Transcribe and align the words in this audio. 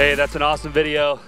Hey, 0.00 0.14
that's 0.14 0.34
an 0.34 0.40
awesome 0.40 0.72
video. 0.72 1.20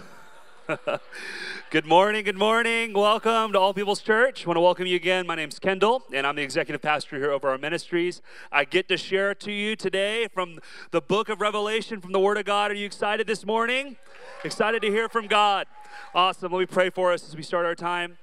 good 1.71 1.85
morning, 1.85 2.25
good 2.25 2.39
morning. 2.39 2.95
Welcome 2.95 3.53
to 3.53 3.59
All 3.59 3.75
People's 3.75 4.01
Church. 4.01 4.45
I 4.45 4.47
want 4.47 4.57
to 4.57 4.63
welcome 4.63 4.87
you 4.87 4.97
again. 4.97 5.27
My 5.27 5.35
name's 5.35 5.59
Kendall, 5.59 6.03
and 6.11 6.27
I'm 6.27 6.37
the 6.37 6.43
executive 6.43 6.81
pastor 6.81 7.19
here 7.19 7.33
over 7.33 7.51
our 7.51 7.59
ministries. 7.59 8.23
I 8.51 8.65
get 8.65 8.89
to 8.89 8.97
share 8.97 9.35
to 9.35 9.53
you 9.53 9.77
today 9.77 10.27
from 10.33 10.59
the 10.91 11.03
book 11.03 11.29
of 11.29 11.43
Revelation, 11.43 12.01
from 12.01 12.13
the 12.13 12.19
Word 12.19 12.39
of 12.39 12.47
God. 12.47 12.71
Are 12.71 12.75
you 12.75 12.87
excited 12.87 13.27
this 13.27 13.45
morning? 13.45 13.99
Excited 14.43 14.81
to 14.81 14.89
hear 14.89 15.07
from 15.07 15.27
God. 15.27 15.67
Awesome. 16.15 16.51
Let 16.51 16.61
me 16.61 16.65
pray 16.65 16.89
for 16.89 17.13
us 17.13 17.29
as 17.29 17.37
we 17.37 17.43
start 17.43 17.67
our 17.67 17.75
time. 17.75 18.17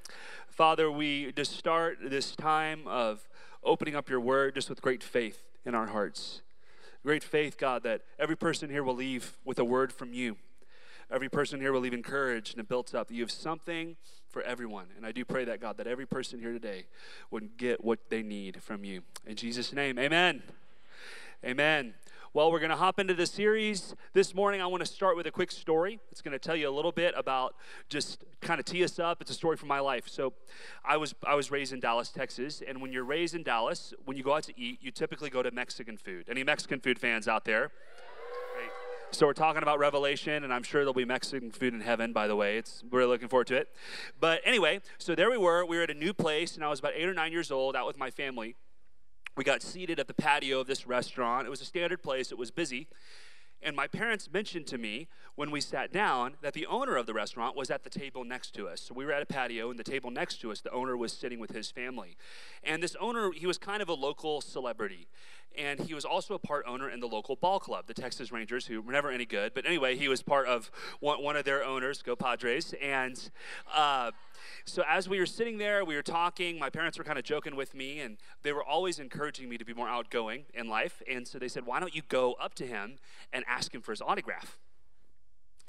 Father, 0.48 0.90
we 0.90 1.32
just 1.34 1.58
start 1.58 2.00
this 2.04 2.36
time 2.36 2.88
of 2.88 3.30
opening 3.64 3.96
up 3.96 4.10
your 4.10 4.20
Word 4.20 4.56
just 4.56 4.68
with 4.68 4.82
great 4.82 5.04
faith 5.04 5.44
in 5.64 5.76
our 5.76 5.86
hearts 5.86 6.42
great 7.04 7.24
faith, 7.24 7.58
God, 7.58 7.84
that 7.84 8.02
every 8.18 8.36
person 8.36 8.70
here 8.70 8.84
will 8.84 8.96
leave 8.96 9.38
with 9.46 9.60
a 9.60 9.66
word 9.66 9.92
from 9.92 10.14
you. 10.14 10.38
Every 11.12 11.30
person 11.30 11.60
here 11.60 11.74
will 11.74 11.82
leave 11.82 11.94
encouraged 11.94 12.58
and 12.58 12.68
built 12.68 12.94
up. 12.94 13.12
You 13.12 13.22
have 13.22 13.32
something 13.32 13.96
for 14.30 14.44
everyone. 14.44 14.88
And 14.96 15.06
I 15.06 15.12
do 15.12 15.26
pray 15.26 15.44
that, 15.46 15.60
God, 15.60 15.78
that 15.78 15.88
every 15.88 16.06
person 16.06 16.40
here 16.40 16.54
today 16.54 16.86
would 17.32 17.58
get 17.58 17.84
what 17.84 18.10
they 18.10 18.22
need 18.22 18.62
from 18.62 18.84
you. 18.84 19.02
In 19.26 19.36
Jesus' 19.36 19.74
name, 19.74 19.98
amen. 19.98 20.44
Amen. 21.44 21.96
Well, 22.32 22.52
we're 22.52 22.60
going 22.60 22.70
to 22.70 22.76
hop 22.76 23.00
into 23.00 23.16
the 23.16 23.26
series 23.26 23.96
this 24.14 24.36
morning. 24.36 24.62
I 24.62 24.68
want 24.68 24.86
to 24.86 24.86
start 24.86 25.18
with 25.18 25.26
a 25.26 25.32
quick 25.32 25.52
story. 25.52 26.00
It's 26.12 26.22
going 26.22 26.34
to 26.34 26.38
tell 26.38 26.56
you 26.56 26.70
a 26.70 26.72
little 26.72 26.92
bit 26.92 27.16
about 27.18 27.56
just 27.90 28.24
kind 28.40 28.60
of 28.60 28.68
tee 28.68 28.84
us 28.84 29.00
up. 29.00 29.20
It's 29.20 29.32
a 29.32 29.34
story 29.34 29.58
from 29.58 29.68
my 29.68 29.80
life. 29.80 30.08
So, 30.08 30.34
I 30.86 30.98
was 30.98 31.16
I 31.26 31.34
was 31.34 31.50
raised 31.50 31.74
in 31.74 31.80
Dallas, 31.80 32.10
Texas, 32.10 32.62
and 32.68 32.82
when 32.82 32.94
you're 32.94 33.04
raised 33.04 33.34
in 33.34 33.42
Dallas, 33.42 33.96
when 34.06 34.16
you 34.16 34.22
go 34.22 34.36
out 34.36 34.44
to 34.44 34.54
eat, 34.60 34.78
you 34.80 34.92
typically 34.92 35.32
go 35.32 35.42
to 35.42 35.50
Mexican 35.50 35.98
food. 35.98 36.28
Any 36.30 36.44
Mexican 36.44 36.80
food 36.80 37.00
fans 37.00 37.28
out 37.28 37.46
there? 37.46 37.72
Great. 38.56 38.70
So 39.10 39.26
we're 39.26 39.34
talking 39.34 39.64
about 39.64 39.80
Revelation, 39.80 40.44
and 40.44 40.54
I'm 40.54 40.62
sure 40.62 40.82
there'll 40.82 40.94
be 40.94 41.06
Mexican 41.06 41.50
food 41.50 41.74
in 41.74 41.82
heaven. 41.82 42.14
By 42.14 42.28
the 42.28 42.36
way, 42.36 42.60
it's 42.60 42.84
we're 42.92 43.08
looking 43.08 43.28
forward 43.28 43.48
to 43.48 43.56
it. 43.56 43.70
But 44.20 44.42
anyway, 44.46 44.82
so 45.00 45.16
there 45.16 45.32
we 45.32 45.38
were. 45.38 45.66
We 45.66 45.78
were 45.78 45.84
at 45.84 45.90
a 45.90 45.96
new 45.96 46.14
place, 46.14 46.54
and 46.54 46.64
I 46.64 46.68
was 46.68 46.78
about 46.78 46.94
eight 46.96 47.10
or 47.10 47.14
nine 47.16 47.32
years 47.32 47.50
old, 47.50 47.76
out 47.76 47.88
with 47.88 47.98
my 47.98 48.12
family 48.12 48.56
we 49.40 49.46
got 49.46 49.62
seated 49.62 50.02
at 50.02 50.08
the 50.08 50.14
patio 50.14 50.60
of 50.60 50.68
this 50.68 50.86
restaurant. 50.86 51.48
It 51.48 51.50
was 51.50 51.62
a 51.62 51.66
standard 51.66 52.04
place, 52.04 52.30
it 52.30 52.38
was 52.38 52.52
busy. 52.52 52.90
And 53.62 53.74
my 53.74 53.88
parents 53.88 54.30
mentioned 54.30 54.68
to 54.68 54.78
me 54.78 55.08
when 55.36 55.50
we 55.50 55.62
sat 55.62 55.94
down 55.94 56.34
that 56.42 56.52
the 56.52 56.66
owner 56.66 56.98
of 56.98 57.06
the 57.06 57.14
restaurant 57.14 57.56
was 57.56 57.72
at 57.72 57.86
the 57.86 57.90
table 57.90 58.26
next 58.26 58.54
to 58.56 58.68
us. 58.68 58.82
So 58.82 58.94
we 58.94 59.06
were 59.06 59.14
at 59.14 59.22
a 59.22 59.26
patio, 59.26 59.70
and 59.70 59.80
the 59.80 59.84
table 59.86 60.12
next 60.12 60.42
to 60.42 60.52
us, 60.52 60.60
the 60.60 60.72
owner 60.72 60.98
was 60.98 61.14
sitting 61.14 61.40
with 61.40 61.52
his 61.52 61.72
family. 61.72 62.18
And 62.66 62.84
this 62.84 62.98
owner, 63.00 63.32
he 63.32 63.48
was 63.48 63.58
kind 63.58 63.82
of 63.82 63.88
a 63.88 63.94
local 63.94 64.42
celebrity. 64.42 65.08
And 65.60 65.80
he 65.82 65.94
was 65.94 66.06
also 66.06 66.34
a 66.36 66.40
part 66.40 66.66
owner 66.68 66.90
in 66.90 67.00
the 67.00 67.08
local 67.08 67.36
ball 67.36 67.60
club, 67.60 67.86
the 67.88 67.94
Texas 67.94 68.32
Rangers, 68.32 68.66
who 68.66 68.82
were 68.82 68.94
never 68.94 69.12
any 69.12 69.26
good. 69.26 69.54
But 69.54 69.66
anyway, 69.66 69.98
he 69.98 70.08
was 70.08 70.22
part 70.22 70.48
of 70.48 70.72
one, 71.00 71.22
one 71.22 71.36
of 71.36 71.44
their 71.44 71.64
owners, 71.64 72.02
Go 72.02 72.16
Padres. 72.16 72.74
And, 72.82 73.30
uh, 73.74 74.12
so 74.66 74.84
as 74.88 75.10
we 75.10 75.20
were 75.20 75.26
sitting 75.26 75.58
there, 75.58 75.84
we 75.84 75.96
were 75.96 76.02
talking. 76.02 76.58
My 76.58 76.70
parents 76.70 76.98
were 76.98 77.04
kind 77.04 77.20
of 77.20 77.26
joking 77.26 77.56
with 77.56 77.76
me, 77.76 78.00
and 78.00 78.18
they 78.44 78.54
were 78.54 78.64
always 78.64 79.00
encouraging 79.00 79.50
me 79.50 79.58
to 79.58 79.66
be 79.66 79.74
more 79.74 79.90
outgoing 79.90 80.46
in 80.54 80.70
life. 80.70 81.02
And 81.10 81.28
so 81.28 81.40
they 81.40 81.50
said, 81.50 81.66
"Why 81.66 81.80
don't 81.80 81.94
you 81.94 82.04
go 82.08 82.34
up 82.34 82.54
to 82.56 82.66
him 82.66 82.98
and 83.34 83.44
ask 83.48 83.74
him 83.74 83.82
for 83.82 83.92
his 83.92 84.02
autograph?" 84.02 84.58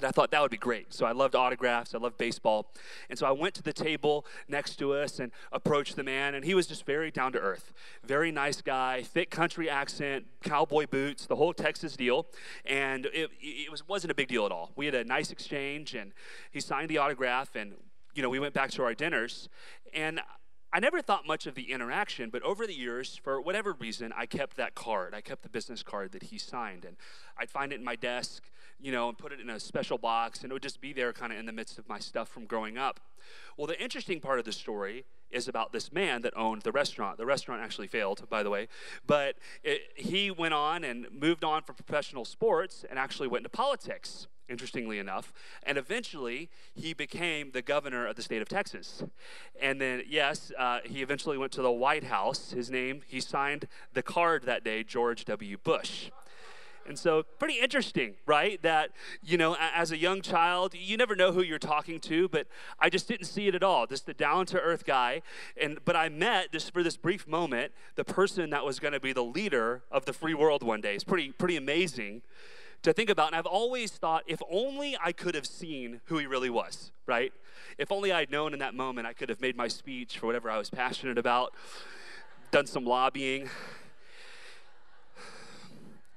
And 0.01 0.09
I 0.09 0.13
thought 0.13 0.31
that 0.31 0.41
would 0.41 0.51
be 0.51 0.57
great. 0.57 0.95
So 0.95 1.05
I 1.05 1.13
loved 1.13 1.35
autographs, 1.35 1.95
I 1.95 1.99
loved 1.99 2.17
baseball. 2.17 2.73
And 3.11 3.19
so 3.19 3.27
I 3.27 3.33
went 3.33 3.55
to 3.57 3.63
the 3.63 3.75
table 3.75 4.25
next 4.49 4.77
to 4.77 4.95
us 4.95 5.21
and 5.21 5.31
approached 5.53 5.95
the 5.95 6.03
man, 6.03 6.35
and 6.35 6.43
he 6.43 6.55
was 6.55 6.67
just 6.67 6.87
very 6.87 7.11
down 7.11 7.33
to 7.33 7.39
earth. 7.39 7.75
Very 8.03 8.33
nice 8.33 8.63
guy, 8.63 9.03
thick 9.03 9.29
country 9.29 9.69
accent, 9.69 10.25
cowboy 10.43 10.87
boots, 10.87 11.27
the 11.27 11.37
whole 11.37 11.53
Texas 11.53 11.97
deal. 11.97 12.27
And 12.65 13.07
it, 13.13 13.29
it 13.43 13.71
was, 13.71 13.87
wasn't 13.87 14.11
a 14.11 14.15
big 14.15 14.29
deal 14.29 14.47
at 14.47 14.53
all. 14.53 14.73
We 14.75 14.87
had 14.87 14.95
a 14.95 15.05
nice 15.05 15.31
exchange, 15.31 15.95
and 15.95 16.13
he 16.51 16.61
signed 16.61 16.89
the 16.89 16.97
autograph, 16.97 17.55
and 17.55 17.75
you 18.15 18.23
know, 18.23 18.31
we 18.31 18.39
went 18.39 18.55
back 18.55 18.71
to 18.71 18.83
our 18.83 18.95
dinners, 18.95 19.51
and 19.93 20.21
I 20.73 20.79
never 20.79 21.03
thought 21.03 21.27
much 21.27 21.47
of 21.47 21.57
the 21.57 21.73
interaction, 21.73 22.31
but 22.31 22.43
over 22.43 22.67
the 22.67 22.75
years, 22.75 23.21
for 23.23 23.41
whatever 23.41 23.73
reason, 23.73 24.13
I 24.17 24.27
kept 24.27 24.57
that 24.57 24.75
card. 24.75 25.15
I 25.15 25.21
kept 25.21 25.43
the 25.43 25.49
business 25.49 25.83
card 25.83 26.13
that 26.13 26.25
he 26.25 26.39
signed, 26.39 26.85
and 26.85 26.97
I'd 27.37 27.51
find 27.51 27.73
it 27.73 27.81
in 27.81 27.85
my 27.85 27.97
desk, 27.97 28.45
you 28.83 28.93
know, 28.93 29.09
and 29.09 29.19
put 29.19 29.33
it 29.33 29.41
in 29.41 29.51
a 29.51 29.61
special 29.61 29.99
box, 29.99 30.43
and 30.43 30.51
it 30.51 30.53
would 30.53 30.63
just 30.63 30.81
be 30.81 30.93
there 30.93 31.13
kind 31.13 31.33
of 31.33 31.39
in 31.39 31.47
the 31.47 31.53
midst 31.53 31.79
of 31.79 31.89
my 31.89 31.99
stuff 31.99 32.29
from 32.29 32.47
growing 32.47 32.79
up. 32.79 33.01
Well, 33.57 33.67
the 33.67 33.81
interesting 33.81 34.21
part 34.21 34.39
of 34.39 34.45
the 34.45 34.53
story 34.53 35.05
is 35.31 35.47
about 35.47 35.73
this 35.73 35.93
man 35.93 36.23
that 36.23 36.37
owned 36.37 36.63
the 36.63 36.73
restaurant. 36.73 37.19
The 37.19 37.27
restaurant 37.27 37.63
actually 37.63 37.87
failed, 37.87 38.29
by 38.29 38.43
the 38.43 38.51
way, 38.51 38.69
but 39.07 39.37
it, 39.63 39.83
he 39.95 40.31
went 40.31 40.55
on 40.55 40.83
and 40.83 41.07
moved 41.13 41.45
on 41.45 41.63
from 41.63 41.77
professional 41.77 42.25
sports 42.25 42.85
and 42.89 42.99
actually 42.99 43.29
went 43.29 43.41
into 43.41 43.51
politics 43.51 44.27
interestingly 44.51 44.99
enough. 44.99 45.33
And 45.63 45.79
eventually, 45.79 46.51
he 46.75 46.93
became 46.93 47.53
the 47.53 47.63
governor 47.63 48.07
of 48.07 48.17
the 48.17 48.23
state 48.23 48.43
of 48.43 48.49
Texas. 48.49 49.03
And 49.61 49.81
then, 49.81 50.03
yes, 50.09 50.51
uh, 50.59 50.81
he 50.85 51.03
eventually 51.03 51.39
went 51.39 51.53
to 51.53 51.63
the 51.63 51.71
White 51.71 52.05
House. 52.05 52.51
His 52.51 52.69
name, 52.69 53.03
he 53.07 53.21
signed 53.21 53.69
the 53.95 54.03
card 54.03 54.43
that 54.45 54.65
day, 54.65 54.83
George 54.83 55.25
W. 55.27 55.57
Bush. 55.63 56.11
And 56.91 56.99
so, 56.99 57.23
pretty 57.39 57.61
interesting, 57.61 58.17
right? 58.27 58.61
That, 58.63 58.91
you 59.23 59.39
know, 59.39 59.57
as 59.61 59.93
a 59.93 59.97
young 59.97 60.23
child, 60.23 60.75
you 60.75 60.97
never 60.97 61.15
know 61.15 61.31
who 61.31 61.41
you're 61.41 61.61
talking 61.61 62.01
to, 62.01 62.29
but 62.29 62.49
I 62.81 62.91
just 62.91 63.07
didn't 63.07 63.27
see 63.27 63.47
it 63.47 63.55
at 63.55 63.63
all. 63.63 63.87
Just 63.87 64.07
the 64.07 64.13
down 64.13 64.45
to 64.47 64.61
earth 64.61 64.85
guy. 64.85 65.23
And, 65.57 65.79
but 65.85 65.95
I 65.95 66.09
met, 66.09 66.51
just 66.51 66.73
for 66.73 66.83
this 66.83 66.97
brief 66.97 67.29
moment, 67.29 67.71
the 67.95 68.03
person 68.03 68.51
that 68.51 68.65
was 68.65 68.81
going 68.81 68.93
to 68.93 68.99
be 68.99 69.13
the 69.13 69.23
leader 69.23 69.85
of 69.93 70.05
the 70.05 70.13
free 70.13 70.35
world 70.35 70.65
one 70.65 70.81
day. 70.81 70.97
It's 70.97 71.05
pretty, 71.05 71.31
pretty 71.31 71.57
amazing 71.57 72.23
to 72.83 72.93
think 72.93 73.09
about. 73.09 73.29
And 73.29 73.37
I've 73.37 73.47
always 73.47 73.93
thought, 73.93 74.25
if 74.27 74.43
only 74.51 74.97
I 75.01 75.13
could 75.13 75.37
have 75.37 75.47
seen 75.47 76.01
who 76.07 76.19
he 76.19 76.27
really 76.27 76.51
was, 76.51 76.91
right? 77.07 77.33
If 77.79 77.93
only 77.93 78.11
I'd 78.11 78.33
known 78.33 78.53
in 78.53 78.59
that 78.59 78.75
moment, 78.75 79.07
I 79.07 79.13
could 79.13 79.29
have 79.29 79.41
made 79.41 79.57
my 79.57 79.69
speech 79.69 80.19
for 80.19 80.27
whatever 80.27 80.51
I 80.51 80.59
was 80.59 80.71
passionate 80.71 81.19
about, 81.19 81.55
done 82.51 82.67
some 82.67 82.85
lobbying. 82.85 83.49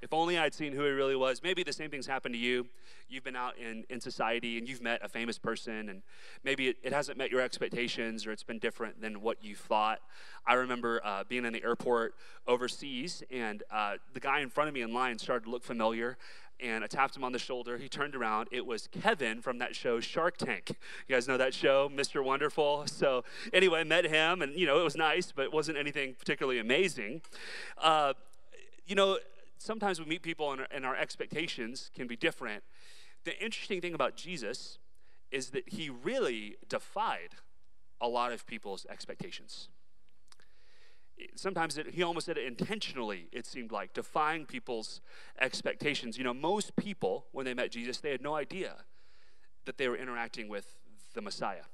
If 0.04 0.12
only 0.12 0.36
I'd 0.38 0.52
seen 0.52 0.74
who 0.74 0.84
he 0.84 0.90
really 0.90 1.16
was. 1.16 1.42
Maybe 1.42 1.62
the 1.62 1.72
same 1.72 1.88
things 1.88 2.06
happened 2.06 2.34
to 2.34 2.38
you. 2.38 2.66
You've 3.08 3.24
been 3.24 3.36
out 3.36 3.56
in, 3.56 3.84
in 3.88 4.02
society 4.02 4.58
and 4.58 4.68
you've 4.68 4.82
met 4.82 5.00
a 5.02 5.08
famous 5.08 5.38
person, 5.38 5.88
and 5.88 6.02
maybe 6.44 6.68
it, 6.68 6.76
it 6.82 6.92
hasn't 6.92 7.16
met 7.16 7.30
your 7.30 7.40
expectations 7.40 8.26
or 8.26 8.32
it's 8.32 8.42
been 8.42 8.58
different 8.58 9.00
than 9.00 9.22
what 9.22 9.42
you 9.42 9.56
thought. 9.56 10.00
I 10.46 10.54
remember 10.54 11.00
uh, 11.02 11.24
being 11.26 11.46
in 11.46 11.54
the 11.54 11.64
airport 11.64 12.16
overseas, 12.46 13.22
and 13.30 13.62
uh, 13.70 13.94
the 14.12 14.20
guy 14.20 14.40
in 14.40 14.50
front 14.50 14.68
of 14.68 14.74
me 14.74 14.82
in 14.82 14.92
line 14.92 15.18
started 15.18 15.46
to 15.46 15.50
look 15.50 15.64
familiar 15.64 16.18
and 16.60 16.84
I 16.84 16.86
tapped 16.86 17.16
him 17.16 17.24
on 17.24 17.32
the 17.32 17.38
shoulder. 17.38 17.78
He 17.78 17.88
turned 17.88 18.14
around. 18.14 18.48
It 18.52 18.64
was 18.64 18.86
Kevin 18.86 19.40
from 19.40 19.58
that 19.58 19.74
show 19.74 20.00
Shark 20.00 20.36
Tank. 20.36 20.76
You 21.08 21.14
guys 21.16 21.26
know 21.26 21.36
that 21.36 21.52
show, 21.52 21.88
Mr. 21.88 22.22
Wonderful? 22.22 22.86
So, 22.86 23.24
anyway, 23.52 23.80
I 23.80 23.84
met 23.84 24.04
him, 24.04 24.40
and, 24.40 24.56
you 24.56 24.64
know, 24.64 24.78
it 24.78 24.84
was 24.84 24.96
nice, 24.96 25.32
but 25.32 25.46
it 25.46 25.52
wasn't 25.52 25.78
anything 25.78 26.14
particularly 26.14 26.60
amazing. 26.60 27.22
Uh, 27.76 28.12
you 28.86 28.94
know, 28.94 29.18
sometimes 29.64 29.98
we 29.98 30.06
meet 30.06 30.22
people 30.22 30.52
and 30.52 30.62
our, 30.62 30.68
and 30.70 30.84
our 30.84 30.96
expectations 30.96 31.90
can 31.94 32.06
be 32.06 32.16
different. 32.16 32.62
The 33.24 33.36
interesting 33.42 33.80
thing 33.80 33.94
about 33.94 34.16
Jesus 34.16 34.78
is 35.30 35.50
that 35.50 35.68
he 35.68 35.90
really 35.90 36.56
defied 36.68 37.36
a 38.00 38.08
lot 38.08 38.32
of 38.32 38.46
people's 38.46 38.86
expectations 38.90 39.68
sometimes 41.34 41.78
it, 41.78 41.90
he 41.94 42.02
almost 42.02 42.26
did 42.26 42.38
it 42.38 42.46
intentionally, 42.46 43.28
it 43.32 43.46
seemed 43.46 43.72
like, 43.72 43.92
defying 43.92 44.46
people's 44.46 45.00
expectations. 45.40 46.18
You 46.18 46.24
know, 46.24 46.34
most 46.34 46.76
people, 46.76 47.26
when 47.32 47.44
they 47.44 47.54
met 47.54 47.70
Jesus, 47.70 47.98
they 47.98 48.10
had 48.10 48.22
no 48.22 48.34
idea 48.34 48.74
that 49.64 49.78
they 49.78 49.88
were 49.88 49.96
interacting 49.96 50.48
with 50.48 50.76
the 51.14 51.22
Messiah, 51.22 51.64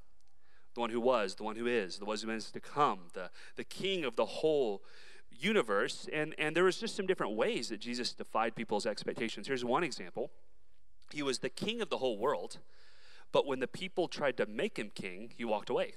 the 0.74 0.80
one 0.80 0.90
who 0.90 1.00
was, 1.00 1.34
the 1.34 1.42
one 1.42 1.56
who 1.56 1.66
is, 1.66 1.98
the 1.98 2.04
one 2.04 2.18
who 2.18 2.30
is 2.30 2.50
to 2.50 2.60
come, 2.60 3.00
the, 3.14 3.30
the 3.56 3.64
king 3.64 4.04
of 4.04 4.16
the 4.16 4.26
whole 4.26 4.82
universe. 5.38 6.08
And, 6.12 6.34
and 6.38 6.54
there 6.54 6.64
was 6.64 6.78
just 6.78 6.96
some 6.96 7.06
different 7.06 7.34
ways 7.34 7.68
that 7.68 7.80
Jesus 7.80 8.12
defied 8.12 8.54
people's 8.54 8.86
expectations. 8.86 9.46
Here's 9.46 9.64
one 9.64 9.84
example 9.84 10.30
He 11.12 11.22
was 11.22 11.38
the 11.38 11.48
king 11.48 11.80
of 11.80 11.88
the 11.88 11.98
whole 11.98 12.18
world, 12.18 12.58
but 13.32 13.46
when 13.46 13.60
the 13.60 13.68
people 13.68 14.08
tried 14.08 14.36
to 14.38 14.46
make 14.46 14.78
him 14.78 14.90
king, 14.94 15.32
he 15.36 15.44
walked 15.44 15.70
away. 15.70 15.94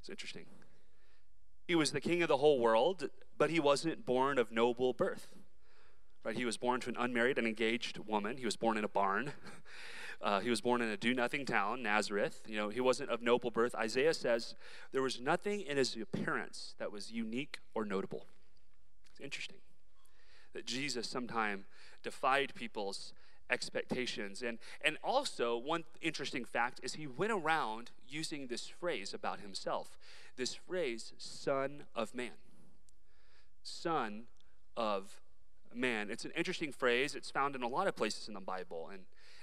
It's 0.00 0.10
interesting. 0.10 0.46
He 1.68 1.74
was 1.74 1.92
the 1.92 2.00
king 2.00 2.22
of 2.22 2.28
the 2.28 2.38
whole 2.38 2.58
world, 2.58 3.08
but 3.38 3.50
he 3.50 3.60
wasn't 3.60 4.04
born 4.04 4.38
of 4.38 4.50
noble 4.50 4.92
birth. 4.92 5.28
Right? 6.24 6.36
He 6.36 6.44
was 6.44 6.56
born 6.56 6.80
to 6.80 6.88
an 6.88 6.96
unmarried 6.98 7.38
and 7.38 7.46
engaged 7.46 7.98
woman. 7.98 8.36
He 8.36 8.44
was 8.44 8.56
born 8.56 8.76
in 8.76 8.84
a 8.84 8.88
barn. 8.88 9.32
Uh, 10.22 10.38
he 10.40 10.50
was 10.50 10.60
born 10.60 10.80
in 10.80 10.88
a 10.88 10.96
do 10.96 11.14
nothing 11.14 11.44
town, 11.44 11.82
Nazareth. 11.82 12.42
You 12.46 12.56
know, 12.56 12.68
he 12.68 12.80
wasn't 12.80 13.10
of 13.10 13.22
noble 13.22 13.50
birth. 13.50 13.74
Isaiah 13.74 14.14
says 14.14 14.54
there 14.92 15.02
was 15.02 15.20
nothing 15.20 15.62
in 15.62 15.76
his 15.76 15.96
appearance 15.96 16.74
that 16.78 16.92
was 16.92 17.10
unique 17.10 17.58
or 17.74 17.84
notable. 17.84 18.26
It's 19.10 19.20
interesting 19.20 19.58
that 20.52 20.64
Jesus 20.64 21.08
sometime 21.08 21.64
defied 22.02 22.54
people's 22.54 23.12
expectations. 23.50 24.42
And, 24.42 24.58
and 24.84 24.96
also, 25.02 25.56
one 25.56 25.84
interesting 26.00 26.44
fact 26.44 26.80
is 26.82 26.94
he 26.94 27.06
went 27.06 27.32
around 27.32 27.90
using 28.08 28.46
this 28.46 28.68
phrase 28.68 29.12
about 29.12 29.40
himself 29.40 29.96
this 30.36 30.54
phrase, 30.54 31.12
Son 31.18 31.84
of 31.94 32.14
Man. 32.14 32.30
Son 33.62 34.24
of 34.76 35.20
man. 35.74 36.10
It's 36.10 36.24
an 36.24 36.32
interesting 36.36 36.72
phrase. 36.72 37.14
It's 37.14 37.30
found 37.30 37.54
in 37.54 37.62
a 37.62 37.68
lot 37.68 37.86
of 37.86 37.96
places 37.96 38.28
in 38.28 38.34
the 38.34 38.40
Bible. 38.40 38.88
And, 38.92 39.02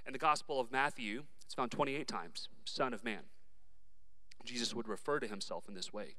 In 0.10 0.14
the 0.14 0.18
Gospel 0.18 0.60
of 0.60 0.72
Matthew, 0.72 1.26
it's 1.46 1.54
found 1.54 1.70
28 1.70 2.08
times 2.08 2.50
Son 2.66 2.96
of 2.96 3.04
Man. 3.04 3.20
Jesus 4.44 4.74
would 4.74 4.88
refer 4.88 5.20
to 5.20 5.28
himself 5.28 5.66
in 5.68 5.76
this 5.76 5.94
way. 5.94 6.16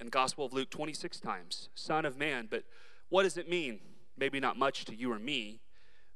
In 0.00 0.06
the 0.06 0.10
Gospel 0.10 0.44
of 0.44 0.52
Luke, 0.52 0.68
26 0.68 1.20
times 1.20 1.68
Son 1.76 2.04
of 2.04 2.18
Man. 2.18 2.48
But 2.50 2.64
what 3.10 3.22
does 3.22 3.36
it 3.36 3.48
mean? 3.48 3.78
Maybe 4.18 4.40
not 4.40 4.58
much 4.58 4.84
to 4.86 4.96
you 4.96 5.12
or 5.12 5.20
me, 5.20 5.60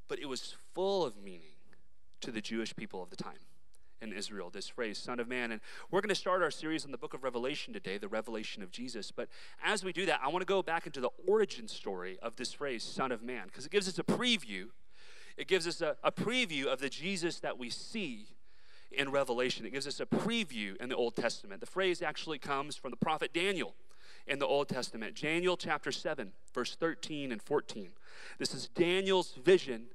but 0.08 0.18
it 0.18 0.26
was 0.26 0.56
full 0.74 1.04
of 1.04 1.16
meaning 1.16 1.54
to 2.20 2.32
the 2.32 2.40
Jewish 2.40 2.74
people 2.74 3.00
of 3.00 3.10
the 3.10 3.16
time 3.16 3.46
in 4.02 4.12
Israel, 4.12 4.50
this 4.50 4.66
phrase, 4.66 4.98
Son 4.98 5.20
of 5.20 5.28
Man. 5.28 5.52
And 5.52 5.60
we're 5.92 6.00
going 6.00 6.08
to 6.08 6.16
start 6.16 6.42
our 6.42 6.50
series 6.50 6.84
on 6.84 6.90
the 6.90 6.98
book 6.98 7.14
of 7.14 7.22
Revelation 7.22 7.72
today, 7.72 7.98
the 7.98 8.08
revelation 8.08 8.60
of 8.60 8.72
Jesus. 8.72 9.12
But 9.12 9.28
as 9.64 9.84
we 9.84 9.92
do 9.92 10.04
that, 10.06 10.18
I 10.20 10.26
want 10.30 10.40
to 10.40 10.52
go 10.52 10.64
back 10.64 10.84
into 10.84 11.00
the 11.00 11.10
origin 11.28 11.68
story 11.68 12.18
of 12.20 12.34
this 12.34 12.52
phrase, 12.52 12.82
Son 12.82 13.12
of 13.12 13.22
Man, 13.22 13.44
because 13.46 13.64
it 13.64 13.70
gives 13.70 13.86
us 13.86 14.00
a 14.00 14.02
preview. 14.02 14.70
It 15.38 15.46
gives 15.46 15.66
us 15.66 15.80
a, 15.80 15.96
a 16.02 16.12
preview 16.12 16.66
of 16.66 16.80
the 16.80 16.90
Jesus 16.90 17.40
that 17.40 17.58
we 17.58 17.70
see 17.70 18.26
in 18.90 19.10
Revelation. 19.10 19.64
It 19.64 19.72
gives 19.72 19.86
us 19.86 20.00
a 20.00 20.06
preview 20.06 20.76
in 20.76 20.88
the 20.88 20.96
Old 20.96 21.14
Testament. 21.14 21.60
The 21.60 21.66
phrase 21.66 22.02
actually 22.02 22.38
comes 22.38 22.76
from 22.76 22.90
the 22.90 22.96
prophet 22.96 23.32
Daniel 23.32 23.74
in 24.26 24.40
the 24.40 24.46
Old 24.46 24.68
Testament. 24.68 25.14
Daniel 25.14 25.56
chapter 25.56 25.92
7, 25.92 26.32
verse 26.52 26.74
13 26.74 27.32
and 27.32 27.40
14. 27.40 27.90
This 28.38 28.52
is 28.52 28.68
Daniel's 28.68 29.32
vision 29.32 29.86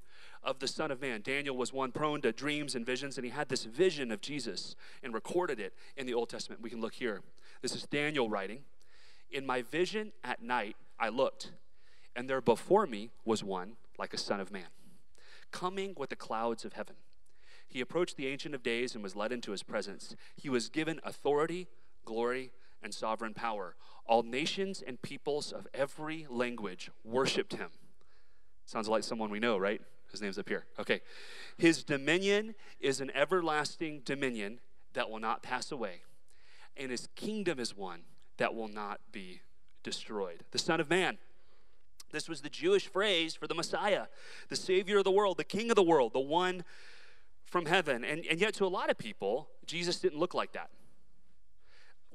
of 0.44 0.60
the 0.60 0.68
Son 0.68 0.92
of 0.92 1.02
Man. 1.02 1.22
Daniel 1.22 1.56
was 1.56 1.74
one 1.74 1.92
prone 1.92 2.22
to 2.22 2.32
dreams 2.32 2.74
and 2.74 2.86
visions, 2.86 3.18
and 3.18 3.26
he 3.26 3.32
had 3.32 3.50
this 3.50 3.66
vision 3.66 4.12
of 4.12 4.22
Jesus 4.22 4.76
and 5.04 5.14
recorded 5.14 5.60
it 5.60 5.74
in 5.98 6.06
the 6.06 6.14
Old 6.14 6.30
Testament. 6.30 6.62
We 6.62 6.70
can 6.70 6.82
look 6.82 6.94
here. 6.94 7.22
This 7.62 7.76
is 7.76 7.84
Daniel 7.84 8.30
writing. 8.30 8.60
In 9.32 9.46
my 9.46 9.62
vision 9.62 10.12
at 10.24 10.42
night, 10.42 10.76
I 11.00 11.10
looked, 11.10 11.52
and 12.16 12.30
there 12.30 12.42
before 12.42 12.86
me 12.86 13.10
was 13.26 13.44
one 13.44 13.74
like 13.98 14.14
a 14.14 14.18
Son 14.18 14.40
of 14.40 14.52
Man, 14.52 14.68
coming 15.54 15.94
with 15.96 16.10
the 16.10 16.18
clouds 16.18 16.66
of 16.66 16.74
heaven. 16.74 16.96
He 17.70 17.80
approached 17.80 18.18
the 18.18 18.28
Ancient 18.28 18.54
of 18.54 18.62
Days 18.62 18.94
and 18.94 19.02
was 19.02 19.16
led 19.16 19.32
into 19.32 19.52
his 19.52 19.64
presence. 19.64 20.16
He 20.36 20.50
was 20.50 20.68
given 20.68 21.00
authority, 21.06 21.70
glory, 22.04 22.52
and 22.84 22.94
sovereign 22.94 23.34
power. 23.34 23.76
All 24.06 24.24
nations 24.24 24.84
and 24.86 25.02
peoples 25.02 25.54
of 25.54 25.68
every 25.74 26.28
language 26.30 26.92
worshiped 27.06 27.54
him. 27.54 27.70
Sounds 28.66 28.90
like 28.90 29.04
someone 29.04 29.30
we 29.30 29.40
know, 29.40 29.58
right? 29.58 29.82
His 30.12 30.22
name's 30.22 30.38
up 30.38 30.50
here. 30.50 30.66
Okay. 30.78 31.02
His 31.58 31.84
dominion 31.84 32.56
is 32.80 33.00
an 33.00 33.12
everlasting 33.16 34.02
dominion 34.04 34.60
that 34.94 35.10
will 35.10 35.20
not 35.20 35.42
pass 35.42 35.72
away, 35.72 36.02
and 36.76 36.92
his 36.92 37.08
kingdom 37.16 37.60
is 37.60 37.76
one 37.76 38.02
that 38.38 38.54
will 38.54 38.68
not 38.68 39.00
be 39.12 39.42
destroyed. 39.84 40.44
The 40.52 40.60
Son 40.60 40.80
of 40.80 40.90
Man. 40.90 41.18
This 42.14 42.30
was 42.30 42.40
the 42.40 42.50
Jewish 42.50 42.88
phrase 42.88 43.36
for 43.36 43.48
the 43.48 43.54
Messiah, 43.54 44.06
the 44.48 44.56
Savior 44.56 45.00
of 45.00 45.04
the 45.04 45.12
world, 45.12 45.36
the 45.36 45.44
King 45.44 45.70
of 45.70 45.76
the 45.76 45.84
world, 45.84 46.14
the 46.14 46.22
one 46.22 46.64
from 47.44 47.66
heaven. 47.66 48.06
And, 48.06 48.26
and 48.26 48.40
yet, 48.40 48.54
to 48.56 48.66
a 48.66 48.68
lot 48.68 48.90
of 48.90 48.98
people, 48.98 49.50
Jesus 49.66 50.00
didn't 50.00 50.18
look 50.18 50.34
like 50.34 50.54
that 50.54 50.70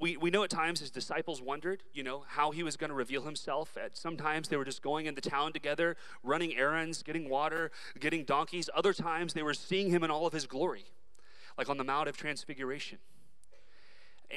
we, 0.01 0.17
we 0.17 0.31
know 0.31 0.45
at 0.45 0.51
times 0.51 0.81
his 0.81 0.91
disciples 0.91 1.43
wondered, 1.43 1.83
you 1.93 2.03
know, 2.03 2.25
how 2.29 2.51
he 2.51 2.63
was 2.63 2.77
going 2.77 2.91
to 2.91 2.95
reveal 2.95 3.23
himself. 3.23 3.77
At 3.77 3.97
sometimes 3.97 4.49
they 4.49 4.57
were 4.57 4.65
just 4.65 4.83
going 4.83 5.07
into 5.07 5.21
town 5.21 5.53
together, 5.53 5.97
running 6.23 6.57
errands, 6.57 7.03
getting 7.03 7.29
water, 7.29 7.71
getting 7.99 8.25
donkeys. 8.25 8.71
Other 8.75 8.93
times 8.93 9.35
they 9.35 9.43
were 9.43 9.55
seeing 9.55 9.91
him 9.91 10.05
in 10.05 10.11
all 10.11 10.27
of 10.27 10.33
his 10.33 10.47
glory, 10.47 10.85
like 11.57 11.69
on 11.69 11.77
the 11.77 11.85
Mount 11.85 12.09
of 12.09 12.17
Transfiguration. 12.17 12.99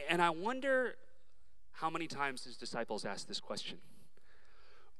And 0.09 0.21
I 0.21 0.29
wonder 0.29 0.95
how 1.73 1.89
many 1.89 2.07
times 2.07 2.43
his 2.43 2.57
disciples 2.57 3.05
asked 3.05 3.27
this 3.27 3.39
question 3.39 3.77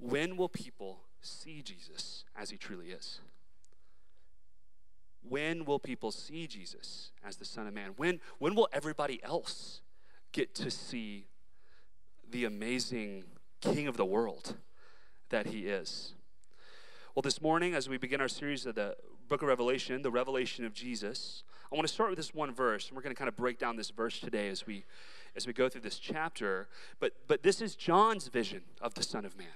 When 0.01 0.35
will 0.35 0.49
people 0.49 0.99
see 1.21 1.61
Jesus 1.61 2.25
as 2.35 2.49
he 2.49 2.57
truly 2.57 2.87
is? 2.87 3.21
When 5.23 5.63
will 5.63 5.79
people 5.79 6.11
see 6.11 6.47
Jesus 6.47 7.11
as 7.23 7.37
the 7.37 7.45
Son 7.45 7.67
of 7.67 7.73
Man? 7.73 7.91
When, 7.95 8.19
when 8.39 8.55
will 8.55 8.67
everybody 8.73 9.23
else 9.23 9.81
get 10.31 10.55
to 10.55 10.71
see 10.71 11.27
the 12.31 12.45
amazing 12.45 13.25
King 13.61 13.87
of 13.87 13.97
the 13.97 14.05
world 14.05 14.55
that 15.29 15.47
he 15.47 15.67
is. 15.67 16.13
Well, 17.13 17.21
this 17.21 17.41
morning, 17.41 17.73
as 17.73 17.87
we 17.87 17.97
begin 17.97 18.21
our 18.21 18.27
series 18.27 18.65
of 18.65 18.75
the 18.75 18.95
book 19.27 19.41
of 19.41 19.47
Revelation, 19.47 20.01
the 20.01 20.11
revelation 20.11 20.65
of 20.65 20.73
Jesus, 20.73 21.43
I 21.71 21.75
want 21.75 21.87
to 21.87 21.93
start 21.93 22.09
with 22.09 22.17
this 22.17 22.33
one 22.33 22.53
verse, 22.53 22.87
and 22.87 22.95
we're 22.95 23.03
going 23.03 23.15
to 23.15 23.19
kind 23.19 23.27
of 23.27 23.35
break 23.35 23.59
down 23.59 23.75
this 23.75 23.91
verse 23.91 24.19
today 24.19 24.49
as 24.49 24.65
we 24.65 24.85
as 25.35 25.47
we 25.47 25.53
go 25.53 25.69
through 25.69 25.81
this 25.81 25.99
chapter. 25.99 26.67
But 26.99 27.13
but 27.27 27.43
this 27.43 27.61
is 27.61 27.75
John's 27.75 28.27
vision 28.27 28.63
of 28.81 28.93
the 28.95 29.03
Son 29.03 29.25
of 29.25 29.37
Man. 29.37 29.47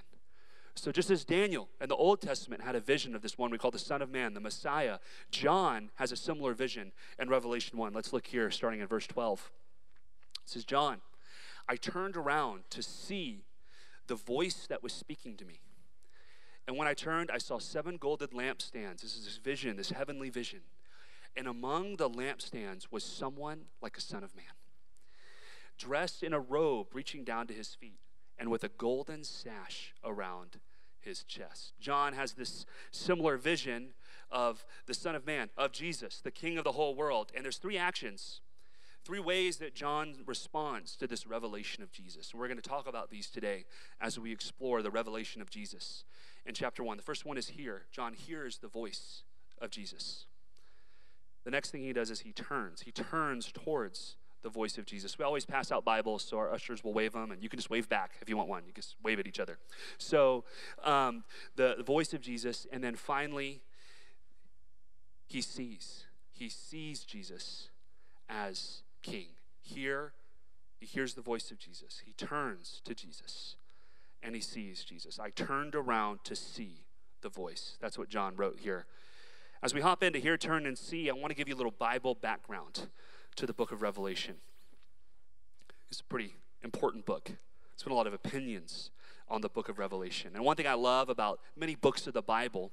So 0.76 0.92
just 0.92 1.10
as 1.10 1.24
Daniel 1.24 1.68
in 1.80 1.88
the 1.88 1.96
Old 1.96 2.20
Testament 2.20 2.62
had 2.62 2.76
a 2.76 2.80
vision 2.80 3.14
of 3.14 3.22
this 3.22 3.38
one 3.38 3.50
we 3.50 3.56
call 3.56 3.70
the 3.70 3.78
Son 3.78 4.02
of 4.02 4.10
Man, 4.10 4.34
the 4.34 4.40
Messiah, 4.40 4.98
John 5.30 5.90
has 5.94 6.12
a 6.12 6.16
similar 6.16 6.52
vision 6.52 6.92
in 7.18 7.30
Revelation 7.30 7.78
1. 7.78 7.94
Let's 7.94 8.12
look 8.12 8.26
here, 8.26 8.50
starting 8.50 8.80
in 8.80 8.86
verse 8.86 9.06
12. 9.06 9.50
It 10.44 10.50
says, 10.50 10.64
John, 10.64 10.98
I 11.66 11.76
turned 11.76 12.16
around 12.16 12.64
to 12.70 12.82
see 12.82 13.44
the 14.06 14.14
voice 14.14 14.66
that 14.68 14.82
was 14.82 14.92
speaking 14.92 15.36
to 15.38 15.46
me. 15.46 15.60
And 16.68 16.76
when 16.76 16.88
I 16.88 16.94
turned, 16.94 17.30
I 17.30 17.38
saw 17.38 17.58
seven 17.58 17.96
golden 17.96 18.28
lampstands. 18.28 19.00
This 19.00 19.16
is 19.16 19.24
this 19.24 19.38
vision, 19.38 19.76
this 19.76 19.90
heavenly 19.90 20.30
vision. 20.30 20.60
And 21.36 21.46
among 21.46 21.96
the 21.96 22.10
lampstands 22.10 22.88
was 22.90 23.02
someone 23.02 23.66
like 23.80 23.96
a 23.96 24.00
son 24.00 24.22
of 24.22 24.36
man, 24.36 24.44
dressed 25.78 26.22
in 26.22 26.34
a 26.34 26.40
robe 26.40 26.88
reaching 26.92 27.24
down 27.24 27.46
to 27.46 27.54
his 27.54 27.74
feet, 27.74 28.00
and 28.38 28.50
with 28.50 28.64
a 28.64 28.68
golden 28.68 29.24
sash 29.24 29.94
around 30.04 30.60
his 31.00 31.22
chest. 31.24 31.72
John 31.80 32.12
has 32.14 32.32
this 32.32 32.66
similar 32.90 33.36
vision 33.36 33.94
of 34.30 34.66
the 34.86 34.94
Son 34.94 35.14
of 35.14 35.26
Man, 35.26 35.50
of 35.56 35.72
Jesus, 35.72 36.20
the 36.20 36.30
King 36.30 36.58
of 36.58 36.64
the 36.64 36.72
whole 36.72 36.94
world. 36.94 37.32
And 37.34 37.44
there's 37.44 37.58
three 37.58 37.78
actions 37.78 38.40
Three 39.06 39.20
ways 39.20 39.58
that 39.58 39.72
John 39.72 40.16
responds 40.26 40.96
to 40.96 41.06
this 41.06 41.28
revelation 41.28 41.80
of 41.84 41.92
Jesus. 41.92 42.32
And 42.32 42.40
we're 42.40 42.48
going 42.48 42.60
to 42.60 42.68
talk 42.68 42.88
about 42.88 43.08
these 43.08 43.30
today 43.30 43.64
as 44.00 44.18
we 44.18 44.32
explore 44.32 44.82
the 44.82 44.90
revelation 44.90 45.40
of 45.40 45.48
Jesus 45.48 46.02
in 46.44 46.54
chapter 46.54 46.82
1. 46.82 46.96
The 46.96 47.04
first 47.04 47.24
one 47.24 47.38
is 47.38 47.46
here. 47.46 47.82
John 47.92 48.14
hears 48.14 48.58
the 48.58 48.66
voice 48.66 49.22
of 49.60 49.70
Jesus. 49.70 50.26
The 51.44 51.52
next 51.52 51.70
thing 51.70 51.82
he 51.82 51.92
does 51.92 52.10
is 52.10 52.22
he 52.22 52.32
turns. 52.32 52.80
He 52.80 52.90
turns 52.90 53.52
towards 53.52 54.16
the 54.46 54.50
voice 54.50 54.78
of 54.78 54.86
Jesus. 54.86 55.18
We 55.18 55.24
always 55.24 55.44
pass 55.44 55.72
out 55.72 55.84
Bibles, 55.84 56.22
so 56.22 56.38
our 56.38 56.52
ushers 56.52 56.84
will 56.84 56.92
wave 56.92 57.14
them, 57.14 57.32
and 57.32 57.42
you 57.42 57.48
can 57.48 57.58
just 57.58 57.68
wave 57.68 57.88
back 57.88 58.12
if 58.22 58.28
you 58.28 58.36
want 58.36 58.48
one. 58.48 58.62
You 58.64 58.72
just 58.72 58.94
wave 59.02 59.18
at 59.18 59.26
each 59.26 59.40
other. 59.40 59.58
So, 59.98 60.44
um, 60.84 61.24
the, 61.56 61.74
the 61.78 61.82
voice 61.82 62.14
of 62.14 62.20
Jesus, 62.20 62.64
and 62.70 62.84
then 62.84 62.94
finally, 62.94 63.62
he 65.26 65.40
sees. 65.40 66.04
He 66.30 66.48
sees 66.48 67.02
Jesus 67.02 67.70
as 68.28 68.82
king. 69.02 69.30
Here, 69.60 70.12
he 70.78 70.86
hears 70.86 71.14
the 71.14 71.22
voice 71.22 71.50
of 71.50 71.58
Jesus. 71.58 72.02
He 72.04 72.12
turns 72.12 72.80
to 72.84 72.94
Jesus 72.94 73.56
and 74.22 74.36
he 74.36 74.40
sees 74.40 74.84
Jesus. 74.84 75.18
I 75.18 75.30
turned 75.30 75.74
around 75.74 76.20
to 76.22 76.36
see 76.36 76.84
the 77.20 77.28
voice. 77.28 77.76
That's 77.80 77.98
what 77.98 78.08
John 78.08 78.36
wrote 78.36 78.60
here. 78.60 78.86
As 79.60 79.74
we 79.74 79.80
hop 79.80 80.04
into 80.04 80.20
here, 80.20 80.36
turn 80.36 80.66
and 80.66 80.78
see, 80.78 81.10
I 81.10 81.14
want 81.14 81.30
to 81.30 81.34
give 81.34 81.48
you 81.48 81.54
a 81.54 81.56
little 81.56 81.74
Bible 81.76 82.14
background 82.14 82.88
to 83.36 83.46
the 83.46 83.52
book 83.52 83.70
of 83.72 83.82
Revelation. 83.82 84.36
It's 85.90 86.00
a 86.00 86.04
pretty 86.04 86.34
important 86.62 87.06
book. 87.06 87.24
There's 87.26 87.82
been 87.84 87.92
a 87.92 87.96
lot 87.96 88.06
of 88.06 88.14
opinions 88.14 88.90
on 89.28 89.40
the 89.40 89.48
book 89.48 89.68
of 89.68 89.78
Revelation. 89.78 90.32
And 90.34 90.44
one 90.44 90.56
thing 90.56 90.66
I 90.66 90.74
love 90.74 91.08
about 91.08 91.40
many 91.56 91.74
books 91.74 92.06
of 92.06 92.14
the 92.14 92.22
Bible 92.22 92.72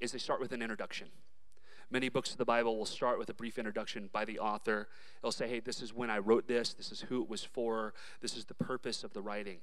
is 0.00 0.12
they 0.12 0.18
start 0.18 0.40
with 0.40 0.52
an 0.52 0.62
introduction. 0.62 1.08
Many 1.90 2.08
books 2.08 2.32
of 2.32 2.38
the 2.38 2.44
Bible 2.44 2.76
will 2.76 2.86
start 2.86 3.18
with 3.18 3.28
a 3.28 3.34
brief 3.34 3.58
introduction 3.58 4.10
by 4.12 4.24
the 4.24 4.38
author. 4.38 4.88
It'll 5.22 5.30
say, 5.30 5.48
hey, 5.48 5.60
this 5.60 5.80
is 5.80 5.94
when 5.94 6.10
I 6.10 6.18
wrote 6.18 6.48
this, 6.48 6.74
this 6.74 6.90
is 6.90 7.02
who 7.02 7.22
it 7.22 7.28
was 7.28 7.44
for, 7.44 7.94
this 8.20 8.36
is 8.36 8.46
the 8.46 8.54
purpose 8.54 9.04
of 9.04 9.12
the 9.12 9.22
writing. 9.22 9.58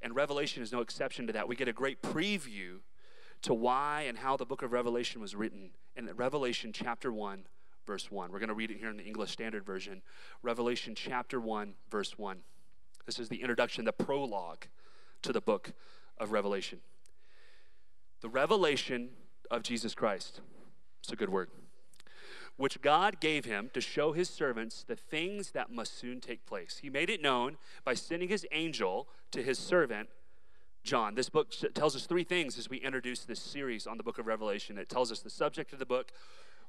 And 0.00 0.14
Revelation 0.14 0.62
is 0.62 0.72
no 0.72 0.80
exception 0.80 1.26
to 1.26 1.32
that. 1.34 1.48
We 1.48 1.56
get 1.56 1.68
a 1.68 1.72
great 1.72 2.00
preview 2.00 2.78
to 3.42 3.52
why 3.52 4.04
and 4.06 4.18
how 4.18 4.36
the 4.36 4.46
book 4.46 4.62
of 4.62 4.72
Revelation 4.72 5.20
was 5.20 5.34
written 5.34 5.70
in 5.96 6.08
Revelation 6.14 6.72
chapter 6.72 7.12
1, 7.12 7.44
verse 7.90 8.08
1. 8.08 8.30
We're 8.30 8.38
going 8.38 8.50
to 8.50 8.54
read 8.54 8.70
it 8.70 8.76
here 8.76 8.88
in 8.88 8.98
the 8.98 9.02
English 9.02 9.32
Standard 9.32 9.66
Version. 9.66 10.00
Revelation 10.44 10.94
chapter 10.94 11.40
1, 11.40 11.74
verse 11.90 12.16
1. 12.16 12.36
This 13.04 13.18
is 13.18 13.28
the 13.28 13.40
introduction, 13.40 13.84
the 13.84 13.90
prologue 13.92 14.66
to 15.22 15.32
the 15.32 15.40
book 15.40 15.72
of 16.16 16.30
Revelation. 16.30 16.78
The 18.20 18.28
revelation 18.28 19.08
of 19.50 19.64
Jesus 19.64 19.96
Christ. 19.96 20.40
It's 21.02 21.10
a 21.10 21.16
good 21.16 21.30
word. 21.30 21.50
Which 22.56 22.80
God 22.80 23.18
gave 23.18 23.44
him 23.44 23.70
to 23.74 23.80
show 23.80 24.12
his 24.12 24.30
servants 24.30 24.84
the 24.86 24.94
things 24.94 25.50
that 25.50 25.72
must 25.72 25.98
soon 25.98 26.20
take 26.20 26.46
place. 26.46 26.78
He 26.80 26.90
made 26.90 27.10
it 27.10 27.20
known 27.20 27.56
by 27.84 27.94
sending 27.94 28.28
his 28.28 28.46
angel 28.52 29.08
to 29.32 29.42
his 29.42 29.58
servant, 29.58 30.10
John. 30.84 31.16
This 31.16 31.28
book 31.28 31.52
tells 31.74 31.96
us 31.96 32.06
three 32.06 32.22
things 32.22 32.56
as 32.56 32.70
we 32.70 32.76
introduce 32.76 33.24
this 33.24 33.40
series 33.40 33.88
on 33.88 33.96
the 33.96 34.04
book 34.04 34.20
of 34.20 34.28
Revelation. 34.28 34.78
It 34.78 34.88
tells 34.88 35.10
us 35.10 35.18
the 35.18 35.28
subject 35.28 35.72
of 35.72 35.80
the 35.80 35.86
book, 35.86 36.12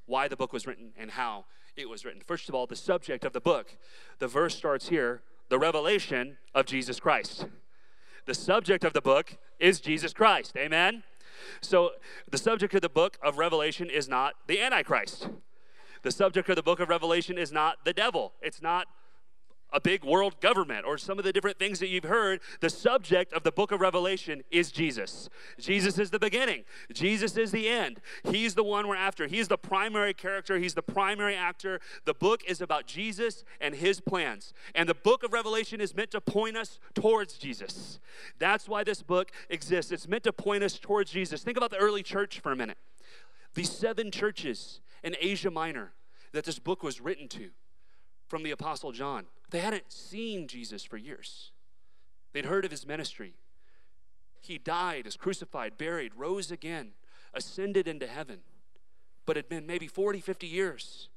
why 0.06 0.28
the 0.28 0.36
book 0.36 0.52
was 0.52 0.66
written, 0.66 0.92
and 0.96 1.12
how 1.12 1.44
it 1.76 1.88
was 1.88 2.04
written. 2.04 2.22
First 2.24 2.48
of 2.48 2.54
all, 2.54 2.66
the 2.66 2.76
subject 2.76 3.24
of 3.24 3.32
the 3.32 3.40
book. 3.40 3.76
The 4.18 4.28
verse 4.28 4.56
starts 4.56 4.88
here 4.88 5.22
the 5.48 5.58
revelation 5.58 6.38
of 6.54 6.66
Jesus 6.66 6.98
Christ. 6.98 7.46
The 8.24 8.34
subject 8.34 8.84
of 8.84 8.92
the 8.92 9.00
book 9.00 9.36
is 9.58 9.80
Jesus 9.80 10.12
Christ. 10.12 10.56
Amen? 10.56 11.02
So, 11.60 11.92
the 12.30 12.38
subject 12.38 12.74
of 12.74 12.82
the 12.82 12.88
book 12.88 13.18
of 13.22 13.38
Revelation 13.38 13.90
is 13.90 14.08
not 14.08 14.34
the 14.46 14.60
Antichrist. 14.60 15.28
The 16.02 16.10
subject 16.10 16.48
of 16.48 16.56
the 16.56 16.62
book 16.62 16.80
of 16.80 16.88
Revelation 16.88 17.38
is 17.38 17.52
not 17.52 17.84
the 17.84 17.92
devil. 17.92 18.32
It's 18.40 18.62
not 18.62 18.86
a 19.72 19.80
big 19.80 20.04
world 20.04 20.40
government 20.40 20.84
or 20.86 20.98
some 20.98 21.18
of 21.18 21.24
the 21.24 21.32
different 21.32 21.58
things 21.58 21.78
that 21.80 21.88
you've 21.88 22.04
heard, 22.04 22.40
the 22.60 22.70
subject 22.70 23.32
of 23.32 23.42
the 23.42 23.52
book 23.52 23.72
of 23.72 23.80
Revelation 23.80 24.42
is 24.50 24.70
Jesus. 24.70 25.28
Jesus 25.58 25.98
is 25.98 26.10
the 26.10 26.18
beginning, 26.18 26.64
Jesus 26.92 27.36
is 27.36 27.50
the 27.52 27.68
end. 27.68 28.00
He's 28.24 28.54
the 28.54 28.64
one 28.64 28.88
we're 28.88 28.96
after. 28.96 29.26
He's 29.26 29.48
the 29.48 29.58
primary 29.58 30.14
character, 30.14 30.58
He's 30.58 30.74
the 30.74 30.82
primary 30.82 31.34
actor. 31.34 31.80
The 32.04 32.14
book 32.14 32.42
is 32.46 32.60
about 32.60 32.86
Jesus 32.86 33.44
and 33.60 33.74
His 33.74 34.00
plans. 34.00 34.52
And 34.74 34.88
the 34.88 34.94
book 34.94 35.22
of 35.22 35.32
Revelation 35.32 35.80
is 35.80 35.94
meant 35.94 36.10
to 36.12 36.20
point 36.20 36.56
us 36.56 36.78
towards 36.94 37.38
Jesus. 37.38 38.00
That's 38.38 38.68
why 38.68 38.84
this 38.84 39.02
book 39.02 39.30
exists. 39.48 39.92
It's 39.92 40.08
meant 40.08 40.24
to 40.24 40.32
point 40.32 40.62
us 40.62 40.78
towards 40.78 41.10
Jesus. 41.10 41.42
Think 41.42 41.56
about 41.56 41.70
the 41.70 41.78
early 41.78 42.02
church 42.02 42.40
for 42.40 42.52
a 42.52 42.56
minute. 42.56 42.78
These 43.54 43.70
seven 43.70 44.10
churches 44.10 44.80
in 45.02 45.16
Asia 45.20 45.50
Minor 45.50 45.92
that 46.32 46.44
this 46.44 46.58
book 46.58 46.82
was 46.82 47.00
written 47.00 47.28
to 47.28 47.50
from 48.32 48.44
the 48.44 48.50
Apostle 48.50 48.92
John. 48.92 49.26
They 49.50 49.58
hadn't 49.58 49.92
seen 49.92 50.48
Jesus 50.48 50.82
for 50.84 50.96
years, 50.96 51.52
they'd 52.32 52.46
heard 52.46 52.64
of 52.64 52.70
his 52.70 52.86
ministry. 52.86 53.34
He 54.40 54.56
died, 54.56 55.06
is 55.06 55.18
crucified, 55.18 55.76
buried, 55.76 56.12
rose 56.16 56.50
again, 56.50 56.92
ascended 57.34 57.86
into 57.86 58.06
heaven. 58.06 58.38
But 59.26 59.36
had 59.36 59.50
been 59.50 59.66
maybe 59.66 59.86
40, 59.86 60.20
50 60.20 60.46
years. 60.46 61.10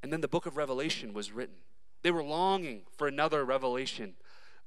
And 0.00 0.12
then 0.12 0.20
the 0.20 0.28
book 0.28 0.46
of 0.46 0.56
Revelation 0.56 1.12
was 1.12 1.32
written. 1.32 1.56
They 2.02 2.12
were 2.12 2.22
longing 2.22 2.82
for 2.96 3.08
another 3.08 3.44
revelation 3.44 4.14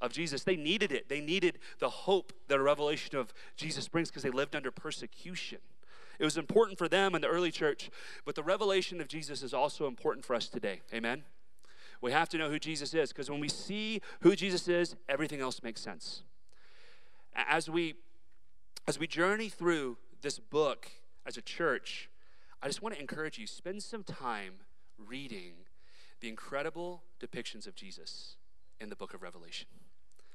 of 0.01 0.11
Jesus. 0.11 0.43
They 0.43 0.57
needed 0.57 0.91
it. 0.91 1.07
They 1.07 1.21
needed 1.21 1.57
the 1.79 1.89
hope 1.89 2.33
that 2.49 2.59
a 2.59 2.61
revelation 2.61 3.17
of 3.17 3.33
Jesus 3.55 3.87
brings 3.87 4.09
because 4.09 4.23
they 4.23 4.29
lived 4.29 4.57
under 4.57 4.71
persecution. 4.71 5.59
It 6.19 6.25
was 6.25 6.37
important 6.37 6.77
for 6.77 6.87
them 6.87 7.15
in 7.15 7.21
the 7.21 7.27
early 7.27 7.51
church, 7.51 7.89
but 8.25 8.35
the 8.35 8.43
revelation 8.43 9.01
of 9.01 9.07
Jesus 9.07 9.41
is 9.43 9.53
also 9.53 9.87
important 9.87 10.25
for 10.25 10.35
us 10.35 10.47
today. 10.47 10.81
Amen? 10.93 11.23
We 12.01 12.11
have 12.11 12.29
to 12.29 12.37
know 12.37 12.49
who 12.49 12.59
Jesus 12.59 12.93
is 12.93 13.09
because 13.09 13.29
when 13.29 13.39
we 13.39 13.47
see 13.47 14.01
who 14.21 14.35
Jesus 14.35 14.67
is, 14.67 14.95
everything 15.07 15.39
else 15.39 15.63
makes 15.63 15.81
sense. 15.81 16.23
As 17.33 17.69
we 17.69 17.95
as 18.85 18.99
we 18.99 19.07
journey 19.07 19.47
through 19.47 19.97
this 20.21 20.39
book 20.39 20.87
as 21.25 21.37
a 21.37 21.41
church, 21.41 22.09
I 22.61 22.67
just 22.67 22.81
want 22.81 22.95
to 22.95 23.01
encourage 23.01 23.37
you 23.37 23.47
spend 23.47 23.81
some 23.81 24.03
time 24.03 24.55
reading 24.97 25.53
the 26.19 26.27
incredible 26.27 27.03
depictions 27.21 27.67
of 27.67 27.75
Jesus 27.75 28.35
in 28.81 28.89
the 28.89 28.95
book 28.95 29.13
of 29.13 29.21
Revelation. 29.21 29.67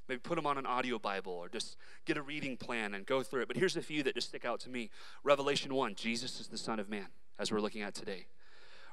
Maybe 0.09 0.21
put 0.21 0.37
them 0.37 0.47
on 0.47 0.57
an 0.57 0.65
audio 0.65 0.99
Bible 0.99 1.33
or 1.33 1.49
just 1.49 1.77
get 2.07 2.17
a 2.17 2.23
reading 2.23 2.57
plan 2.57 2.95
and 2.95 3.05
go 3.05 3.23
through 3.23 3.43
it. 3.43 3.49
But 3.49 3.59
here's 3.59 3.77
a 3.77 3.83
few 3.83 4.03
that 4.05 4.15
just 4.15 4.29
stick 4.29 4.45
out 4.45 4.61
to 4.61 4.71
me 4.71 4.91
Revelation 5.23 5.75
1, 5.75 5.95
Jesus 5.95 6.41
is 6.41 6.49
the 6.49 6.59
Son 6.59 6.79
of 6.79 6.89
Man, 6.89 7.09
as 7.39 7.53
we're 7.53 7.61
looking 7.61 7.83
at 7.83 7.95
today. 7.95 8.27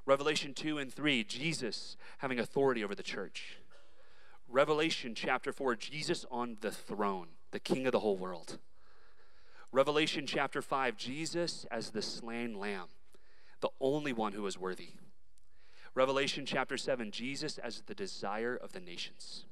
Revelation 0.06 0.54
2 0.54 0.78
and 0.78 0.94
3, 0.94 1.24
Jesus 1.24 1.98
having 2.20 2.40
authority 2.40 2.84
over 2.84 2.94
the 2.94 3.02
church. 3.02 3.58
Revelation 4.48 5.16
chapter 5.16 5.52
4, 5.52 5.76
Jesus 5.76 6.26
on 6.30 6.58
the 6.62 6.72
throne, 6.72 7.30
the 7.52 7.60
King 7.60 7.88
of 7.88 7.92
the 7.92 8.00
whole 8.02 8.18
world. 8.18 8.60
Revelation 9.72 10.28
chapter 10.28 10.62
5, 10.62 10.96
Jesus 10.96 11.66
as 11.72 11.90
the 11.90 12.02
slain 12.02 12.60
lamb, 12.60 12.88
the 13.62 13.70
only 13.82 14.14
one 14.14 14.34
who 14.34 14.46
is 14.46 14.60
worthy. 14.60 14.90
Revelation 15.96 16.46
chapter 16.46 16.78
7, 16.78 17.10
Jesus 17.10 17.58
as 17.58 17.82
the 17.86 17.96
desire 17.96 18.56
of 18.56 18.74
the 18.74 18.80
nations. 18.80 19.46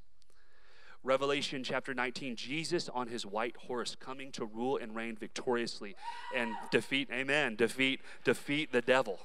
Revelation 1.03 1.63
chapter 1.63 1.93
19, 1.93 2.37
Jesus 2.37 2.89
on 2.89 3.09
his 3.09 3.25
white 3.25 3.57
horse 3.57 3.95
coming 3.99 4.31
to 4.31 4.45
rule 4.45 4.77
and 4.77 4.95
reign 4.95 5.17
victoriously 5.17 5.95
and 6.33 6.53
defeat, 6.71 7.09
amen, 7.11 7.55
defeat, 7.57 7.99
defeat 8.23 8.71
the 8.71 8.81
devil. 8.81 9.19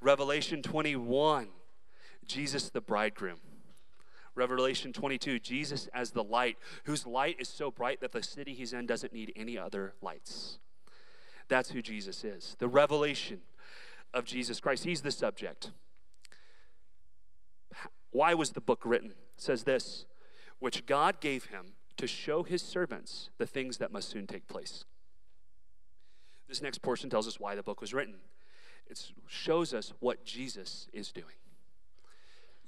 Revelation 0.00 0.62
21, 0.62 1.48
Jesus 2.26 2.68
the 2.70 2.80
bridegroom. 2.80 3.38
Revelation 4.34 4.92
22, 4.92 5.38
Jesus 5.38 5.88
as 5.94 6.10
the 6.10 6.24
light, 6.24 6.58
whose 6.84 7.06
light 7.06 7.36
is 7.38 7.48
so 7.48 7.70
bright 7.70 8.00
that 8.00 8.12
the 8.12 8.22
city 8.22 8.52
he's 8.52 8.72
in 8.72 8.86
doesn't 8.86 9.12
need 9.12 9.32
any 9.36 9.56
other 9.56 9.94
lights. 10.02 10.58
That's 11.48 11.70
who 11.70 11.80
Jesus 11.80 12.24
is. 12.24 12.56
The 12.58 12.68
revelation 12.68 13.40
of 14.12 14.24
Jesus 14.24 14.60
Christ. 14.60 14.84
He's 14.84 15.02
the 15.02 15.12
subject. 15.12 15.70
Why 18.10 18.34
was 18.34 18.50
the 18.50 18.60
book 18.60 18.82
written? 18.84 19.10
It 19.10 19.16
says 19.36 19.62
this 19.62 20.06
which 20.58 20.86
God 20.86 21.20
gave 21.20 21.46
him 21.46 21.74
to 21.96 22.06
show 22.06 22.42
his 22.42 22.62
servants 22.62 23.30
the 23.38 23.46
things 23.46 23.78
that 23.78 23.92
must 23.92 24.10
soon 24.10 24.26
take 24.26 24.48
place. 24.48 24.84
This 26.48 26.62
next 26.62 26.82
portion 26.82 27.10
tells 27.10 27.26
us 27.26 27.40
why 27.40 27.54
the 27.54 27.62
book 27.62 27.80
was 27.80 27.94
written. 27.94 28.16
It 28.88 29.02
shows 29.26 29.74
us 29.74 29.92
what 30.00 30.24
Jesus 30.24 30.88
is 30.92 31.10
doing. 31.10 31.34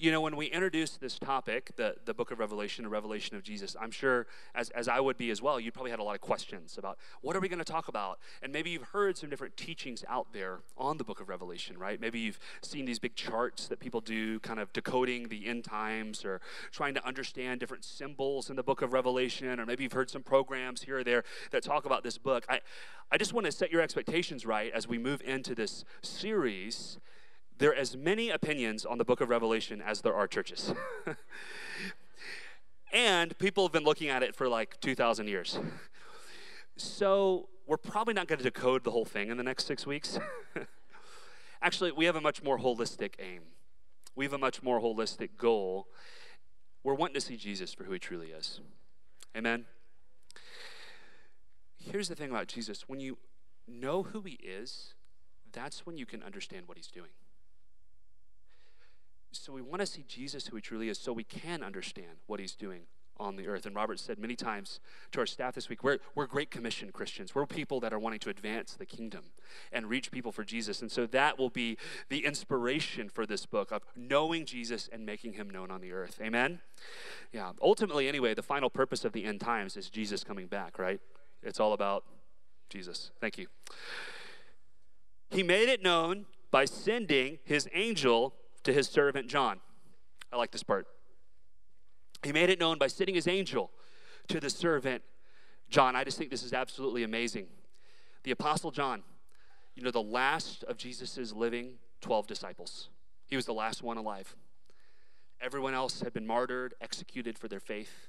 You 0.01 0.13
know, 0.13 0.21
when 0.21 0.37
we 0.37 0.47
introduced 0.47 1.01
this 1.01 1.19
topic, 1.19 1.73
the, 1.75 1.97
the 2.05 2.15
book 2.15 2.31
of 2.31 2.39
Revelation, 2.39 2.85
the 2.85 2.89
revelation 2.89 3.37
of 3.37 3.43
Jesus, 3.43 3.75
I'm 3.81 3.91
sure, 3.91 4.29
as, 4.55 4.71
as 4.71 4.87
I 4.87 5.01
would 5.01 5.19
be 5.19 5.29
as 5.31 5.43
well, 5.43 5.59
you 5.59 5.73
probably 5.73 5.91
had 5.91 5.99
a 5.99 6.05
lot 6.05 6.15
of 6.15 6.21
questions 6.21 6.79
about 6.79 6.99
what 7.21 7.35
are 7.35 7.41
we 7.41 7.49
going 7.49 7.59
to 7.59 7.65
talk 7.65 7.89
about? 7.89 8.21
And 8.41 8.53
maybe 8.53 8.71
you've 8.71 8.91
heard 8.91 9.19
some 9.19 9.29
different 9.29 9.57
teachings 9.57 10.05
out 10.09 10.33
there 10.33 10.61
on 10.77 10.99
the 10.99 11.05
book 11.05 11.19
of 11.19 11.29
Revelation, 11.29 11.77
right? 11.77 12.01
Maybe 12.01 12.21
you've 12.21 12.39
seen 12.63 12.85
these 12.85 13.01
big 13.01 13.17
charts 13.17 13.67
that 13.67 13.81
people 13.81 14.01
do, 14.01 14.39
kind 14.39 14.61
of 14.61 14.73
decoding 14.73 15.31
the 15.31 15.49
end 15.49 15.65
times 15.65 16.25
or 16.25 16.41
trying 16.71 16.95
to 16.95 17.05
understand 17.05 17.59
different 17.59 17.85
symbols 17.85 18.51
in 18.51 18.55
the 18.55 18.63
book 18.63 18.83
of 18.83 18.93
Revelation, 18.93 19.59
or 19.59 19.67
maybe 19.67 19.83
you've 19.83 19.95
heard 19.95 20.11
some 20.11 20.23
programs 20.23 20.83
here 20.83 20.99
or 20.99 21.03
there 21.03 21.25
that 21.51 21.65
talk 21.65 21.87
about 21.87 22.05
this 22.05 22.19
book. 22.19 22.45
I, 22.49 22.61
I 23.11 23.19
just 23.19 23.33
want 23.33 23.47
to 23.47 23.53
set 23.53 23.73
your 23.73 23.83
expectations 23.83 24.47
right 24.47 24.71
as 24.73 24.87
we 24.87 24.97
move 24.97 25.23
into 25.23 25.57
this 25.57 25.85
series 26.03 27.01
there 27.59 27.71
are 27.71 27.75
as 27.75 27.97
many 27.97 28.31
opinions 28.31 28.87
on 28.87 28.99
the 28.99 29.05
book 29.05 29.21
of 29.21 29.29
Revelation 29.29 29.83
as 29.85 30.01
there 30.01 30.15
are 30.15 30.27
churches. 30.27 30.73
and 32.93 33.37
people 33.39 33.65
have 33.65 33.73
been 33.73 33.85
looking 33.85 34.09
at 34.09 34.23
it 34.23 34.35
for 34.35 34.49
like 34.49 34.81
2,000 34.81 35.29
years. 35.29 35.59
So 36.77 37.49
we're 37.67 37.77
probably 37.77 38.15
not 38.15 38.29
going 38.29 38.39
to 38.39 38.45
decode 38.45 38.85
the 38.85 38.93
whole 38.93 39.05
thing 39.05 39.29
in 39.29 39.37
the 39.37 39.43
next 39.43 39.67
six 39.67 39.87
weeks. 39.87 40.19
Actually, 41.63 41.91
we 41.91 42.05
have 42.05 42.17
a 42.17 42.21
much 42.21 42.43
more 42.43 42.59
holistic 42.59 43.15
aim. 43.19 43.43
We 44.15 44.25
have 44.25 44.33
a 44.33 44.39
much 44.39 44.63
more 44.63 44.81
holistic 44.81 45.31
goal. 45.37 45.89
We're 46.85 46.95
wanting 46.95 47.15
to 47.15 47.21
see 47.21 47.37
Jesus 47.37 47.75
for 47.75 47.85
who 47.85 47.93
he 47.93 47.99
truly 47.99 48.29
is. 48.29 48.61
Amen? 49.37 49.67
Here's 51.77 52.09
the 52.09 52.15
thing 52.15 52.31
about 52.31 52.47
Jesus 52.47 52.89
when 52.89 53.01
you 53.01 53.19
know 53.67 54.05
who 54.05 54.23
he 54.23 54.35
is, 54.35 54.95
that's 55.53 55.85
when 55.85 55.97
you 55.97 56.07
can 56.07 56.23
understand 56.23 56.67
what 56.67 56.77
he's 56.77 56.89
doing. 56.89 57.11
So 59.39 59.53
we 59.53 59.63
want 59.63 59.81
to 59.81 59.87
see 59.87 60.05
Jesus 60.07 60.47
who 60.47 60.57
he 60.57 60.63
truly 60.63 60.89
is 60.89 60.99
so 60.99 61.13
we 61.13 61.25
can 61.25 61.63
understand 61.63 62.19
what 62.27 62.41
he's 62.41 62.55
doing 62.55 62.83
on 63.21 63.37
the 63.37 63.49
earth. 63.49 63.67
And 63.67 63.75
Robert 63.75 63.99
said 63.99 64.19
many 64.19 64.37
times 64.37 64.81
to 65.13 65.21
our 65.21 65.27
staff 65.27 65.55
this 65.55 65.69
week, 65.69 65.83
we're, 65.83 65.99
we're 66.15 66.27
Great 66.27 66.51
Commission 66.51 66.93
Christians. 66.93 67.35
We're 67.35 67.47
people 67.47 67.81
that 67.81 67.93
are 67.93 67.99
wanting 67.99 68.21
to 68.21 68.31
advance 68.31 68.75
the 68.75 68.87
kingdom 68.87 69.25
and 69.73 69.89
reach 69.89 70.11
people 70.11 70.31
for 70.31 70.45
Jesus. 70.45 70.83
And 70.83 70.91
so 70.91 71.07
that 71.07 71.39
will 71.39 71.51
be 71.51 71.79
the 72.09 72.25
inspiration 72.25 73.09
for 73.09 73.27
this 73.27 73.47
book 73.47 73.73
of 73.73 73.83
knowing 73.97 74.47
Jesus 74.47 74.89
and 74.93 75.05
making 75.05 75.33
him 75.33 75.51
known 75.51 75.71
on 75.71 75.81
the 75.81 75.93
earth. 75.93 76.21
Amen? 76.23 76.61
Yeah. 77.33 77.53
Ultimately, 77.61 78.09
anyway, 78.09 78.35
the 78.35 78.43
final 78.43 78.71
purpose 78.71 79.05
of 79.05 79.13
the 79.13 79.25
end 79.25 79.41
times 79.41 79.77
is 79.77 79.91
Jesus 79.91 80.23
coming 80.23 80.47
back, 80.47 80.79
right? 80.79 81.01
It's 81.43 81.61
all 81.61 81.73
about 81.73 82.05
Jesus. 82.71 83.11
Thank 83.21 83.39
you. 83.39 83.47
He 85.31 85.43
made 85.43 85.69
it 85.69 85.83
known 85.83 86.27
by 86.51 86.65
sending 86.65 87.39
his 87.45 87.69
angel 87.75 88.35
to 88.69 88.73
his 88.75 88.87
servant 88.87 89.29
John. 89.29 89.61
I 90.31 90.37
like 90.37 90.51
this 90.51 90.63
part. 90.63 90.87
He 92.23 92.33
made 92.33 92.51
it 92.51 92.61
known 92.61 92.77
by 92.77 92.87
sending 92.87 93.15
his 93.15 93.27
angel 93.27 93.71
to 94.29 94.41
the 94.41 94.51
servant 94.51 95.03
John. 95.71 95.97
I 95.97 96.05
just 96.05 96.19
think 96.19 96.31
this 96.31 96.43
is 96.43 96.53
absolutely 96.53 97.03
amazing. 97.03 97.47
The 98.25 98.31
Apostle 98.31 98.71
John, 98.71 99.05
you 99.75 99.83
know, 99.83 99.91
the 99.91 100.03
last 100.03 100.65
of 100.65 100.77
Jesus' 100.77 101.33
living 101.33 101.79
12 102.03 102.27
disciples, 102.27 102.91
he 103.27 103.37
was 103.37 103.47
the 103.47 103.55
last 103.55 103.83
one 103.83 103.97
alive. 103.97 104.37
Everyone 105.41 105.73
else 105.73 106.01
had 106.01 106.13
been 106.13 106.27
martyred, 106.27 106.75
executed 106.83 107.39
for 107.39 107.49
their 107.49 107.61
faith. 107.61 108.09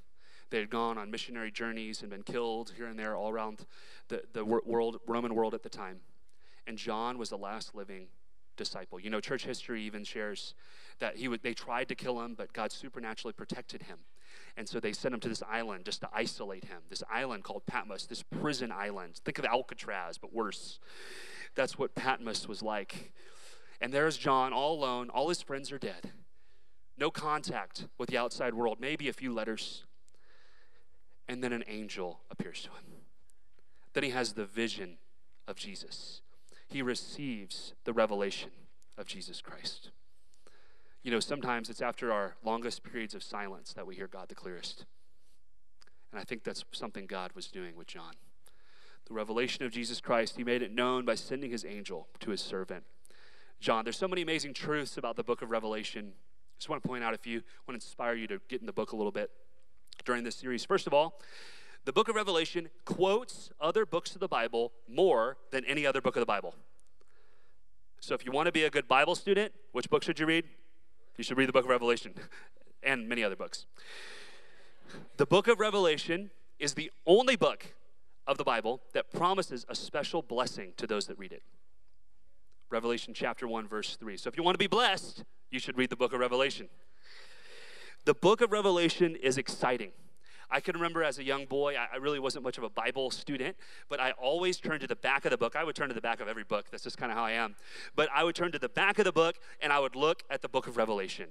They 0.50 0.60
had 0.60 0.70
gone 0.70 0.98
on 0.98 1.10
missionary 1.10 1.52
journeys 1.52 2.02
and 2.02 2.10
been 2.10 2.24
killed 2.24 2.74
here 2.76 2.88
and 2.88 3.00
there 3.00 3.16
all 3.16 3.30
around 3.30 3.66
the, 4.10 4.24
the 4.34 4.44
world, 4.44 5.00
Roman 5.08 5.36
world 5.36 5.54
at 5.54 5.64
the 5.64 5.70
time. 5.70 6.02
And 6.68 6.78
John 6.78 7.18
was 7.18 7.30
the 7.30 7.38
last 7.38 7.76
living 7.76 8.08
disciple. 8.60 9.00
You 9.00 9.10
know, 9.10 9.20
church 9.20 9.46
history 9.46 9.82
even 9.84 10.04
shares 10.04 10.54
that 11.00 11.16
he 11.16 11.28
would, 11.28 11.42
they 11.42 11.56
tried 11.56 11.88
to 11.88 11.96
kill 11.96 12.22
him, 12.22 12.36
but 12.38 12.54
God 12.54 12.72
supernaturally 12.72 13.34
protected 13.34 13.84
him. 13.84 13.98
And 14.56 14.70
so 14.70 14.80
they 14.80 14.94
sent 14.94 15.14
him 15.16 15.20
to 15.22 15.30
this 15.30 15.42
island 15.50 15.86
just 15.86 16.02
to 16.02 16.10
isolate 16.14 16.66
him. 16.66 16.82
This 16.90 17.02
island 17.10 17.44
called 17.44 17.66
Patmos, 17.66 18.06
this 18.06 18.22
prison 18.22 18.72
island. 18.72 19.16
Think 19.24 19.40
of 19.40 19.46
Alcatraz, 19.46 20.18
but 20.18 20.34
worse. 20.34 20.80
That's 21.56 21.80
what 21.80 21.96
Patmos 21.96 22.48
was 22.48 22.62
like. 22.62 23.14
And 23.82 23.94
there's 23.94 24.18
John 24.18 24.54
all 24.54 24.78
alone. 24.78 25.10
All 25.10 25.30
his 25.30 25.42
friends 25.42 25.72
are 25.72 25.80
dead. 25.80 26.12
No 26.98 27.10
contact 27.10 27.88
with 27.98 28.10
the 28.10 28.18
outside 28.18 28.54
world, 28.54 28.80
maybe 28.82 29.08
a 29.08 29.14
few 29.14 29.34
letters. 29.34 29.86
And 31.28 31.42
then 31.42 31.54
an 31.54 31.64
angel 31.68 32.20
appears 32.30 32.62
to 32.64 32.70
him. 32.70 33.04
Then 33.94 34.04
he 34.04 34.10
has 34.10 34.34
the 34.34 34.46
vision 34.46 34.98
of 35.48 35.56
Jesus. 35.56 36.22
He 36.70 36.82
receives 36.82 37.74
the 37.84 37.94
revelation 37.94 38.52
of 38.98 39.08
Jesus 39.08 39.42
Christ. 39.42 39.90
You 41.02 41.12
know, 41.12 41.20
sometimes 41.20 41.70
it's 41.70 41.82
after 41.82 42.12
our 42.12 42.36
longest 42.44 42.84
periods 42.84 43.16
of 43.16 43.24
silence 43.24 43.74
that 43.74 43.88
we 43.88 43.96
hear 43.96 44.08
God 44.08 44.30
the 44.30 44.36
clearest. 44.36 44.86
And 46.12 46.20
I 46.20 46.24
think 46.24 46.44
that's 46.44 46.64
something 46.72 47.06
God 47.06 47.32
was 47.34 47.48
doing 47.48 47.76
with 47.76 47.88
John. 47.88 48.14
The 49.08 49.14
revelation 49.14 49.66
of 49.66 49.72
Jesus 49.72 50.02
Christ, 50.02 50.38
he 50.38 50.44
made 50.44 50.62
it 50.62 50.72
known 50.72 51.06
by 51.06 51.16
sending 51.16 51.50
his 51.50 51.66
angel 51.66 52.08
to 52.20 52.32
his 52.32 52.42
servant. 52.42 52.84
John, 53.60 53.84
there's 53.84 53.98
so 53.98 54.08
many 54.08 54.22
amazing 54.22 54.54
truths 54.54 54.98
about 54.98 55.16
the 55.16 55.24
book 55.24 55.42
of 55.42 55.50
Revelation. 55.50 56.14
I 56.16 56.56
just 56.60 56.70
want 56.70 56.84
to 56.84 56.88
point 56.88 57.04
out 57.04 57.14
a 57.14 57.18
few, 57.18 57.42
want 57.68 57.80
to 57.80 57.86
inspire 57.86 58.14
you 58.14 58.28
to 58.28 58.40
get 58.48 58.60
in 58.60 58.68
the 58.68 58.74
book 58.74 58.92
a 58.92 58.96
little 58.96 59.12
bit 59.12 59.32
during 60.06 60.24
this 60.24 60.36
series. 60.36 60.64
First 60.64 60.86
of 60.86 60.94
all, 60.94 61.20
the 61.86 61.94
book 61.94 62.10
of 62.10 62.16
Revelation 62.16 62.70
quotes 62.86 63.52
other 63.60 63.86
books 63.86 64.14
of 64.14 64.20
the 64.20 64.28
Bible 64.28 64.72
more 64.88 65.38
than 65.52 65.66
any 65.66 65.86
other 65.86 66.02
book 66.02 66.16
of 66.16 66.22
the 66.22 66.26
Bible. 66.26 66.56
So 68.00 68.14
if 68.16 68.26
you 68.26 68.32
want 68.32 68.46
to 68.46 68.52
be 68.52 68.64
a 68.64 68.70
good 68.70 68.88
Bible 68.88 69.16
student, 69.16 69.54
which 69.72 69.90
book 69.90 70.04
should 70.04 70.20
you 70.20 70.26
read? 70.26 70.46
You 71.18 71.24
should 71.24 71.38
read 71.38 71.50
the 71.50 71.54
book 71.54 71.66
of 71.66 71.70
Revelation 71.70 72.14
and 72.84 73.10
many 73.10 73.24
other 73.24 73.36
books. 73.36 73.66
The 75.18 75.26
book 75.26 75.48
of 75.48 75.60
Revelation 75.60 76.32
is 76.60 76.74
the 76.74 76.92
only 77.06 77.36
book 77.36 77.66
of 78.26 78.38
the 78.38 78.44
Bible 78.44 78.82
that 78.94 79.12
promises 79.12 79.66
a 79.70 79.76
special 79.76 80.22
blessing 80.22 80.74
to 80.78 80.88
those 80.88 81.08
that 81.08 81.18
read 81.18 81.32
it. 81.32 81.44
Revelation 82.70 83.14
chapter 83.14 83.48
1, 83.48 83.68
verse 83.68 83.96
3. 83.96 84.16
So 84.18 84.28
if 84.28 84.38
you 84.38 84.44
want 84.44 84.54
to 84.56 84.60
be 84.60 84.68
blessed, 84.68 85.24
you 85.50 85.60
should 85.60 85.78
read 85.78 85.90
the 85.90 85.96
book 85.96 86.14
of 86.14 86.20
Revelation. 86.20 86.70
The 88.06 88.14
book 88.14 88.42
of 88.42 88.52
Revelation 88.52 89.16
is 89.16 89.38
exciting. 89.38 89.92
I 90.52 90.60
can 90.60 90.76
remember 90.76 91.04
as 91.04 91.20
a 91.20 91.24
young 91.24 91.46
boy, 91.46 91.76
I 91.76 91.98
really 91.98 92.20
wasn't 92.20 92.44
much 92.44 92.58
of 92.58 92.64
a 92.64 92.70
Bible 92.70 93.12
student, 93.12 93.56
but 93.88 94.00
I 94.00 94.12
always 94.12 94.58
turned 94.58 94.82
to 94.82 94.88
the 94.88 94.96
back 94.96 95.26
of 95.26 95.32
the 95.32 95.38
book. 95.38 95.56
I 95.56 95.64
would 95.64 95.76
turn 95.76 95.90
to 95.90 95.94
the 95.94 96.02
back 96.02 96.20
of 96.20 96.28
every 96.28 96.44
book. 96.44 96.66
That's 96.72 96.84
just 96.84 96.98
kind 96.98 97.12
of 97.12 97.18
how 97.18 97.24
I 97.24 97.32
am. 97.32 97.56
But 97.96 98.10
I 98.14 98.24
would 98.24 98.36
turn 98.36 98.52
to 98.54 98.60
the 98.60 98.70
back 98.70 98.98
of 98.98 99.06
the 99.06 99.12
book 99.12 99.36
and 99.62 99.72
I 99.72 99.80
would 99.80 99.96
look 99.96 100.24
at 100.30 100.42
the 100.42 100.50
book 100.50 100.68
of 100.68 100.78
Revelation. 100.78 101.28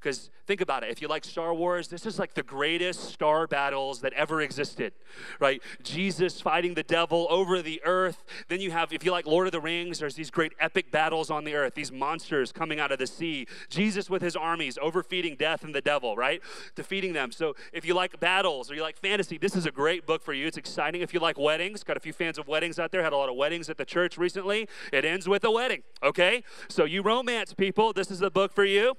Because 0.00 0.30
think 0.46 0.62
about 0.62 0.82
it. 0.82 0.90
If 0.90 1.02
you 1.02 1.08
like 1.08 1.24
Star 1.24 1.52
Wars, 1.52 1.88
this 1.88 2.06
is 2.06 2.18
like 2.18 2.32
the 2.32 2.42
greatest 2.42 3.10
star 3.12 3.46
battles 3.46 4.00
that 4.00 4.14
ever 4.14 4.40
existed, 4.40 4.94
right? 5.38 5.62
Jesus 5.82 6.40
fighting 6.40 6.72
the 6.72 6.82
devil 6.82 7.26
over 7.28 7.60
the 7.60 7.82
earth. 7.84 8.24
Then 8.48 8.60
you 8.60 8.70
have, 8.70 8.92
if 8.92 9.04
you 9.04 9.12
like 9.12 9.26
Lord 9.26 9.46
of 9.46 9.52
the 9.52 9.60
Rings, 9.60 9.98
there's 9.98 10.14
these 10.14 10.30
great 10.30 10.54
epic 10.58 10.90
battles 10.90 11.30
on 11.30 11.44
the 11.44 11.54
earth, 11.54 11.74
these 11.74 11.92
monsters 11.92 12.50
coming 12.50 12.80
out 12.80 12.90
of 12.90 12.98
the 12.98 13.06
sea. 13.06 13.46
Jesus 13.68 14.08
with 14.08 14.22
his 14.22 14.36
armies 14.36 14.78
overfeeding 14.80 15.36
death 15.36 15.64
and 15.64 15.74
the 15.74 15.82
devil, 15.82 16.16
right? 16.16 16.40
Defeating 16.74 17.12
them. 17.12 17.30
So 17.30 17.54
if 17.72 17.84
you 17.84 17.92
like 17.92 18.18
battles 18.18 18.70
or 18.70 18.74
you 18.74 18.82
like 18.82 18.96
fantasy, 18.96 19.36
this 19.36 19.54
is 19.54 19.66
a 19.66 19.70
great 19.70 20.06
book 20.06 20.22
for 20.22 20.32
you. 20.32 20.46
It's 20.46 20.56
exciting. 20.56 21.02
If 21.02 21.12
you 21.12 21.20
like 21.20 21.38
weddings, 21.38 21.84
got 21.84 21.98
a 21.98 22.00
few 22.00 22.14
fans 22.14 22.38
of 22.38 22.48
weddings 22.48 22.78
out 22.78 22.90
there, 22.90 23.02
had 23.02 23.12
a 23.12 23.16
lot 23.16 23.28
of 23.28 23.36
weddings 23.36 23.68
at 23.68 23.76
the 23.76 23.84
church 23.84 24.16
recently. 24.16 24.66
It 24.92 25.04
ends 25.04 25.28
with 25.28 25.44
a 25.44 25.50
wedding, 25.50 25.82
okay? 26.02 26.42
So 26.68 26.84
you 26.84 27.02
romance 27.02 27.52
people, 27.52 27.92
this 27.92 28.10
is 28.10 28.20
the 28.20 28.30
book 28.30 28.52
for 28.52 28.64
you. 28.64 28.96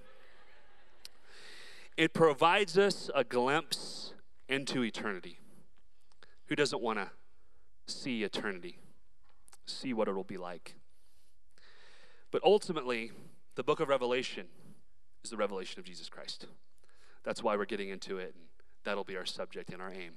It 2.02 2.16
provides 2.16 2.80
us 2.80 3.12
a 3.14 3.24
glimpse 3.24 4.16
into 4.50 4.84
eternity. 4.84 5.38
Who 6.48 6.56
doesn't 6.56 6.82
want 6.82 6.98
to 6.98 7.12
see 7.86 8.24
eternity? 8.24 8.80
See 9.68 9.94
what 9.94 10.08
it'll 10.08 10.24
be 10.24 10.38
like. 10.38 10.74
But 12.32 12.42
ultimately, 12.44 13.12
the 13.54 13.62
book 13.62 13.80
of 13.80 13.88
Revelation 13.88 14.48
is 15.24 15.30
the 15.30 15.38
revelation 15.38 15.78
of 15.78 15.86
Jesus 15.86 16.10
Christ. 16.10 16.48
That's 17.24 17.44
why 17.44 17.56
we're 17.56 17.66
getting 17.66 17.90
into 17.90 18.18
it, 18.18 18.34
and 18.34 18.46
that'll 18.84 19.04
be 19.04 19.16
our 19.16 19.28
subject 19.28 19.70
and 19.70 19.80
our 19.80 19.92
aim 19.92 20.14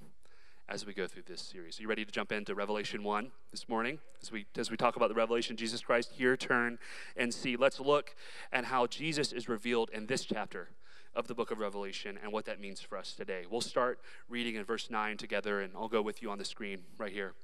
as 0.67 0.87
we 0.87 0.95
go 0.95 1.07
through 1.07 1.25
this 1.27 1.43
series. 1.43 1.79
Are 1.79 1.83
you 1.83 1.89
ready 1.89 2.07
to 2.07 2.11
jump 2.11 2.33
into 2.33 2.55
Revelation 2.55 3.03
1 3.03 3.31
this 3.51 3.69
morning? 3.69 3.99
As 4.23 4.33
we 4.33 4.47
as 4.57 4.71
we 4.71 4.79
talk 4.79 4.97
about 4.97 5.11
the 5.11 5.15
revelation 5.15 5.53
of 5.53 5.59
Jesus 5.59 5.83
Christ, 5.83 6.13
here 6.15 6.35
turn 6.35 6.79
and 7.15 7.35
see. 7.35 7.57
Let's 7.57 7.79
look 7.79 8.15
at 8.51 8.65
how 8.65 8.87
Jesus 8.87 9.35
is 9.35 9.51
revealed 9.51 9.91
in 9.93 10.07
this 10.07 10.25
chapter 10.25 10.71
of 11.15 11.29
the 11.29 11.35
book 11.35 11.51
of 11.51 11.59
Revelation 11.59 12.19
and 12.23 12.33
what 12.33 12.45
that 12.47 12.61
means 12.61 12.81
for 12.81 12.99
us 12.99 13.13
today. 13.13 13.45
We'll 13.49 13.61
start 13.61 14.01
reading 14.29 14.57
in 14.57 14.65
verse 14.65 14.91
9 14.91 15.17
together, 15.17 15.61
and 15.61 15.73
I'll 15.77 15.89
go 15.89 16.03
with 16.03 16.23
you 16.23 16.31
on 16.31 16.39
the 16.39 16.45
screen 16.45 16.81
right 16.99 17.13
here. 17.13 17.35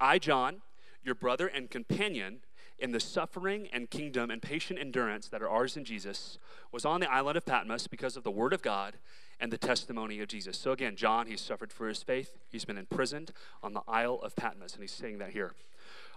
I, 0.00 0.18
John, 0.18 0.62
your 1.02 1.14
brother 1.14 1.46
and 1.46 1.70
companion 1.70 2.40
in 2.78 2.90
the 2.90 3.00
suffering 3.00 3.68
and 3.72 3.90
kingdom 3.90 4.30
and 4.30 4.42
patient 4.42 4.78
endurance 4.78 5.28
that 5.28 5.40
are 5.40 5.48
ours 5.48 5.76
in 5.76 5.84
Jesus, 5.84 6.38
was 6.72 6.84
on 6.84 7.00
the 7.00 7.10
island 7.10 7.36
of 7.36 7.46
Patmos 7.46 7.86
because 7.86 8.16
of 8.16 8.24
the 8.24 8.30
word 8.30 8.52
of 8.52 8.60
God 8.60 8.94
and 9.38 9.52
the 9.52 9.58
testimony 9.58 10.20
of 10.20 10.28
Jesus. 10.28 10.58
So 10.58 10.72
again, 10.72 10.96
John, 10.96 11.26
he's 11.26 11.40
suffered 11.40 11.72
for 11.72 11.88
his 11.88 12.02
faith. 12.02 12.38
He's 12.48 12.64
been 12.64 12.78
imprisoned 12.78 13.32
on 13.62 13.72
the 13.72 13.82
Isle 13.86 14.18
of 14.22 14.34
Patmos, 14.34 14.74
and 14.74 14.82
he's 14.82 14.92
saying 14.92 15.18
that 15.18 15.30
here. 15.30 15.52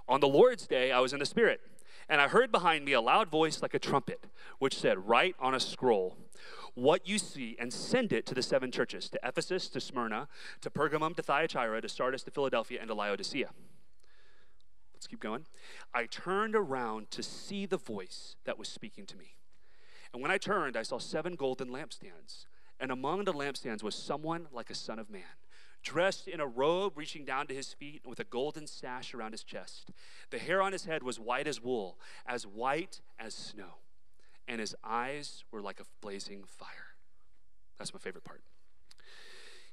On 0.07 0.19
the 0.19 0.27
Lord's 0.27 0.65
day, 0.65 0.91
I 0.91 0.99
was 0.99 1.13
in 1.13 1.19
the 1.19 1.25
Spirit 1.25 1.61
and 2.07 2.21
I 2.21 2.27
heard 2.27 2.51
behind 2.51 2.85
me 2.85 2.93
a 2.93 3.01
loud 3.01 3.29
voice 3.29 3.61
like 3.61 3.73
a 3.73 3.79
trumpet, 3.79 4.25
which 4.59 4.77
said, 4.77 5.07
Write 5.07 5.35
on 5.39 5.53
a 5.53 5.59
scroll 5.59 6.17
what 6.75 7.07
you 7.07 7.17
see 7.17 7.55
and 7.57 7.73
send 7.73 8.11
it 8.11 8.25
to 8.25 8.35
the 8.35 8.43
seven 8.43 8.69
churches 8.69 9.09
to 9.09 9.19
Ephesus, 9.23 9.69
to 9.69 9.79
Smyrna, 9.79 10.27
to 10.61 10.69
Pergamum, 10.69 11.15
to 11.15 11.23
Thyatira, 11.23 11.81
to 11.81 11.89
Sardis, 11.89 12.23
to 12.23 12.31
Philadelphia, 12.31 12.79
and 12.79 12.89
to 12.89 12.93
Laodicea. 12.93 13.49
Let's 14.93 15.07
keep 15.07 15.21
going. 15.21 15.45
I 15.93 16.05
turned 16.05 16.55
around 16.55 17.11
to 17.11 17.23
see 17.23 17.65
the 17.65 17.77
voice 17.77 18.35
that 18.45 18.59
was 18.59 18.67
speaking 18.67 19.05
to 19.07 19.17
me. 19.17 19.37
And 20.13 20.21
when 20.21 20.31
I 20.31 20.37
turned, 20.37 20.77
I 20.77 20.83
saw 20.83 20.97
seven 20.97 21.35
golden 21.35 21.69
lampstands. 21.69 22.45
And 22.79 22.91
among 22.91 23.23
the 23.23 23.33
lampstands 23.33 23.83
was 23.83 23.95
someone 23.95 24.47
like 24.51 24.69
a 24.69 24.75
son 24.75 24.99
of 24.99 25.09
man 25.09 25.23
dressed 25.85 26.27
in 26.27 26.41
a 26.41 26.47
robe 26.47 26.97
reaching 26.97 27.23
down 27.23 27.47
to 27.47 27.53
his 27.53 27.71
feet 27.71 28.01
with 28.05 28.19
a 28.19 28.25
golden 28.25 28.67
sash 28.67 29.13
around 29.13 29.31
his 29.31 29.43
chest. 29.43 29.91
The 30.31 30.39
hair 30.39 30.61
on 30.61 30.73
his 30.73 30.85
head 30.85 31.03
was 31.03 31.19
white 31.19 31.47
as 31.47 31.61
wool, 31.61 31.97
as 32.25 32.45
white 32.45 32.99
as 33.17 33.33
snow, 33.33 33.75
and 34.47 34.59
his 34.59 34.75
eyes 34.83 35.45
were 35.51 35.61
like 35.61 35.79
a 35.79 35.85
blazing 36.01 36.43
fire. 36.45 36.97
That's 37.77 37.93
my 37.93 37.99
favorite 37.99 38.23
part. 38.23 38.41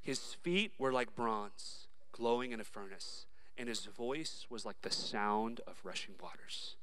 His 0.01 0.35
feet 0.43 0.73
were 0.79 0.93
like 0.93 1.17
bronze, 1.17 1.89
glowing 2.13 2.53
in 2.53 2.61
a 2.61 2.65
furnace, 2.65 3.27
and 3.57 3.69
his 3.69 3.87
voice 3.87 4.47
was 4.51 4.67
like 4.67 4.83
the 4.83 4.91
sound 4.91 5.61
of 5.67 5.81
rushing 5.83 6.15
waters. 6.23 6.77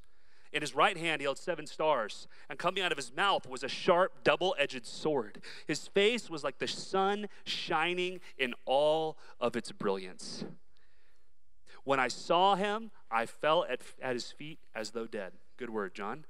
In 0.52 0.62
his 0.62 0.74
right 0.74 0.98
hand, 0.98 1.22
he 1.22 1.26
held 1.26 1.38
seven 1.38 1.68
stars, 1.68 2.28
and 2.50 2.58
coming 2.58 2.84
out 2.84 2.92
of 2.92 2.98
his 2.98 3.16
mouth 3.16 3.48
was 3.48 3.64
a 3.64 3.68
sharp, 3.68 4.24
double 4.24 4.56
edged 4.58 4.86
sword. 4.86 5.42
His 5.68 5.88
face 5.88 6.30
was 6.30 6.44
like 6.44 6.58
the 6.58 6.68
sun 6.68 7.28
shining 7.44 8.20
in 8.38 8.56
all 8.66 9.18
of 9.40 9.56
its 9.56 9.72
brilliance. 9.72 10.44
When 11.84 12.00
I 12.00 12.08
saw 12.08 12.56
him, 12.56 12.92
I 13.12 13.26
fell 13.26 13.66
at, 13.70 13.82
at 14.02 14.14
his 14.14 14.32
feet 14.32 14.60
as 14.74 14.92
though 14.92 15.08
dead. 15.08 15.34
Good 15.58 15.70
word, 15.70 15.94
John. 15.94 16.26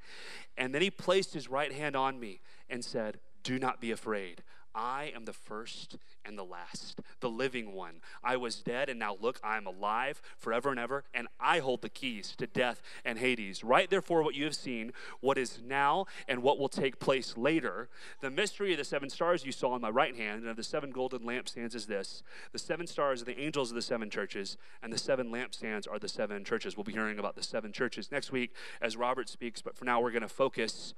And 0.58 0.74
then 0.74 0.82
he 0.82 0.92
placed 0.92 1.34
his 1.34 1.50
right 1.50 1.72
hand 1.72 1.96
on 1.96 2.20
me 2.20 2.42
and 2.70 2.84
said, 2.84 3.20
Do 3.44 3.58
not 3.58 3.80
be 3.80 3.92
afraid. 3.92 4.44
I 4.80 5.12
am 5.14 5.26
the 5.26 5.34
first 5.34 5.98
and 6.24 6.38
the 6.38 6.46
last, 6.46 7.02
the 7.20 7.30
living 7.30 7.74
one. 7.74 7.96
I 8.24 8.38
was 8.38 8.62
dead, 8.62 8.88
and 8.88 8.98
now 8.98 9.18
look, 9.20 9.38
I 9.44 9.58
am 9.58 9.68
alive 9.68 10.22
forever 10.38 10.70
and 10.70 10.80
ever, 10.80 11.04
and 11.14 11.28
I 11.38 11.60
hold 11.60 11.82
the 11.82 11.90
keys 11.90 12.34
to 12.38 12.48
death 12.48 12.82
and 13.04 13.20
Hades. 13.20 13.62
Write 13.62 13.90
therefore 13.90 14.24
what 14.24 14.36
you 14.36 14.46
have 14.46 14.56
seen, 14.56 14.94
what 15.20 15.38
is 15.38 15.60
now, 15.62 16.06
and 16.30 16.42
what 16.42 16.60
will 16.60 16.70
take 16.70 16.98
place 16.98 17.36
later. 17.36 17.90
The 18.22 18.32
mystery 18.32 18.72
of 18.72 18.78
the 18.78 18.86
seven 18.86 19.10
stars 19.10 19.46
you 19.46 19.52
saw 19.52 19.76
in 19.76 19.82
my 19.82 19.90
right 19.90 20.16
hand 20.16 20.44
and 20.44 20.50
of 20.50 20.56
the 20.56 20.64
seven 20.64 20.92
golden 20.92 21.20
lampstands 21.20 21.76
is 21.76 21.88
this 21.88 22.24
the 22.54 22.60
seven 22.60 22.88
stars 22.88 23.22
are 23.22 23.26
the 23.26 23.40
angels 23.40 23.72
of 23.72 23.76
the 23.76 23.82
seven 23.82 24.10
churches, 24.10 24.56
and 24.82 24.94
the 24.94 24.98
seven 24.98 25.30
lampstands 25.30 25.92
are 25.92 26.00
the 26.00 26.08
seven 26.08 26.46
churches. 26.46 26.78
We'll 26.78 26.86
be 26.86 26.94
hearing 26.94 27.20
about 27.20 27.36
the 27.36 27.44
seven 27.44 27.74
churches 27.74 28.14
next 28.14 28.32
week 28.32 28.54
as 28.82 28.96
Robert 28.96 29.28
speaks, 29.28 29.62
but 29.62 29.76
for 29.76 29.84
now, 29.84 30.00
we're 30.00 30.12
going 30.12 30.22
to 30.22 30.30
focus 30.30 30.94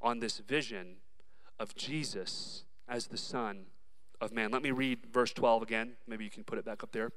on 0.00 0.20
this 0.20 0.38
vision 0.38 0.96
of 1.58 1.74
Jesus 1.74 2.64
as 2.88 3.08
the 3.08 3.16
Son 3.16 3.66
of 4.20 4.32
Man. 4.32 4.50
Let 4.50 4.62
me 4.62 4.70
read 4.70 5.06
verse 5.12 5.32
12 5.32 5.62
again. 5.62 5.92
Maybe 6.06 6.24
you 6.24 6.30
can 6.30 6.44
put 6.44 6.58
it 6.58 6.64
back 6.64 6.82
up 6.82 6.92
there. 6.92 7.10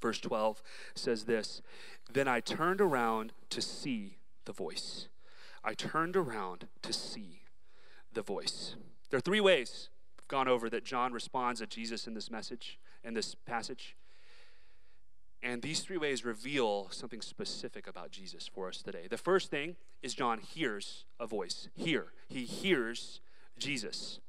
Verse 0.00 0.18
12 0.20 0.62
says 0.94 1.24
this 1.24 1.62
Then 2.12 2.28
I 2.28 2.40
turned 2.40 2.80
around 2.80 3.32
to 3.50 3.62
see 3.62 4.18
the 4.44 4.52
voice. 4.52 5.08
I 5.64 5.74
turned 5.74 6.16
around 6.16 6.66
to 6.82 6.92
see 6.92 7.42
the 8.12 8.22
voice. 8.22 8.74
There 9.10 9.18
are 9.18 9.22
three 9.22 9.40
ways 9.40 9.90
I've 10.18 10.28
gone 10.28 10.48
over 10.48 10.68
that 10.70 10.84
John 10.84 11.12
responds 11.12 11.60
to 11.60 11.66
Jesus 11.66 12.06
in 12.06 12.14
this 12.14 12.30
message, 12.30 12.78
in 13.04 13.14
this 13.14 13.34
passage. 13.34 13.96
And 15.42 15.60
these 15.62 15.80
three 15.80 15.96
ways 15.96 16.24
reveal 16.24 16.88
something 16.90 17.20
specific 17.20 17.86
about 17.86 18.10
Jesus 18.10 18.46
for 18.46 18.68
us 18.68 18.80
today. 18.82 19.06
The 19.08 19.18
first 19.18 19.50
thing 19.50 19.76
is 20.00 20.14
John 20.14 20.38
hears 20.38 21.04
a 21.18 21.26
voice. 21.26 21.68
Hear. 21.74 22.12
He 22.28 22.44
hears 22.44 23.20
Jesus. 23.58 24.20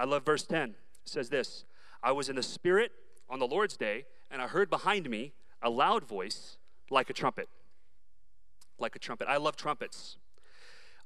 I 0.00 0.04
love 0.04 0.24
verse 0.24 0.44
10. 0.44 0.70
It 0.70 0.76
says 1.04 1.28
this 1.28 1.64
I 2.02 2.12
was 2.12 2.28
in 2.30 2.36
the 2.36 2.42
Spirit 2.42 2.92
on 3.28 3.38
the 3.38 3.46
Lord's 3.46 3.76
day, 3.76 4.06
and 4.30 4.40
I 4.40 4.48
heard 4.48 4.70
behind 4.70 5.08
me 5.10 5.34
a 5.62 5.68
loud 5.68 6.04
voice 6.04 6.56
like 6.90 7.10
a 7.10 7.12
trumpet. 7.12 7.48
Like 8.78 8.96
a 8.96 8.98
trumpet. 8.98 9.28
I 9.28 9.36
love 9.36 9.56
trumpets. 9.56 10.16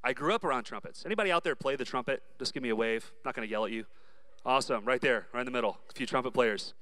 I 0.04 0.12
grew 0.12 0.32
up 0.32 0.44
around 0.44 0.64
trumpets. 0.64 1.02
Anybody 1.04 1.32
out 1.32 1.42
there 1.42 1.56
play 1.56 1.74
the 1.74 1.84
trumpet? 1.84 2.22
Just 2.38 2.54
give 2.54 2.62
me 2.62 2.68
a 2.68 2.76
wave. 2.76 3.10
I'm 3.16 3.22
not 3.24 3.34
going 3.34 3.48
to 3.48 3.50
yell 3.50 3.64
at 3.64 3.72
you. 3.72 3.84
Awesome. 4.46 4.84
Right 4.84 5.00
there, 5.00 5.26
right 5.32 5.40
in 5.40 5.46
the 5.46 5.50
middle. 5.50 5.78
A 5.90 5.92
few 5.94 6.06
trumpet 6.06 6.32
players. 6.32 6.74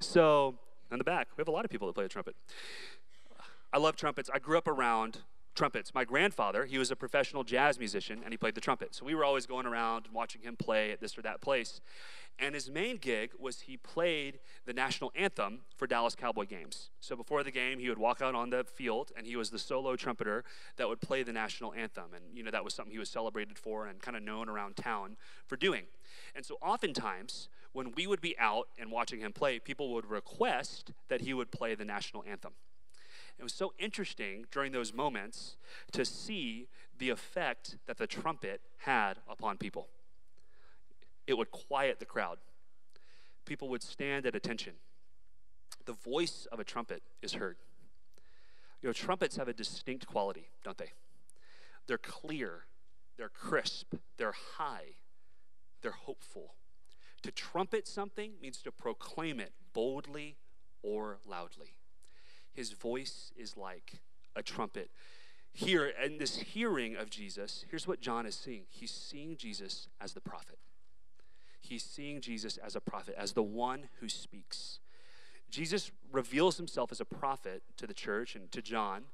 So, 0.00 0.54
in 0.90 0.98
the 0.98 1.04
back. 1.04 1.28
We 1.36 1.42
have 1.42 1.48
a 1.48 1.50
lot 1.52 1.64
of 1.64 1.70
people 1.70 1.86
that 1.88 1.94
play 1.94 2.04
the 2.04 2.08
trumpet. 2.08 2.34
I 3.72 3.78
love 3.78 3.96
trumpets. 3.96 4.30
I 4.32 4.38
grew 4.38 4.56
up 4.56 4.68
around 4.68 5.18
trumpets. 5.58 5.92
My 5.92 6.04
grandfather, 6.04 6.64
he 6.64 6.78
was 6.78 6.92
a 6.92 6.96
professional 6.96 7.42
jazz 7.42 7.78
musician 7.80 8.20
and 8.22 8.32
he 8.32 8.38
played 8.38 8.54
the 8.54 8.60
trumpet. 8.60 8.94
So 8.94 9.04
we 9.04 9.14
were 9.14 9.24
always 9.24 9.44
going 9.44 9.66
around 9.66 10.06
and 10.06 10.14
watching 10.14 10.42
him 10.42 10.56
play 10.56 10.92
at 10.92 11.00
this 11.00 11.18
or 11.18 11.22
that 11.22 11.40
place. 11.40 11.80
And 12.38 12.54
his 12.54 12.70
main 12.70 12.98
gig 12.98 13.32
was 13.36 13.62
he 13.62 13.76
played 13.76 14.38
the 14.64 14.72
national 14.72 15.10
anthem 15.16 15.62
for 15.76 15.88
Dallas 15.88 16.14
Cowboy 16.14 16.46
games. 16.46 16.90
So 17.00 17.16
before 17.16 17.42
the 17.42 17.50
game, 17.50 17.80
he 17.80 17.88
would 17.88 17.98
walk 17.98 18.22
out 18.22 18.36
on 18.36 18.50
the 18.50 18.62
field 18.62 19.10
and 19.16 19.26
he 19.26 19.34
was 19.34 19.50
the 19.50 19.58
solo 19.58 19.96
trumpeter 19.96 20.44
that 20.76 20.88
would 20.88 21.00
play 21.00 21.24
the 21.24 21.32
national 21.32 21.74
anthem. 21.74 22.14
And, 22.14 22.24
you 22.32 22.44
know, 22.44 22.52
that 22.52 22.62
was 22.62 22.72
something 22.72 22.92
he 22.92 23.00
was 23.00 23.10
celebrated 23.10 23.58
for 23.58 23.88
and 23.88 24.00
kind 24.00 24.16
of 24.16 24.22
known 24.22 24.48
around 24.48 24.76
town 24.76 25.16
for 25.48 25.56
doing. 25.56 25.86
And 26.36 26.46
so 26.46 26.56
oftentimes, 26.62 27.48
when 27.72 27.90
we 27.96 28.06
would 28.06 28.20
be 28.20 28.38
out 28.38 28.68
and 28.78 28.92
watching 28.92 29.18
him 29.18 29.32
play, 29.32 29.58
people 29.58 29.92
would 29.94 30.06
request 30.06 30.92
that 31.08 31.22
he 31.22 31.34
would 31.34 31.50
play 31.50 31.74
the 31.74 31.84
national 31.84 32.22
anthem. 32.30 32.52
It 33.38 33.42
was 33.44 33.54
so 33.54 33.72
interesting 33.78 34.46
during 34.50 34.72
those 34.72 34.92
moments 34.92 35.56
to 35.92 36.04
see 36.04 36.66
the 36.98 37.10
effect 37.10 37.76
that 37.86 37.96
the 37.96 38.06
trumpet 38.06 38.60
had 38.78 39.18
upon 39.28 39.58
people. 39.58 39.88
It 41.26 41.38
would 41.38 41.50
quiet 41.50 42.00
the 42.00 42.06
crowd, 42.06 42.38
people 43.44 43.68
would 43.68 43.82
stand 43.82 44.26
at 44.26 44.34
attention. 44.34 44.74
The 45.84 45.92
voice 45.92 46.46
of 46.50 46.58
a 46.58 46.64
trumpet 46.64 47.02
is 47.22 47.34
heard. 47.34 47.56
You 48.82 48.88
know, 48.88 48.92
trumpets 48.92 49.36
have 49.36 49.48
a 49.48 49.52
distinct 49.52 50.06
quality, 50.06 50.48
don't 50.64 50.78
they? 50.78 50.92
They're 51.86 51.98
clear, 51.98 52.64
they're 53.16 53.28
crisp, 53.28 53.94
they're 54.18 54.34
high, 54.56 54.96
they're 55.82 55.92
hopeful. 55.92 56.54
To 57.22 57.32
trumpet 57.32 57.88
something 57.88 58.32
means 58.40 58.58
to 58.62 58.70
proclaim 58.70 59.40
it 59.40 59.52
boldly 59.72 60.36
or 60.82 61.18
loudly. 61.26 61.77
His 62.58 62.72
voice 62.72 63.30
is 63.36 63.56
like 63.56 64.00
a 64.34 64.42
trumpet. 64.42 64.90
Here, 65.52 65.92
in 66.04 66.18
this 66.18 66.38
hearing 66.38 66.96
of 66.96 67.08
Jesus, 67.08 67.64
here's 67.70 67.86
what 67.86 68.00
John 68.00 68.26
is 68.26 68.34
seeing 68.34 68.64
he's 68.68 68.90
seeing 68.90 69.36
Jesus 69.36 69.86
as 70.00 70.12
the 70.12 70.20
prophet. 70.20 70.58
He's 71.60 71.84
seeing 71.84 72.20
Jesus 72.20 72.56
as 72.56 72.74
a 72.74 72.80
prophet, 72.80 73.14
as 73.16 73.34
the 73.34 73.44
one 73.44 73.90
who 74.00 74.08
speaks. 74.08 74.80
Jesus 75.48 75.92
reveals 76.10 76.56
himself 76.56 76.90
as 76.90 77.00
a 77.00 77.04
prophet 77.04 77.62
to 77.76 77.86
the 77.86 77.94
church 77.94 78.34
and 78.34 78.50
to 78.50 78.60
John 78.60 79.04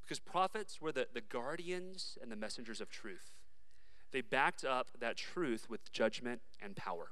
because 0.00 0.18
prophets 0.18 0.80
were 0.80 0.90
the, 0.90 1.06
the 1.12 1.20
guardians 1.20 2.16
and 2.22 2.32
the 2.32 2.36
messengers 2.36 2.80
of 2.80 2.88
truth. 2.88 3.32
They 4.10 4.22
backed 4.22 4.64
up 4.64 4.88
that 5.00 5.18
truth 5.18 5.68
with 5.68 5.92
judgment 5.92 6.40
and 6.62 6.74
power. 6.74 7.08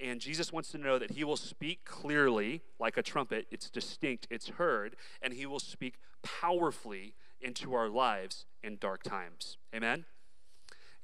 And 0.00 0.20
Jesus 0.20 0.52
wants 0.52 0.70
to 0.72 0.78
know 0.78 0.98
that 0.98 1.12
he 1.12 1.24
will 1.24 1.36
speak 1.36 1.84
clearly 1.84 2.62
like 2.78 2.96
a 2.96 3.02
trumpet. 3.02 3.46
It's 3.50 3.70
distinct, 3.70 4.26
it's 4.30 4.48
heard, 4.48 4.96
and 5.22 5.32
he 5.32 5.46
will 5.46 5.60
speak 5.60 5.94
powerfully 6.22 7.14
into 7.40 7.74
our 7.74 7.88
lives 7.88 8.46
in 8.62 8.76
dark 8.76 9.02
times. 9.02 9.58
Amen? 9.74 10.04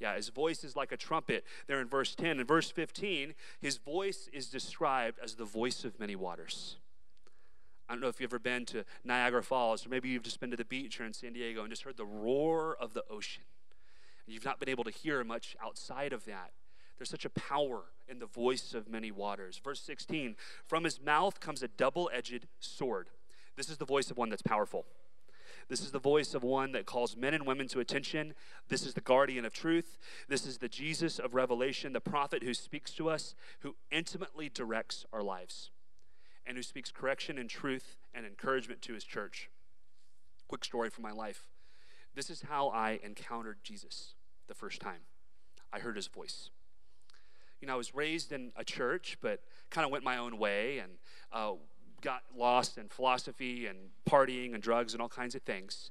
Yeah, 0.00 0.16
his 0.16 0.30
voice 0.30 0.64
is 0.64 0.74
like 0.74 0.92
a 0.92 0.96
trumpet 0.96 1.44
there 1.66 1.80
in 1.80 1.86
verse 1.86 2.14
10. 2.14 2.40
In 2.40 2.46
verse 2.46 2.70
15, 2.70 3.34
his 3.60 3.76
voice 3.76 4.28
is 4.32 4.48
described 4.48 5.18
as 5.22 5.34
the 5.34 5.44
voice 5.44 5.84
of 5.84 6.00
many 6.00 6.16
waters. 6.16 6.76
I 7.88 7.92
don't 7.92 8.00
know 8.00 8.08
if 8.08 8.20
you've 8.20 8.30
ever 8.30 8.38
been 8.38 8.64
to 8.66 8.84
Niagara 9.04 9.42
Falls, 9.42 9.84
or 9.84 9.90
maybe 9.90 10.08
you've 10.08 10.22
just 10.22 10.40
been 10.40 10.50
to 10.52 10.56
the 10.56 10.64
beach 10.64 11.00
or 11.00 11.04
in 11.04 11.12
San 11.12 11.32
Diego 11.32 11.60
and 11.60 11.70
just 11.70 11.82
heard 11.82 11.96
the 11.96 12.04
roar 12.04 12.76
of 12.80 12.94
the 12.94 13.04
ocean. 13.10 13.42
You've 14.26 14.44
not 14.44 14.58
been 14.58 14.68
able 14.68 14.84
to 14.84 14.90
hear 14.90 15.22
much 15.24 15.56
outside 15.62 16.12
of 16.12 16.24
that. 16.24 16.52
There's 16.96 17.10
such 17.10 17.24
a 17.24 17.30
power 17.30 17.82
in 18.10 18.18
the 18.18 18.26
voice 18.26 18.74
of 18.74 18.88
many 18.88 19.10
waters. 19.10 19.60
Verse 19.62 19.80
16 19.80 20.36
From 20.66 20.84
his 20.84 21.00
mouth 21.00 21.40
comes 21.40 21.62
a 21.62 21.68
double 21.68 22.10
edged 22.12 22.46
sword. 22.58 23.08
This 23.56 23.70
is 23.70 23.78
the 23.78 23.84
voice 23.84 24.10
of 24.10 24.18
one 24.18 24.30
that's 24.30 24.42
powerful. 24.42 24.86
This 25.68 25.82
is 25.82 25.92
the 25.92 26.00
voice 26.00 26.34
of 26.34 26.42
one 26.42 26.72
that 26.72 26.84
calls 26.84 27.16
men 27.16 27.32
and 27.32 27.46
women 27.46 27.68
to 27.68 27.78
attention. 27.78 28.34
This 28.68 28.84
is 28.84 28.94
the 28.94 29.00
guardian 29.00 29.44
of 29.44 29.52
truth. 29.52 29.98
This 30.28 30.44
is 30.44 30.58
the 30.58 30.68
Jesus 30.68 31.20
of 31.20 31.34
Revelation, 31.34 31.92
the 31.92 32.00
prophet 32.00 32.42
who 32.42 32.54
speaks 32.54 32.90
to 32.94 33.08
us, 33.08 33.36
who 33.60 33.76
intimately 33.90 34.48
directs 34.48 35.06
our 35.12 35.22
lives, 35.22 35.70
and 36.44 36.56
who 36.56 36.62
speaks 36.64 36.90
correction 36.90 37.38
and 37.38 37.48
truth 37.48 37.96
and 38.12 38.26
encouragement 38.26 38.82
to 38.82 38.94
his 38.94 39.04
church. 39.04 39.48
Quick 40.48 40.64
story 40.64 40.90
from 40.90 41.02
my 41.02 41.12
life. 41.12 41.46
This 42.16 42.30
is 42.30 42.42
how 42.48 42.70
I 42.70 42.98
encountered 43.04 43.58
Jesus 43.62 44.14
the 44.48 44.54
first 44.54 44.80
time. 44.80 45.02
I 45.72 45.78
heard 45.78 45.94
his 45.94 46.08
voice 46.08 46.50
you 47.60 47.66
know, 47.66 47.74
I 47.74 47.76
was 47.76 47.94
raised 47.94 48.32
in 48.32 48.52
a 48.56 48.64
church, 48.64 49.18
but 49.20 49.40
kind 49.70 49.84
of 49.84 49.90
went 49.90 50.04
my 50.04 50.16
own 50.16 50.38
way 50.38 50.78
and 50.78 50.92
uh, 51.32 51.52
got 52.00 52.22
lost 52.36 52.78
in 52.78 52.88
philosophy 52.88 53.66
and 53.66 53.78
partying 54.08 54.54
and 54.54 54.62
drugs 54.62 54.92
and 54.92 55.02
all 55.02 55.08
kinds 55.08 55.34
of 55.34 55.42
things. 55.42 55.90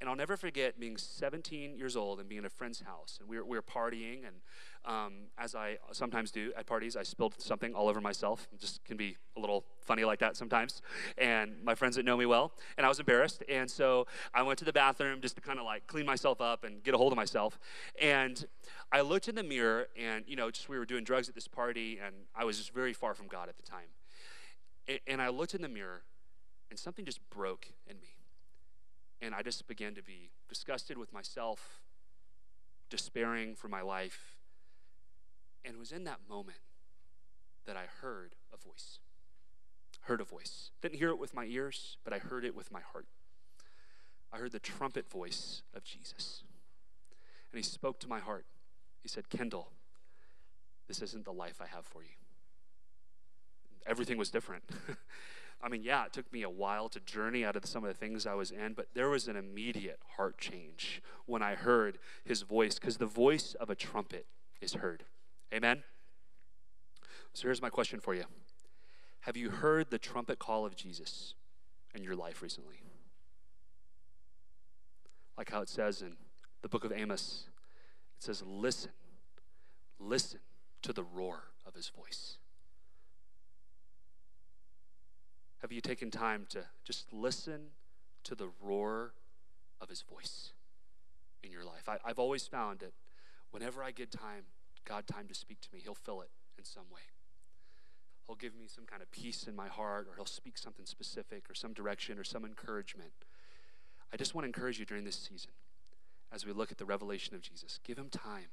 And 0.00 0.10
I'll 0.10 0.16
never 0.16 0.36
forget 0.36 0.78
being 0.78 0.96
17 0.96 1.76
years 1.76 1.96
old 1.96 2.20
and 2.20 2.28
being 2.28 2.40
at 2.40 2.44
a 2.44 2.50
friend's 2.50 2.80
house. 2.80 3.18
And 3.20 3.28
we 3.28 3.38
were, 3.38 3.44
we 3.44 3.56
were 3.56 3.62
partying. 3.62 4.26
And 4.26 4.36
um, 4.84 5.12
as 5.38 5.54
I 5.54 5.78
sometimes 5.92 6.30
do 6.30 6.52
at 6.56 6.66
parties, 6.66 6.96
I 6.96 7.02
spilled 7.04 7.34
something 7.38 7.74
all 7.74 7.88
over 7.88 8.00
myself. 8.00 8.48
It 8.52 8.60
just 8.60 8.84
can 8.84 8.96
be 8.96 9.16
a 9.36 9.40
little 9.40 9.64
funny 9.80 10.04
like 10.04 10.18
that 10.18 10.36
sometimes. 10.36 10.82
And 11.16 11.62
my 11.62 11.74
friends 11.74 11.96
that 11.96 12.04
know 12.04 12.16
me 12.16 12.26
well. 12.26 12.52
And 12.76 12.84
I 12.84 12.88
was 12.88 12.98
embarrassed. 12.98 13.42
And 13.48 13.70
so 13.70 14.06
I 14.34 14.42
went 14.42 14.58
to 14.58 14.64
the 14.64 14.72
bathroom 14.72 15.20
just 15.20 15.36
to 15.36 15.40
kind 15.40 15.58
of 15.58 15.64
like 15.64 15.86
clean 15.86 16.06
myself 16.06 16.40
up 16.40 16.64
and 16.64 16.82
get 16.82 16.94
a 16.94 16.98
hold 16.98 17.12
of 17.12 17.16
myself. 17.16 17.58
And 18.00 18.44
I 18.92 19.00
looked 19.00 19.28
in 19.28 19.36
the 19.36 19.44
mirror 19.44 19.88
and, 19.96 20.24
you 20.26 20.36
know, 20.36 20.50
just 20.50 20.68
we 20.68 20.76
were 20.76 20.86
doing 20.86 21.04
drugs 21.04 21.28
at 21.28 21.34
this 21.34 21.48
party. 21.48 22.00
And 22.04 22.14
I 22.34 22.44
was 22.44 22.58
just 22.58 22.74
very 22.74 22.92
far 22.92 23.14
from 23.14 23.28
God 23.28 23.48
at 23.48 23.56
the 23.56 23.62
time. 23.62 25.00
And 25.06 25.22
I 25.22 25.28
looked 25.28 25.54
in 25.54 25.62
the 25.62 25.68
mirror 25.68 26.02
and 26.68 26.78
something 26.78 27.04
just 27.04 27.20
broke 27.30 27.68
in 27.86 28.00
me. 28.00 28.13
And 29.24 29.34
I 29.34 29.40
just 29.40 29.66
began 29.66 29.94
to 29.94 30.02
be 30.02 30.30
disgusted 30.50 30.98
with 30.98 31.12
myself, 31.12 31.80
despairing 32.90 33.54
for 33.54 33.68
my 33.68 33.80
life. 33.80 34.36
And 35.64 35.76
it 35.76 35.78
was 35.78 35.92
in 35.92 36.04
that 36.04 36.18
moment 36.28 36.58
that 37.66 37.74
I 37.74 37.84
heard 38.02 38.34
a 38.52 38.58
voice. 38.58 38.98
Heard 40.02 40.20
a 40.20 40.24
voice. 40.24 40.72
Didn't 40.82 40.98
hear 40.98 41.08
it 41.08 41.18
with 41.18 41.32
my 41.32 41.46
ears, 41.46 41.96
but 42.04 42.12
I 42.12 42.18
heard 42.18 42.44
it 42.44 42.54
with 42.54 42.70
my 42.70 42.80
heart. 42.80 43.06
I 44.30 44.36
heard 44.36 44.52
the 44.52 44.58
trumpet 44.58 45.08
voice 45.08 45.62
of 45.72 45.84
Jesus. 45.84 46.42
And 47.50 47.58
he 47.58 47.62
spoke 47.62 47.98
to 48.00 48.08
my 48.08 48.18
heart. 48.18 48.44
He 49.00 49.08
said, 49.08 49.30
Kendall, 49.30 49.70
this 50.86 51.00
isn't 51.00 51.24
the 51.24 51.32
life 51.32 51.62
I 51.62 51.66
have 51.66 51.86
for 51.86 52.02
you. 52.02 52.10
Everything 53.86 54.18
was 54.18 54.28
different. 54.28 54.64
I 55.64 55.70
mean, 55.70 55.82
yeah, 55.82 56.04
it 56.04 56.12
took 56.12 56.30
me 56.30 56.42
a 56.42 56.50
while 56.50 56.90
to 56.90 57.00
journey 57.00 57.42
out 57.42 57.56
of 57.56 57.64
some 57.64 57.84
of 57.84 57.88
the 57.88 57.98
things 57.98 58.26
I 58.26 58.34
was 58.34 58.50
in, 58.50 58.74
but 58.74 58.88
there 58.92 59.08
was 59.08 59.28
an 59.28 59.36
immediate 59.36 59.98
heart 60.16 60.36
change 60.36 61.00
when 61.24 61.40
I 61.40 61.54
heard 61.54 61.98
his 62.22 62.42
voice, 62.42 62.78
because 62.78 62.98
the 62.98 63.06
voice 63.06 63.54
of 63.54 63.70
a 63.70 63.74
trumpet 63.74 64.26
is 64.60 64.74
heard. 64.74 65.04
Amen? 65.54 65.82
So 67.32 67.44
here's 67.44 67.62
my 67.62 67.70
question 67.70 67.98
for 67.98 68.14
you 68.14 68.24
Have 69.20 69.38
you 69.38 69.48
heard 69.48 69.88
the 69.88 69.98
trumpet 69.98 70.38
call 70.38 70.66
of 70.66 70.76
Jesus 70.76 71.34
in 71.94 72.04
your 72.04 72.14
life 72.14 72.42
recently? 72.42 72.82
Like 75.38 75.50
how 75.50 75.62
it 75.62 75.70
says 75.70 76.02
in 76.02 76.16
the 76.60 76.68
book 76.68 76.84
of 76.84 76.92
Amos, 76.92 77.44
it 78.18 78.22
says, 78.22 78.42
Listen, 78.46 78.90
listen 79.98 80.40
to 80.82 80.92
the 80.92 81.02
roar 81.02 81.44
of 81.66 81.74
his 81.74 81.88
voice. 81.88 82.36
Have 85.64 85.72
you 85.72 85.80
taken 85.80 86.10
time 86.10 86.44
to 86.50 86.58
just 86.84 87.10
listen 87.10 87.68
to 88.24 88.34
the 88.34 88.50
roar 88.60 89.14
of 89.80 89.88
his 89.88 90.02
voice 90.02 90.52
in 91.42 91.50
your 91.50 91.64
life? 91.64 91.88
I, 91.88 91.96
have 92.06 92.18
always 92.18 92.46
found 92.46 92.80
that 92.80 92.92
whenever 93.50 93.82
I 93.82 93.90
get 93.90 94.10
time, 94.10 94.42
God 94.84 95.06
time 95.06 95.26
to 95.26 95.34
speak 95.34 95.62
to 95.62 95.68
me, 95.72 95.80
he'll 95.82 95.94
fill 95.94 96.20
it 96.20 96.28
in 96.58 96.66
some 96.66 96.84
way. 96.92 97.00
He'll 98.26 98.36
give 98.36 98.54
me 98.54 98.66
some 98.66 98.84
kind 98.84 99.00
of 99.00 99.10
peace 99.10 99.44
in 99.44 99.56
my 99.56 99.68
heart, 99.68 100.06
or 100.06 100.16
he'll 100.16 100.26
speak 100.26 100.58
something 100.58 100.84
specific, 100.84 101.48
or 101.48 101.54
some 101.54 101.72
direction, 101.72 102.18
or 102.18 102.24
some 102.24 102.44
encouragement. 102.44 103.12
I 104.12 104.18
just 104.18 104.34
want 104.34 104.42
to 104.42 104.48
encourage 104.48 104.78
you 104.78 104.84
during 104.84 105.04
this 105.04 105.16
season 105.16 105.52
as 106.30 106.44
we 106.44 106.52
look 106.52 106.72
at 106.72 106.76
the 106.76 106.84
revelation 106.84 107.34
of 107.34 107.40
Jesus. 107.40 107.80
Give 107.82 107.96
him 107.96 108.10
time 108.10 108.50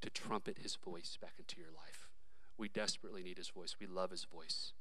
to 0.00 0.08
trumpet 0.08 0.58
his 0.62 0.76
voice 0.76 1.18
back 1.20 1.34
into 1.40 1.56
your 1.58 1.72
life. 1.76 2.10
We 2.56 2.68
desperately 2.68 3.24
need 3.24 3.38
his 3.38 3.48
voice. 3.48 3.74
We 3.80 3.88
love 3.88 4.12
his 4.12 4.22
voice. 4.22 4.72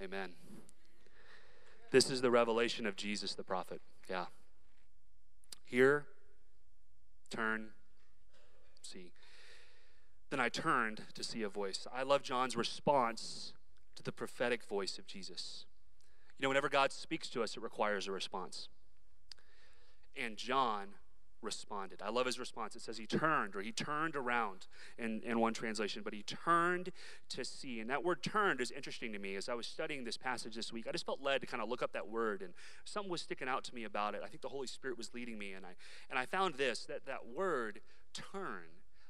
Amen. 0.00 0.30
This 1.90 2.10
is 2.10 2.20
the 2.20 2.30
revelation 2.30 2.86
of 2.86 2.96
Jesus 2.96 3.34
the 3.34 3.42
prophet. 3.42 3.80
Yeah. 4.08 4.26
Hear, 5.64 6.06
turn, 7.30 7.70
see. 8.82 9.10
Then 10.30 10.40
I 10.40 10.48
turned 10.48 11.02
to 11.14 11.24
see 11.24 11.42
a 11.42 11.48
voice. 11.48 11.86
I 11.92 12.02
love 12.02 12.22
John's 12.22 12.56
response 12.56 13.52
to 13.96 14.02
the 14.02 14.12
prophetic 14.12 14.64
voice 14.64 14.98
of 14.98 15.06
Jesus. 15.06 15.64
You 16.38 16.44
know, 16.44 16.48
whenever 16.50 16.68
God 16.68 16.92
speaks 16.92 17.28
to 17.30 17.42
us, 17.42 17.56
it 17.56 17.62
requires 17.62 18.06
a 18.06 18.12
response. 18.12 18.68
And 20.16 20.36
John 20.36 20.88
responded. 21.42 22.00
I 22.04 22.10
love 22.10 22.26
his 22.26 22.38
response. 22.38 22.76
It 22.76 22.82
says 22.82 22.98
he 22.98 23.06
turned 23.06 23.54
or 23.54 23.60
he 23.60 23.72
turned 23.72 24.16
around 24.16 24.66
in, 24.98 25.20
in 25.24 25.38
one 25.40 25.54
translation, 25.54 26.02
but 26.02 26.14
he 26.14 26.22
turned 26.22 26.90
to 27.30 27.44
see. 27.44 27.80
And 27.80 27.90
that 27.90 28.04
word 28.04 28.22
turned 28.22 28.60
is 28.60 28.70
interesting 28.70 29.12
to 29.12 29.18
me. 29.18 29.36
As 29.36 29.48
I 29.48 29.54
was 29.54 29.66
studying 29.66 30.04
this 30.04 30.16
passage 30.16 30.54
this 30.54 30.72
week, 30.72 30.86
I 30.88 30.92
just 30.92 31.06
felt 31.06 31.22
led 31.22 31.40
to 31.40 31.46
kind 31.46 31.62
of 31.62 31.68
look 31.68 31.82
up 31.82 31.92
that 31.92 32.08
word 32.08 32.42
and 32.42 32.52
something 32.84 33.10
was 33.10 33.22
sticking 33.22 33.48
out 33.48 33.64
to 33.64 33.74
me 33.74 33.84
about 33.84 34.14
it. 34.14 34.22
I 34.24 34.28
think 34.28 34.42
the 34.42 34.48
Holy 34.48 34.66
Spirit 34.66 34.98
was 34.98 35.14
leading 35.14 35.38
me 35.38 35.52
and 35.52 35.64
I 35.64 35.74
and 36.10 36.18
I 36.18 36.26
found 36.26 36.54
this 36.54 36.84
that 36.86 37.06
that 37.06 37.26
word 37.34 37.80
turn, 38.12 38.64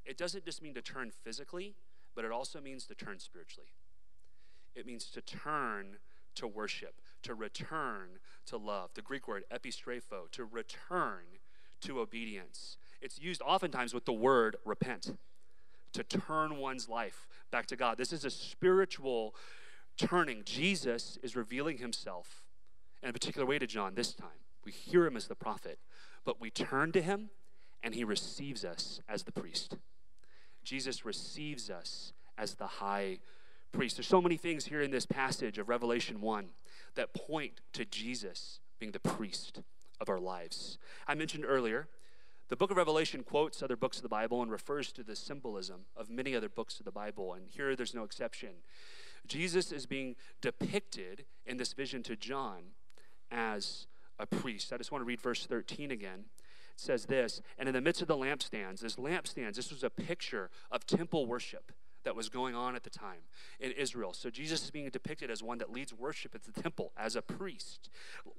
it 0.05 0.17
doesn't 0.17 0.45
just 0.45 0.63
mean 0.63 0.75
to 0.75 0.83
turn 0.83 1.11
physically, 1.11 1.75
but 2.15 2.25
it 2.25 2.33
also 2.33 2.61
means 2.61 2.87
to 2.87 2.95
turn 2.95 3.19
spiritually. 3.19 3.69
It 4.75 4.87
means 4.87 5.07
to 5.11 5.21
turn 5.21 5.99
to 6.39 6.47
worship, 6.47 7.01
to 7.23 7.35
return 7.35 8.19
to 8.47 8.57
love. 8.57 8.91
The 8.95 9.03
Greek 9.03 9.27
word 9.27 9.45
epistrepho, 9.53 10.31
to 10.33 10.45
return 10.45 11.25
to 11.83 12.01
obedience. 12.01 12.77
It's 13.01 13.21
used 13.21 13.43
oftentimes 13.43 13.95
with 13.95 14.05
the 14.05 14.13
word 14.13 14.57
repent, 14.65 15.17
to 15.93 16.03
turn 16.03 16.57
one's 16.57 16.89
life 16.89 17.27
back 17.51 17.67
to 17.67 17.77
God. 17.77 17.99
This 17.99 18.13
is 18.13 18.25
a 18.25 18.31
spiritual 18.31 19.35
turning. 19.97 20.43
Jesus 20.45 21.19
is 21.23 21.37
revealing 21.37 21.79
himself 21.79 22.45
in 23.03 23.11
a 23.11 23.13
particular 23.13 23.47
way 23.47 23.59
to 23.59 23.67
John 23.67 23.95
this 23.95 24.15
time. 24.15 24.29
We 24.65 24.73
hear 24.73 25.07
him 25.07 25.17
as 25.17 25.29
the 25.29 25.35
prophet, 25.35 25.79
but 26.25 26.41
we 26.41 26.51
turn 26.51 26.93
to 26.93 27.03
him 27.03 27.31
and 27.83 27.95
he 27.95 28.05
receives 28.05 28.65
us 28.65 29.01
as 29.09 29.23
the 29.23 29.33
priest. 29.33 29.77
Jesus 30.65 31.05
receives 31.05 31.71
us 31.71 32.13
as 32.37 32.55
the 32.55 32.67
high 32.67 33.19
priest. 33.73 33.97
There's 33.97 34.07
so 34.07 34.21
many 34.21 34.37
things 34.37 34.67
here 34.67 34.83
in 34.83 34.91
this 34.91 35.07
passage 35.07 35.59
of 35.59 35.69
Revelation 35.69 36.21
1 36.21 36.49
that 36.95 37.15
point 37.15 37.61
to 37.73 37.85
Jesus 37.85 38.61
being 38.79 38.93
the 38.93 39.01
priest 39.01 39.63
of 40.01 40.09
our 40.09 40.19
lives. 40.19 40.79
I 41.07 41.15
mentioned 41.15 41.45
earlier, 41.47 41.89
the 42.49 42.57
book 42.57 42.71
of 42.71 42.77
Revelation 42.77 43.23
quotes 43.23 43.63
other 43.63 43.77
books 43.77 43.99
of 43.99 44.03
the 44.03 44.09
Bible 44.09 44.43
and 44.43 44.51
refers 44.51 44.91
to 44.93 45.03
the 45.03 45.15
symbolism 45.15 45.83
of 45.97 46.09
many 46.09 46.35
other 46.35 46.49
books 46.49 46.79
of 46.79 46.85
the 46.85 46.93
Bible, 46.93 47.35
and 47.35 47.47
here 47.49 47.77
there's 47.77 47.95
no 47.95 48.05
exception. 48.05 48.51
Jesus 49.27 49.71
is 49.71 49.85
being 49.85 50.17
depicted 50.41 51.27
in 51.45 51.59
this 51.59 51.75
vision 51.75 52.03
to 52.05 52.17
John 52.17 52.73
as 53.31 53.87
a 54.19 54.27
priest. 54.27 54.73
I 54.73 54.79
just 54.79 54.91
want 54.91 55.03
to 55.03 55.07
read 55.07 55.21
verse 55.21 55.45
13 55.45 55.91
again. 55.91 56.25
It 56.73 56.81
says 56.81 57.07
this, 57.07 57.43
and 57.59 57.69
in 57.69 57.75
the 57.75 57.81
midst 57.81 58.01
of 58.01 58.09
the 58.09 58.17
lampstands, 58.17 58.81
this 58.81 58.97
lampstands, 58.97 59.57
this 59.57 59.71
was 59.71 59.85
a 59.85 59.91
picture 59.91 60.51
of 60.71 60.87
temple 60.87 61.27
worship 61.27 61.73
that 62.05 62.17
was 62.17 62.29
going 62.29 62.55
on 62.55 62.75
at 62.75 62.85
the 62.85 62.91
time 62.91 63.21
in 63.61 63.73
Israel. 63.73 64.13
So 64.13 64.31
Jesus 64.31 64.65
is 64.65 64.71
being 64.71 64.89
depicted 64.89 65.31
as 65.31 65.43
one 65.43 65.59
that 65.59 65.73
leads 65.73 65.93
worship 65.93 66.35
at 66.35 66.45
the 66.45 66.61
temple 66.61 66.93
as 66.97 67.17
a 67.17 67.23
priest, 67.23 67.91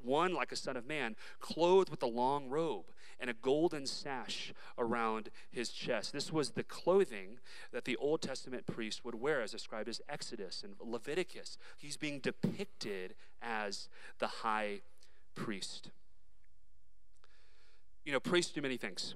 one 0.02 0.34
like 0.34 0.52
a 0.52 0.56
son 0.56 0.78
of 0.78 0.88
man, 0.88 1.16
clothed 1.40 1.90
with 1.90 2.02
a 2.02 2.08
long 2.08 2.50
robe 2.50 2.86
and 3.20 3.30
a 3.30 3.34
golden 3.34 3.86
sash 3.86 4.54
around 4.78 5.30
his 5.52 5.70
chest. 5.70 6.14
This 6.14 6.32
was 6.32 6.52
the 6.52 6.64
clothing 6.64 7.40
that 7.72 7.86
the 7.86 7.98
Old 7.98 8.22
Testament 8.22 8.66
priest 8.66 9.04
would 9.04 9.16
wear, 9.16 9.42
as 9.42 9.52
described 9.52 9.90
as 9.90 10.02
Exodus 10.08 10.64
and 10.64 10.76
Leviticus. 10.80 11.58
He's 11.78 11.98
being 11.98 12.20
depicted 12.20 13.16
as 13.42 13.90
the 14.20 14.28
high 14.28 14.82
priest. 15.36 15.90
You 18.06 18.14
know, 18.14 18.20
priests 18.20 18.54
do 18.54 18.62
many 18.62 18.78
things. 18.78 19.16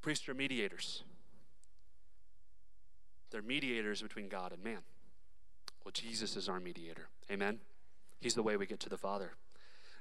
Priests 0.00 0.28
are 0.28 0.34
mediators. 0.34 1.02
They're 3.30 3.42
mediators 3.42 4.02
between 4.02 4.28
God 4.28 4.52
and 4.52 4.62
man. 4.62 4.80
Well, 5.84 5.92
Jesus 5.92 6.36
is 6.36 6.48
our 6.48 6.60
mediator. 6.60 7.08
Amen? 7.30 7.60
He's 8.20 8.34
the 8.34 8.42
way 8.42 8.56
we 8.56 8.66
get 8.66 8.80
to 8.80 8.88
the 8.88 8.98
Father. 8.98 9.32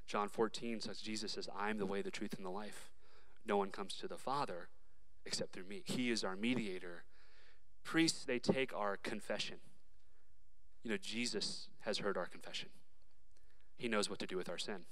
John 0.08 0.28
14 0.28 0.82
says, 0.82 1.00
Jesus 1.00 1.34
says, 1.34 1.48
I'm 1.58 1.78
the 1.78 1.86
way, 1.86 2.02
the 2.02 2.12
truth, 2.12 2.34
and 2.36 2.46
the 2.46 2.50
life. 2.50 2.90
No 3.46 3.58
one 3.58 3.70
comes 3.70 3.96
to 3.96 4.08
the 4.08 4.18
Father 4.18 4.70
except 5.26 5.54
through 5.54 5.66
me. 5.66 5.84
He 5.86 6.10
is 6.10 6.24
our 6.24 6.36
mediator. 6.36 7.04
Priests, 7.84 8.26
they 8.26 8.40
take 8.40 8.76
our 8.76 8.98
confession. 8.98 9.58
You 10.84 10.92
know, 10.92 10.98
Jesus 10.98 11.68
has 11.82 12.00
heard 12.00 12.18
our 12.18 12.26
confession, 12.26 12.70
He 13.78 13.88
knows 13.88 14.10
what 14.10 14.20
to 14.20 14.28
do 14.28 14.38
with 14.38 14.50
our 14.50 14.58
sin. 14.58 14.86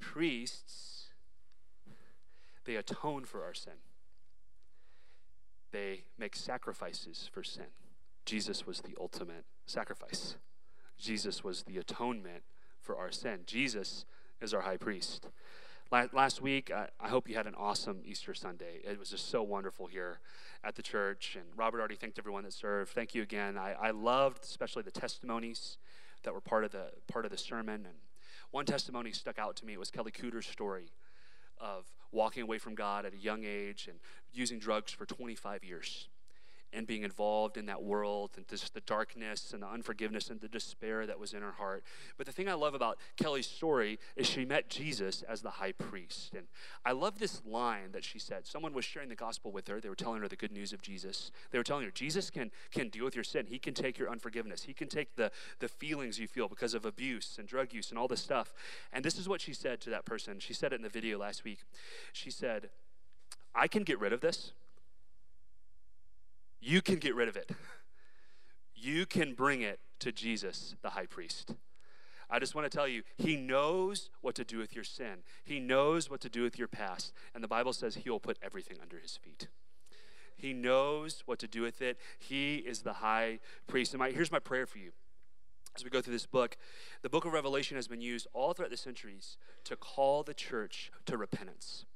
Priests, 0.00 1.06
they 2.64 2.76
atone 2.76 3.24
for 3.24 3.44
our 3.44 3.54
sin 3.54 3.74
they 5.72 6.04
make 6.18 6.34
sacrifices 6.36 7.28
for 7.32 7.42
sin. 7.42 7.66
Jesus 8.24 8.66
was 8.66 8.80
the 8.80 8.96
ultimate 9.00 9.44
sacrifice. 9.66 10.36
Jesus 10.98 11.44
was 11.44 11.62
the 11.62 11.78
atonement 11.78 12.42
for 12.80 12.96
our 12.96 13.10
sin. 13.10 13.40
Jesus 13.46 14.04
is 14.40 14.52
our 14.52 14.62
high 14.62 14.76
priest. 14.76 15.28
Last 15.90 16.42
week, 16.42 16.70
I 16.70 17.08
hope 17.08 17.28
you 17.28 17.34
had 17.34 17.46
an 17.46 17.54
awesome 17.54 18.02
Easter 18.04 18.34
Sunday. 18.34 18.80
It 18.84 18.98
was 18.98 19.08
just 19.08 19.30
so 19.30 19.42
wonderful 19.42 19.86
here 19.86 20.20
at 20.62 20.74
the 20.74 20.82
church. 20.82 21.34
And 21.34 21.46
Robert 21.56 21.78
already 21.78 21.96
thanked 21.96 22.18
everyone 22.18 22.44
that 22.44 22.52
served. 22.52 22.90
Thank 22.90 23.14
you 23.14 23.22
again. 23.22 23.56
I, 23.56 23.72
I 23.72 23.90
loved 23.92 24.44
especially 24.44 24.82
the 24.82 24.90
testimonies 24.90 25.78
that 26.24 26.34
were 26.34 26.42
part 26.42 26.64
of 26.64 26.72
the 26.72 26.90
part 27.10 27.24
of 27.24 27.30
the 27.30 27.38
sermon. 27.38 27.86
And 27.86 27.94
one 28.50 28.66
testimony 28.66 29.12
stuck 29.12 29.38
out 29.38 29.56
to 29.56 29.64
me. 29.64 29.72
It 29.72 29.78
was 29.78 29.90
Kelly 29.90 30.10
Cooter's 30.10 30.46
story 30.46 30.90
of 31.58 31.86
walking 32.12 32.42
away 32.42 32.58
from 32.58 32.74
God 32.74 33.04
at 33.04 33.12
a 33.12 33.18
young 33.18 33.44
age 33.44 33.86
and 33.88 33.98
using 34.32 34.58
drugs 34.58 34.92
for 34.92 35.06
25 35.06 35.64
years 35.64 36.08
and 36.72 36.86
being 36.86 37.02
involved 37.02 37.56
in 37.56 37.66
that 37.66 37.82
world 37.82 38.30
and 38.36 38.46
just 38.46 38.74
the 38.74 38.80
darkness 38.82 39.52
and 39.52 39.62
the 39.62 39.66
unforgiveness 39.66 40.28
and 40.28 40.40
the 40.40 40.48
despair 40.48 41.06
that 41.06 41.18
was 41.18 41.32
in 41.32 41.42
her 41.42 41.52
heart. 41.52 41.82
But 42.16 42.26
the 42.26 42.32
thing 42.32 42.48
I 42.48 42.54
love 42.54 42.74
about 42.74 42.98
Kelly's 43.16 43.46
story 43.46 43.98
is 44.16 44.26
she 44.26 44.44
met 44.44 44.68
Jesus 44.68 45.22
as 45.22 45.40
the 45.40 45.50
high 45.50 45.72
priest. 45.72 46.34
And 46.34 46.46
I 46.84 46.92
love 46.92 47.18
this 47.18 47.42
line 47.46 47.92
that 47.92 48.04
she 48.04 48.18
said. 48.18 48.46
Someone 48.46 48.74
was 48.74 48.84
sharing 48.84 49.08
the 49.08 49.14
gospel 49.14 49.50
with 49.50 49.66
her. 49.68 49.80
They 49.80 49.88
were 49.88 49.94
telling 49.94 50.20
her 50.20 50.28
the 50.28 50.36
good 50.36 50.52
news 50.52 50.72
of 50.72 50.82
Jesus. 50.82 51.30
They 51.50 51.58
were 51.58 51.64
telling 51.64 51.84
her, 51.84 51.90
Jesus 51.90 52.30
can, 52.30 52.50
can 52.70 52.90
deal 52.90 53.04
with 53.04 53.14
your 53.14 53.24
sin. 53.24 53.46
He 53.46 53.58
can 53.58 53.74
take 53.74 53.98
your 53.98 54.10
unforgiveness. 54.10 54.64
He 54.64 54.74
can 54.74 54.88
take 54.88 55.16
the, 55.16 55.30
the 55.60 55.68
feelings 55.68 56.18
you 56.18 56.28
feel 56.28 56.48
because 56.48 56.74
of 56.74 56.84
abuse 56.84 57.36
and 57.38 57.48
drug 57.48 57.72
use 57.72 57.90
and 57.90 57.98
all 57.98 58.08
this 58.08 58.20
stuff. 58.20 58.52
And 58.92 59.04
this 59.04 59.18
is 59.18 59.28
what 59.28 59.40
she 59.40 59.54
said 59.54 59.80
to 59.82 59.90
that 59.90 60.04
person. 60.04 60.38
She 60.38 60.52
said 60.52 60.72
it 60.72 60.76
in 60.76 60.82
the 60.82 60.88
video 60.88 61.18
last 61.18 61.44
week. 61.44 61.60
She 62.12 62.30
said, 62.30 62.68
I 63.54 63.68
can 63.68 63.82
get 63.82 63.98
rid 63.98 64.12
of 64.12 64.20
this. 64.20 64.52
You 66.60 66.82
can 66.82 66.96
get 66.96 67.14
rid 67.14 67.28
of 67.28 67.36
it. 67.36 67.50
You 68.74 69.06
can 69.06 69.34
bring 69.34 69.62
it 69.62 69.80
to 70.00 70.12
Jesus, 70.12 70.76
the 70.82 70.90
high 70.90 71.06
priest. 71.06 71.54
I 72.30 72.38
just 72.38 72.54
want 72.54 72.70
to 72.70 72.76
tell 72.76 72.86
you, 72.86 73.02
he 73.16 73.36
knows 73.36 74.10
what 74.20 74.34
to 74.34 74.44
do 74.44 74.58
with 74.58 74.74
your 74.74 74.84
sin. 74.84 75.24
He 75.44 75.60
knows 75.60 76.10
what 76.10 76.20
to 76.20 76.28
do 76.28 76.42
with 76.42 76.58
your 76.58 76.68
past. 76.68 77.12
And 77.34 77.42
the 77.42 77.48
Bible 77.48 77.72
says 77.72 77.96
he 77.96 78.10
will 78.10 78.20
put 78.20 78.38
everything 78.42 78.76
under 78.82 78.98
his 78.98 79.16
feet. 79.16 79.48
He 80.36 80.52
knows 80.52 81.22
what 81.26 81.38
to 81.40 81.48
do 81.48 81.62
with 81.62 81.82
it. 81.82 81.98
He 82.18 82.56
is 82.56 82.82
the 82.82 82.94
high 82.94 83.40
priest. 83.66 83.92
And 83.92 83.98
my, 83.98 84.10
here's 84.10 84.30
my 84.30 84.38
prayer 84.38 84.66
for 84.66 84.78
you 84.78 84.92
as 85.74 85.84
we 85.84 85.90
go 85.90 86.00
through 86.00 86.12
this 86.12 86.26
book. 86.26 86.56
The 87.02 87.08
book 87.08 87.24
of 87.24 87.32
Revelation 87.32 87.76
has 87.76 87.88
been 87.88 88.00
used 88.00 88.26
all 88.34 88.52
throughout 88.52 88.70
the 88.70 88.76
centuries 88.76 89.36
to 89.64 89.74
call 89.74 90.22
the 90.22 90.34
church 90.34 90.92
to 91.06 91.16
repentance. 91.16 91.86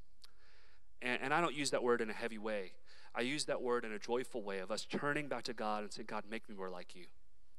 And, 1.00 1.20
and 1.22 1.34
I 1.34 1.40
don't 1.40 1.54
use 1.54 1.70
that 1.70 1.82
word 1.82 2.00
in 2.00 2.10
a 2.10 2.14
heavy 2.14 2.38
way. 2.38 2.72
I 3.14 3.20
use 3.20 3.44
that 3.44 3.60
word 3.60 3.84
in 3.84 3.92
a 3.92 3.98
joyful 3.98 4.42
way 4.42 4.60
of 4.60 4.70
us 4.70 4.86
turning 4.86 5.28
back 5.28 5.44
to 5.44 5.52
God 5.52 5.82
and 5.82 5.92
saying, 5.92 6.06
God, 6.08 6.24
make 6.30 6.48
me 6.48 6.54
more 6.54 6.70
like 6.70 6.94
you. 6.94 7.04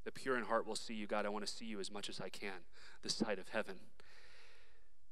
The 0.04 0.12
pure 0.12 0.38
in 0.38 0.44
heart 0.44 0.68
will 0.68 0.76
see 0.76 0.96
you, 0.96 1.08
God. 1.08 1.26
I 1.26 1.30
want 1.30 1.46
to 1.46 1.52
see 1.52 1.66
you 1.66 1.80
as 1.80 1.92
much 1.92 2.10
as 2.10 2.20
I 2.20 2.30
can 2.30 2.66
this 3.04 3.16
side 3.16 3.40
of 3.40 3.50
heaven. 3.50 3.76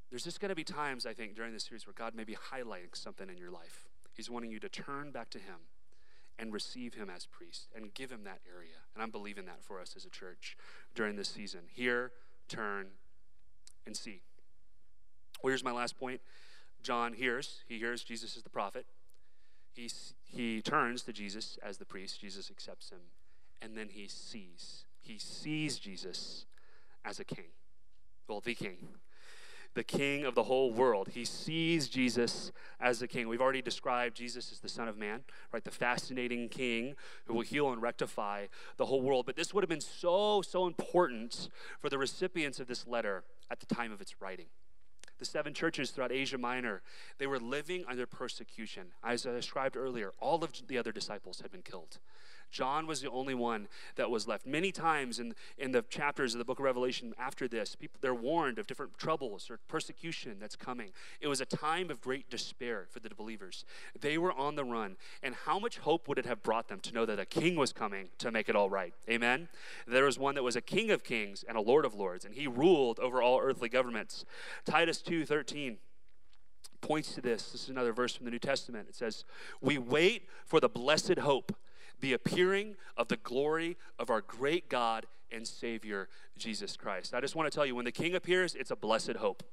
There's 0.10 0.23
just 0.23 0.41
going 0.41 0.49
to 0.49 0.56
be 0.56 0.63
times, 0.63 1.06
I 1.06 1.13
think, 1.13 1.36
during 1.36 1.54
this 1.54 1.65
series 1.65 1.88
where 1.88 1.93
God 1.93 2.15
may 2.15 2.25
be 2.25 2.36
highlighting 2.36 2.93
something 2.93 3.30
in 3.30 3.38
your 3.38 3.51
life. 3.51 3.88
He's 4.13 4.30
wanting 4.30 4.51
you 4.51 4.60
to 4.60 4.67
turn 4.67 5.12
back 5.12 5.30
to 5.30 5.38
Him 5.38 5.56
and 6.38 6.51
receive 6.51 6.95
Him 6.95 7.10
as 7.10 7.25
priest 7.25 7.69
and 7.73 7.93
give 7.93 8.12
Him 8.12 8.23
that 8.25 8.39
area. 8.54 8.75
And 8.93 9.01
I'm 9.01 9.12
believing 9.12 9.45
that 9.45 9.63
for 9.63 9.80
us 9.80 9.93
as 9.95 10.06
a 10.06 10.10
church 10.10 10.58
during 10.95 11.15
this 11.15 11.30
season. 11.30 11.62
Hear, 11.71 12.12
turn, 12.49 12.88
and 13.86 13.95
see. 13.95 14.21
Well, 15.41 15.51
here's 15.51 15.63
my 15.63 15.71
last 15.71 15.97
point. 15.97 16.19
John 16.84 17.13
hears, 17.13 17.62
he 17.67 17.77
hears 17.77 18.04
Jesus 18.04 18.36
is 18.36 18.43
the 18.43 18.49
prophet. 18.49 18.86
He, 19.73 19.89
he 20.23 20.62
turns 20.62 21.03
to 21.03 21.13
Jesus 21.13 21.57
as 21.63 21.77
the 21.77 21.86
priest. 21.86 22.19
Jesus 22.19 22.49
accepts 22.49 22.89
him. 22.89 22.99
And 23.62 23.77
then 23.77 23.89
he 23.89 24.07
sees. 24.07 24.86
He 24.99 25.17
sees 25.17 25.79
Jesus 25.79 26.45
as 27.05 27.19
a 27.19 27.23
king. 27.23 27.45
Well, 28.27 28.41
the 28.41 28.55
king. 28.55 28.77
The 29.73 29.84
king 29.84 30.25
of 30.25 30.36
the 30.36 30.43
whole 30.43 30.73
world. 30.73 31.10
He 31.13 31.23
sees 31.23 31.88
Jesus 31.88 32.51
as 32.79 32.99
the 32.99 33.07
king. 33.07 33.29
We've 33.29 33.41
already 33.41 33.62
described 33.62 34.17
Jesus 34.17 34.51
as 34.51 34.60
the 34.60 34.67
Son 34.67 34.89
of 34.89 34.97
Man, 34.97 35.21
right? 35.53 35.63
The 35.63 35.71
fascinating 35.71 36.49
king 36.49 36.95
who 37.25 37.36
will 37.36 37.41
heal 37.41 37.71
and 37.71 37.81
rectify 37.81 38.47
the 38.75 38.86
whole 38.86 39.01
world. 39.01 39.25
But 39.25 39.38
this 39.38 39.53
would 39.53 39.63
have 39.63 39.69
been 39.69 39.79
so, 39.79 40.41
so 40.41 40.67
important 40.67 41.49
for 41.79 41.89
the 41.89 41.97
recipients 41.97 42.60
of 42.60 42.67
this 42.67 42.86
letter 42.86 43.23
at 43.49 43.62
the 43.62 43.73
time 43.73 43.93
of 43.93 44.01
its 44.01 44.21
writing 44.21 44.47
the 45.21 45.25
seven 45.25 45.53
churches 45.53 45.91
throughout 45.91 46.12
Asia 46.12 46.38
Minor, 46.38 46.81
they 47.19 47.27
were 47.27 47.39
living 47.39 47.86
under 47.88 48.07
persecution. 48.07 48.88
As 49.03 49.27
I 49.27 49.31
described 49.31 49.77
earlier, 49.77 50.13
all 50.19 50.43
of 50.43 50.51
the 50.67 50.79
other 50.79 50.91
disciples 50.91 51.41
had 51.41 51.51
been 51.51 51.62
killed. 51.62 51.99
John 52.52 52.88
was 52.88 53.02
the 53.02 53.10
only 53.10 53.34
one 53.34 53.68
that 53.96 54.10
was 54.10 54.28
left. 54.28 54.46
Many 54.46 54.72
times 54.72 55.20
in, 55.20 55.34
in 55.58 55.72
the 55.72 55.82
chapters 55.84 56.34
of 56.34 56.40
the 56.40 56.46
book 56.46 56.60
of 56.60 56.66
Revelation 56.66 57.14
after 57.18 57.48
this, 57.48 57.76
people, 57.76 57.98
they're 58.02 58.14
warned 58.14 58.60
of 58.60 58.68
different 58.68 58.98
troubles 58.98 59.50
or 59.50 59.60
persecution 59.68 60.38
that's 60.40 60.56
coming. 60.56 60.90
It 61.20 61.28
was 61.28 61.42
a 61.42 61.46
time 61.46 61.90
of 61.90 62.02
great 62.02 62.30
despair 62.30 62.86
for 62.90 63.00
the 63.00 63.10
believers. 63.16 63.66
They 64.00 64.18
were 64.18 64.34
on 64.34 64.56
the 64.56 64.66
run. 64.66 64.98
And 65.24 65.36
how 65.46 65.60
much 65.60 65.80
hope 65.80 66.08
would 66.08 66.18
it 66.18 66.26
have 66.26 66.44
brought 66.44 66.68
them 66.68 66.80
to 66.82 66.94
know 66.94 67.06
that 67.06 67.20
a 67.20 67.26
king 67.26 67.56
was 67.56 67.74
coming 67.74 68.10
to 68.20 68.32
make 68.32 68.50
it 68.50 68.56
all 68.56 68.70
right? 68.70 68.94
Amen? 69.10 69.48
There 69.88 70.06
was 70.06 70.20
one 70.20 70.36
that 70.36 70.44
was 70.44 70.56
a 70.56 70.62
king 70.62 70.92
of 70.92 71.04
kings 71.04 71.44
and 71.48 71.58
a 71.58 71.62
lord 71.62 71.86
of 71.86 71.94
lords, 71.94 72.26
and 72.26 72.36
he 72.36 72.48
ruled 72.48 73.00
over 73.00 73.22
all 73.22 73.40
earthly 73.40 73.70
governments. 73.70 74.26
Titus 74.66 75.02
2 75.02 75.26
13 75.26 75.78
points 76.82 77.14
to 77.14 77.22
this. 77.22 77.52
This 77.52 77.64
is 77.64 77.70
another 77.70 77.94
verse 77.94 78.16
from 78.16 78.26
the 78.26 78.32
New 78.32 78.40
Testament. 78.40 78.88
It 78.90 78.96
says, 78.96 79.24
We 79.62 79.78
wait 79.78 80.28
for 80.46 80.60
the 80.60 80.70
blessed 80.70 81.20
hope, 81.20 81.56
the 82.02 82.14
appearing 82.14 82.76
of 82.98 83.08
the 83.08 83.18
glory 83.18 83.78
of 83.98 84.10
our 84.10 84.22
great 84.22 84.70
God 84.70 85.06
and 85.32 85.48
Savior, 85.48 86.10
Jesus 86.38 86.76
Christ. 86.76 87.14
I 87.14 87.22
just 87.22 87.36
want 87.36 87.50
to 87.50 87.56
tell 87.56 87.66
you, 87.66 87.76
when 87.76 87.86
the 87.86 87.92
King 87.92 88.16
appears, 88.16 88.56
it's 88.56 88.72
a 88.72 88.76
blessed 88.76 89.16
hope. 89.18 89.44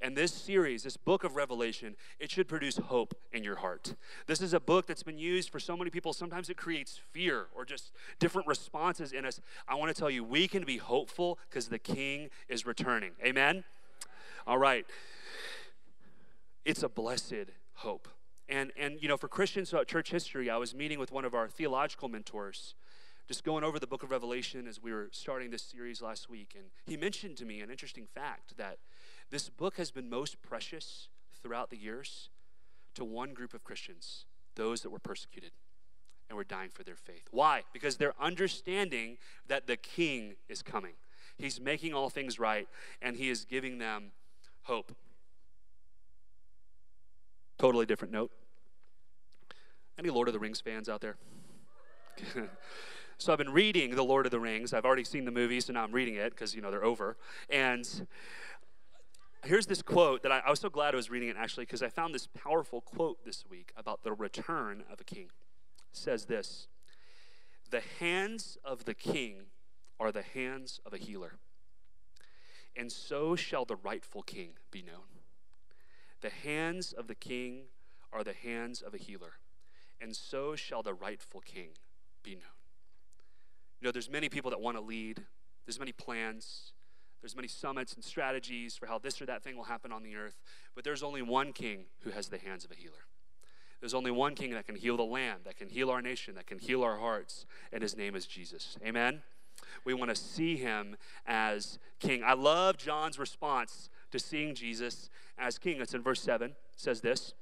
And 0.00 0.16
this 0.16 0.32
series, 0.32 0.82
this 0.82 0.96
book 0.96 1.24
of 1.24 1.36
Revelation, 1.36 1.96
it 2.18 2.30
should 2.30 2.48
produce 2.48 2.76
hope 2.76 3.14
in 3.32 3.42
your 3.42 3.56
heart. 3.56 3.94
This 4.26 4.40
is 4.40 4.54
a 4.54 4.60
book 4.60 4.86
that's 4.86 5.02
been 5.02 5.18
used 5.18 5.50
for 5.50 5.58
so 5.58 5.76
many 5.76 5.90
people. 5.90 6.12
Sometimes 6.12 6.48
it 6.48 6.56
creates 6.56 7.00
fear 7.12 7.46
or 7.54 7.64
just 7.64 7.92
different 8.18 8.46
responses 8.46 9.12
in 9.12 9.24
us. 9.24 9.40
I 9.66 9.74
want 9.74 9.94
to 9.94 9.98
tell 9.98 10.10
you, 10.10 10.22
we 10.22 10.48
can 10.48 10.64
be 10.64 10.76
hopeful 10.76 11.38
because 11.48 11.68
the 11.68 11.78
King 11.78 12.28
is 12.48 12.66
returning. 12.66 13.12
Amen? 13.24 13.64
All 14.46 14.58
right. 14.58 14.86
It's 16.64 16.82
a 16.82 16.88
blessed 16.88 17.50
hope. 17.74 18.08
And, 18.48 18.72
and 18.78 19.00
you 19.00 19.08
know, 19.08 19.16
for 19.16 19.28
Christians 19.28 19.70
throughout 19.70 19.88
church 19.88 20.10
history, 20.10 20.48
I 20.48 20.56
was 20.56 20.74
meeting 20.74 20.98
with 20.98 21.10
one 21.10 21.24
of 21.24 21.34
our 21.34 21.48
theological 21.48 22.08
mentors, 22.08 22.74
just 23.26 23.42
going 23.42 23.64
over 23.64 23.78
the 23.78 23.86
book 23.86 24.02
of 24.02 24.10
Revelation 24.10 24.68
as 24.68 24.80
we 24.80 24.92
were 24.92 25.08
starting 25.10 25.50
this 25.50 25.62
series 25.62 26.00
last 26.00 26.30
week. 26.30 26.54
And 26.56 26.66
he 26.86 26.96
mentioned 26.96 27.36
to 27.38 27.44
me 27.44 27.60
an 27.60 27.70
interesting 27.70 28.06
fact 28.06 28.56
that 28.56 28.78
this 29.30 29.48
book 29.48 29.76
has 29.78 29.90
been 29.90 30.08
most 30.08 30.40
precious 30.42 31.08
throughout 31.42 31.70
the 31.70 31.76
years 31.76 32.30
to 32.94 33.04
one 33.04 33.34
group 33.34 33.52
of 33.52 33.64
Christians, 33.64 34.26
those 34.54 34.82
that 34.82 34.90
were 34.90 35.00
persecuted 35.00 35.50
and 36.28 36.36
were 36.36 36.44
dying 36.44 36.70
for 36.70 36.82
their 36.82 36.96
faith. 36.96 37.28
Why? 37.30 37.62
Because 37.72 37.96
they're 37.96 38.14
understanding 38.20 39.18
that 39.48 39.66
the 39.66 39.76
king 39.76 40.34
is 40.48 40.62
coming. 40.62 40.94
He's 41.38 41.60
making 41.60 41.94
all 41.94 42.10
things 42.10 42.38
right, 42.38 42.68
and 43.02 43.16
he 43.16 43.28
is 43.28 43.44
giving 43.44 43.78
them 43.78 44.12
hope. 44.62 44.92
Totally 47.58 47.86
different 47.86 48.12
note. 48.12 48.30
Any 49.98 50.10
Lord 50.10 50.28
of 50.28 50.34
the 50.34 50.40
Rings 50.40 50.60
fans 50.60 50.88
out 50.88 51.00
there? 51.00 51.16
so 53.18 53.32
I've 53.32 53.38
been 53.38 53.52
reading 53.52 53.94
The 53.94 54.04
Lord 54.04 54.26
of 54.26 54.32
the 54.32 54.40
Rings. 54.40 54.74
I've 54.74 54.84
already 54.84 55.04
seen 55.04 55.24
the 55.24 55.30
movie, 55.30 55.60
so 55.60 55.72
now 55.72 55.84
I'm 55.84 55.92
reading 55.92 56.16
it 56.16 56.30
because, 56.30 56.54
you 56.54 56.60
know, 56.60 56.70
they're 56.70 56.84
over. 56.84 57.16
And 57.48 58.06
here's 59.46 59.66
this 59.66 59.80
quote 59.80 60.22
that 60.22 60.32
I, 60.32 60.42
I 60.46 60.50
was 60.50 60.60
so 60.60 60.68
glad 60.68 60.94
I 60.94 60.96
was 60.96 61.10
reading 61.10 61.28
it 61.28 61.36
actually 61.38 61.64
because 61.64 61.82
I 61.82 61.88
found 61.88 62.14
this 62.14 62.26
powerful 62.26 62.80
quote 62.80 63.24
this 63.24 63.44
week 63.48 63.72
about 63.76 64.02
the 64.02 64.12
return 64.12 64.84
of 64.92 65.00
a 65.00 65.04
king. 65.04 65.30
It 65.90 65.96
says 65.96 66.26
this 66.26 66.68
The 67.70 67.82
hands 68.00 68.58
of 68.64 68.84
the 68.84 68.94
king 68.94 69.46
are 69.98 70.12
the 70.12 70.22
hands 70.22 70.80
of 70.84 70.92
a 70.92 70.98
healer, 70.98 71.38
and 72.76 72.92
so 72.92 73.34
shall 73.34 73.64
the 73.64 73.76
rightful 73.76 74.22
king 74.22 74.50
be 74.70 74.82
known. 74.82 75.15
The 76.20 76.30
hands 76.30 76.92
of 76.92 77.06
the 77.06 77.14
king 77.14 77.64
are 78.12 78.24
the 78.24 78.32
hands 78.32 78.82
of 78.82 78.94
a 78.94 78.98
healer, 78.98 79.34
and 80.00 80.14
so 80.14 80.56
shall 80.56 80.82
the 80.82 80.94
rightful 80.94 81.40
king 81.40 81.70
be 82.22 82.34
known. 82.34 82.42
You 83.80 83.86
know, 83.86 83.92
there's 83.92 84.10
many 84.10 84.28
people 84.28 84.50
that 84.50 84.60
want 84.60 84.76
to 84.76 84.80
lead, 84.82 85.24
there's 85.66 85.78
many 85.78 85.92
plans, 85.92 86.72
there's 87.20 87.36
many 87.36 87.48
summits 87.48 87.94
and 87.94 88.02
strategies 88.02 88.76
for 88.76 88.86
how 88.86 88.98
this 88.98 89.20
or 89.20 89.26
that 89.26 89.42
thing 89.42 89.56
will 89.56 89.64
happen 89.64 89.92
on 89.92 90.02
the 90.02 90.16
earth, 90.16 90.40
but 90.74 90.84
there's 90.84 91.02
only 91.02 91.22
one 91.22 91.52
king 91.52 91.84
who 92.00 92.10
has 92.10 92.28
the 92.28 92.38
hands 92.38 92.64
of 92.64 92.70
a 92.70 92.74
healer. 92.74 93.06
There's 93.80 93.94
only 93.94 94.10
one 94.10 94.34
king 94.34 94.52
that 94.52 94.66
can 94.66 94.76
heal 94.76 94.96
the 94.96 95.04
land, 95.04 95.40
that 95.44 95.56
can 95.56 95.68
heal 95.68 95.90
our 95.90 96.00
nation, 96.00 96.34
that 96.36 96.46
can 96.46 96.58
heal 96.58 96.82
our 96.82 96.96
hearts, 96.96 97.44
and 97.72 97.82
his 97.82 97.96
name 97.96 98.16
is 98.16 98.26
Jesus. 98.26 98.78
Amen? 98.84 99.22
We 99.84 99.94
want 99.94 100.10
to 100.10 100.16
see 100.16 100.56
him 100.56 100.96
as 101.26 101.78
king. 102.00 102.22
I 102.24 102.34
love 102.34 102.76
John's 102.76 103.18
response 103.18 103.90
to 104.10 104.18
seeing 104.18 104.54
Jesus 104.54 105.10
as 105.38 105.58
king. 105.58 105.80
It's 105.80 105.94
in 105.94 106.02
verse 106.02 106.22
7. 106.22 106.50
It 106.50 106.56
says 106.76 107.00
this 107.00 107.34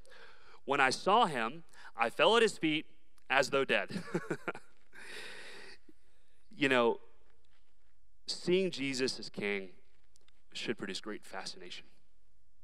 When 0.64 0.80
I 0.80 0.90
saw 0.90 1.26
him, 1.26 1.64
I 1.96 2.10
fell 2.10 2.36
at 2.36 2.42
his 2.42 2.58
feet 2.58 2.86
as 3.30 3.50
though 3.50 3.64
dead. 3.64 4.02
you 6.56 6.68
know, 6.68 6.98
seeing 8.26 8.70
Jesus 8.70 9.18
as 9.18 9.28
king 9.28 9.68
should 10.52 10.78
produce 10.78 11.00
great 11.00 11.24
fascination 11.24 11.86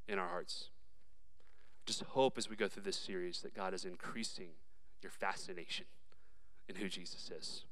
in 0.09 0.19
our 0.19 0.29
hearts. 0.29 0.71
Just 1.87 2.03
hope 2.03 2.39
as 2.39 2.49
we 2.49 2.57
go 2.57 2.69
through 2.69 2.85
this 2.85 2.97
series 2.97 3.41
that 3.43 3.55
God 3.55 3.75
is 3.75 3.85
increasing 3.85 4.51
your 5.03 5.11
fascination 5.11 5.87
in 6.69 6.77
who 6.77 6.89
Jesus 6.89 7.31
is. 7.37 7.65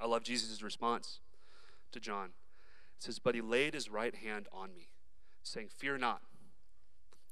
I 0.00 0.06
love 0.06 0.22
Jesus' 0.22 0.62
response 0.62 1.20
to 1.92 2.00
John. 2.00 2.30
It 3.02 3.06
says, 3.06 3.18
But 3.18 3.34
he 3.34 3.40
laid 3.40 3.74
his 3.74 3.90
right 3.90 4.14
hand 4.14 4.46
on 4.52 4.72
me, 4.76 4.92
saying, 5.42 5.70
Fear 5.76 5.98
not, 5.98 6.22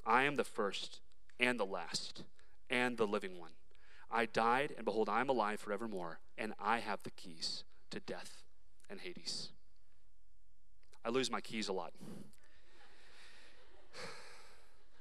I 0.04 0.24
am 0.24 0.34
the 0.34 0.42
first 0.42 0.98
and 1.38 1.60
the 1.60 1.64
last 1.64 2.24
and 2.68 2.96
the 2.96 3.06
living 3.06 3.38
one. 3.38 3.52
I 4.10 4.26
died, 4.26 4.74
and 4.76 4.84
behold, 4.84 5.08
I 5.08 5.20
am 5.20 5.28
alive 5.28 5.60
forevermore, 5.60 6.18
and 6.36 6.54
I 6.58 6.80
have 6.80 7.04
the 7.04 7.12
keys 7.12 7.62
to 7.90 8.00
death 8.00 8.42
and 8.90 8.98
Hades. 8.98 9.50
I 11.04 11.10
lose 11.10 11.30
my 11.30 11.40
keys 11.40 11.68
a 11.68 11.72
lot. 11.72 11.92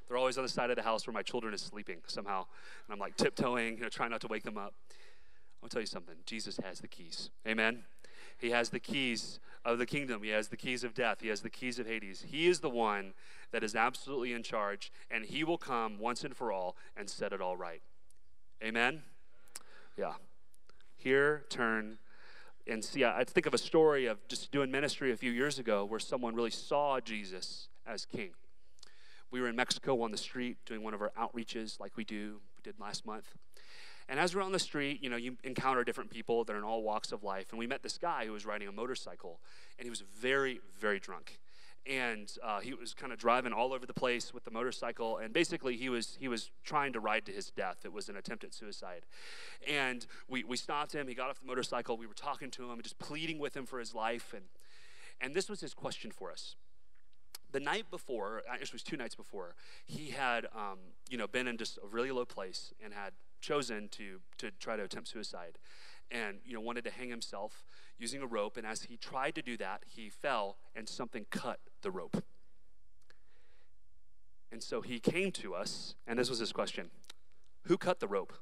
They're 0.08 0.18
always 0.18 0.38
on 0.38 0.44
the 0.44 0.50
side 0.50 0.70
of 0.70 0.76
the 0.76 0.84
house 0.84 1.08
where 1.08 1.16
my 1.16 1.24
children 1.24 1.52
is 1.52 1.64
sleeping 1.64 1.98
somehow. 2.06 2.46
And 2.86 2.94
I'm 2.94 3.00
like 3.00 3.18
tiptoeing, 3.18 3.78
you 3.78 3.82
know, 3.82 3.90
trying 3.90 4.12
not 4.12 4.22
to 4.22 4.28
wake 4.28 4.44
them 4.44 4.60
up. 4.60 4.76
I'll 5.64 5.70
tell 5.70 5.82
you 5.82 5.88
something. 5.88 6.18
Jesus 6.28 6.60
has 6.64 6.78
the 6.80 6.88
keys. 6.88 7.32
Amen. 7.48 7.86
He 8.40 8.52
has 8.52 8.70
the 8.70 8.80
keys 8.80 9.40
of 9.66 9.78
the 9.78 9.86
kingdom. 9.86 10.24
He 10.24 10.30
has 10.30 10.48
the 10.48 10.58
keys 10.58 10.84
of 10.84 10.94
death. 10.94 11.18
He 11.22 11.28
has 11.28 11.42
the 11.42 11.50
keys 11.50 11.80
of 11.80 11.88
Hades. 11.88 12.26
He 12.28 12.48
is 12.48 12.60
the 12.60 12.70
one 12.70 13.14
that 13.52 13.64
is 13.64 13.76
absolutely 13.76 14.34
in 14.34 14.44
charge, 14.44 14.92
and 15.12 15.26
He 15.26 15.44
will 15.44 15.58
come 15.58 16.00
once 16.00 16.24
and 16.24 16.36
for 16.36 16.52
all 16.52 16.76
and 16.96 17.10
set 17.10 17.34
it 17.34 17.42
all 17.42 17.58
right. 17.58 17.82
Amen? 18.64 19.04
Yeah. 19.98 20.14
Here, 20.98 21.46
turn 21.50 21.98
and 22.68 22.84
see. 22.84 23.04
I 23.04 23.24
think 23.24 23.46
of 23.46 23.54
a 23.54 23.58
story 23.58 24.06
of 24.06 24.26
just 24.28 24.52
doing 24.52 24.72
ministry 24.72 25.12
a 25.12 25.18
few 25.18 25.32
years 25.32 25.60
ago 25.60 25.86
where 25.86 26.00
someone 26.00 26.36
really 26.36 26.52
saw 26.52 27.00
Jesus 27.00 27.68
as 27.86 28.06
king. 28.06 28.32
We 29.32 29.42
were 29.42 29.48
in 29.48 29.56
Mexico 29.56 30.02
on 30.02 30.12
the 30.12 30.18
street 30.18 30.58
doing 30.66 30.84
one 30.84 30.94
of 30.94 31.02
our 31.02 31.12
outreaches 31.18 31.80
like 31.80 31.98
we 31.98 32.04
do, 32.04 32.42
we 32.58 32.62
did 32.64 32.80
last 32.80 33.06
month. 33.06 33.36
And 34.10 34.20
as 34.20 34.36
we're 34.36 34.42
on 34.42 34.52
the 34.52 34.60
street, 34.60 35.04
you 35.04 35.10
know, 35.10 35.18
you 35.18 35.38
encounter 35.44 35.84
different 35.84 36.10
people 36.10 36.44
that 36.44 36.54
are 36.54 36.58
in 36.58 36.64
all 36.64 36.82
walks 36.82 37.12
of 37.12 37.24
life. 37.24 37.52
And 37.52 37.60
we 37.60 37.68
met 37.68 37.84
this 37.84 38.00
guy 38.00 38.26
who 38.26 38.34
was 38.34 38.44
riding 38.44 38.68
a 38.68 38.72
motorcycle, 38.72 39.40
and 39.78 39.86
he 39.86 39.92
was 39.92 40.02
very, 40.20 40.62
very 40.80 41.00
drunk. 41.00 41.40
And 41.86 42.30
uh, 42.44 42.60
he 42.60 42.74
was 42.74 42.96
kind 42.96 43.14
of 43.14 43.20
driving 43.20 43.54
all 43.54 43.72
over 43.72 43.86
the 43.86 43.94
place 43.94 44.34
with 44.34 44.44
the 44.44 44.52
motorcycle, 44.52 45.18
and 45.18 45.32
basically 45.32 45.78
he 45.78 45.90
was 45.90 46.18
he 46.20 46.28
was 46.28 46.52
trying 46.64 46.92
to 46.94 47.00
ride 47.00 47.26
to 47.28 47.32
his 47.32 47.52
death. 47.52 47.78
It 47.86 47.94
was 47.94 48.10
an 48.10 48.18
attempt 48.18 48.44
at 48.44 48.54
suicide, 48.54 49.06
and 49.66 50.06
we 50.28 50.44
we 50.44 50.58
stopped 50.58 50.94
him. 50.94 51.08
He 51.08 51.16
got 51.16 51.30
off 51.30 51.40
the 51.40 51.48
motorcycle. 51.48 51.98
We 51.98 52.06
were 52.06 52.14
talking 52.14 52.52
to 52.52 52.70
him 52.70 52.82
just 52.82 53.00
pleading 53.00 53.40
with 53.40 53.56
him 53.56 53.66
for 53.66 53.80
his 53.80 53.96
life, 53.96 54.34
and 54.36 54.44
and 55.22 55.34
this 55.34 55.50
was 55.50 55.62
his 55.62 55.74
question 55.74 56.12
for 56.12 56.32
us 56.32 56.58
the 57.52 57.60
night 57.60 57.90
before, 57.90 58.44
actually 58.48 58.66
it 58.66 58.74
was 58.74 58.84
two 58.84 58.98
nights 58.98 59.16
before, 59.16 59.56
he 59.86 60.12
had, 60.12 60.46
um, 60.56 60.78
you 61.10 61.18
know, 61.18 61.28
been 61.28 61.48
in 61.48 61.58
just 61.58 61.80
a 61.84 61.88
really 61.88 62.12
low 62.12 62.26
place 62.26 62.74
and 62.84 62.94
had 62.94 63.14
chosen 63.42 63.90
to, 63.90 64.20
to 64.38 64.52
try 64.60 64.76
to 64.76 64.84
attempt 64.84 65.10
suicide. 65.10 65.58
And 66.12 66.40
you 66.44 66.54
know 66.54 66.62
wanted 66.62 66.84
to 66.86 66.92
hang 66.92 67.10
himself 67.10 67.64
using 67.98 68.22
a 68.22 68.26
rope 68.26 68.58
and 68.58 68.66
as 68.66 68.84
he 68.84 68.98
tried 68.98 69.36
to 69.36 69.42
do 69.42 69.58
that 69.58 69.84
he 69.86 70.10
fell 70.10 70.58
and 70.76 70.90
something 70.90 71.26
cut 71.30 71.60
the 71.82 71.92
rope. 71.92 72.24
And 74.52 74.64
so 74.64 74.82
he 74.82 75.00
came 75.00 75.32
to 75.34 75.54
us 75.54 75.96
and 76.08 76.18
this 76.18 76.30
was 76.30 76.40
his 76.40 76.52
question 76.52 76.90
who 77.64 77.78
cut 77.78 78.00
the 78.00 78.08
rope 78.08 78.34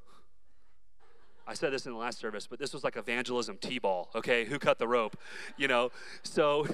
I 1.48 1.54
said 1.54 1.72
this 1.72 1.86
in 1.86 1.92
the 1.92 1.98
last 1.98 2.18
service, 2.18 2.46
but 2.46 2.58
this 2.58 2.74
was 2.74 2.84
like 2.84 2.98
evangelism 2.98 3.56
T-ball, 3.56 4.10
okay? 4.14 4.44
Who 4.44 4.58
cut 4.58 4.78
the 4.78 4.86
rope, 4.86 5.16
you 5.56 5.66
know? 5.66 5.90
So, 6.22 6.66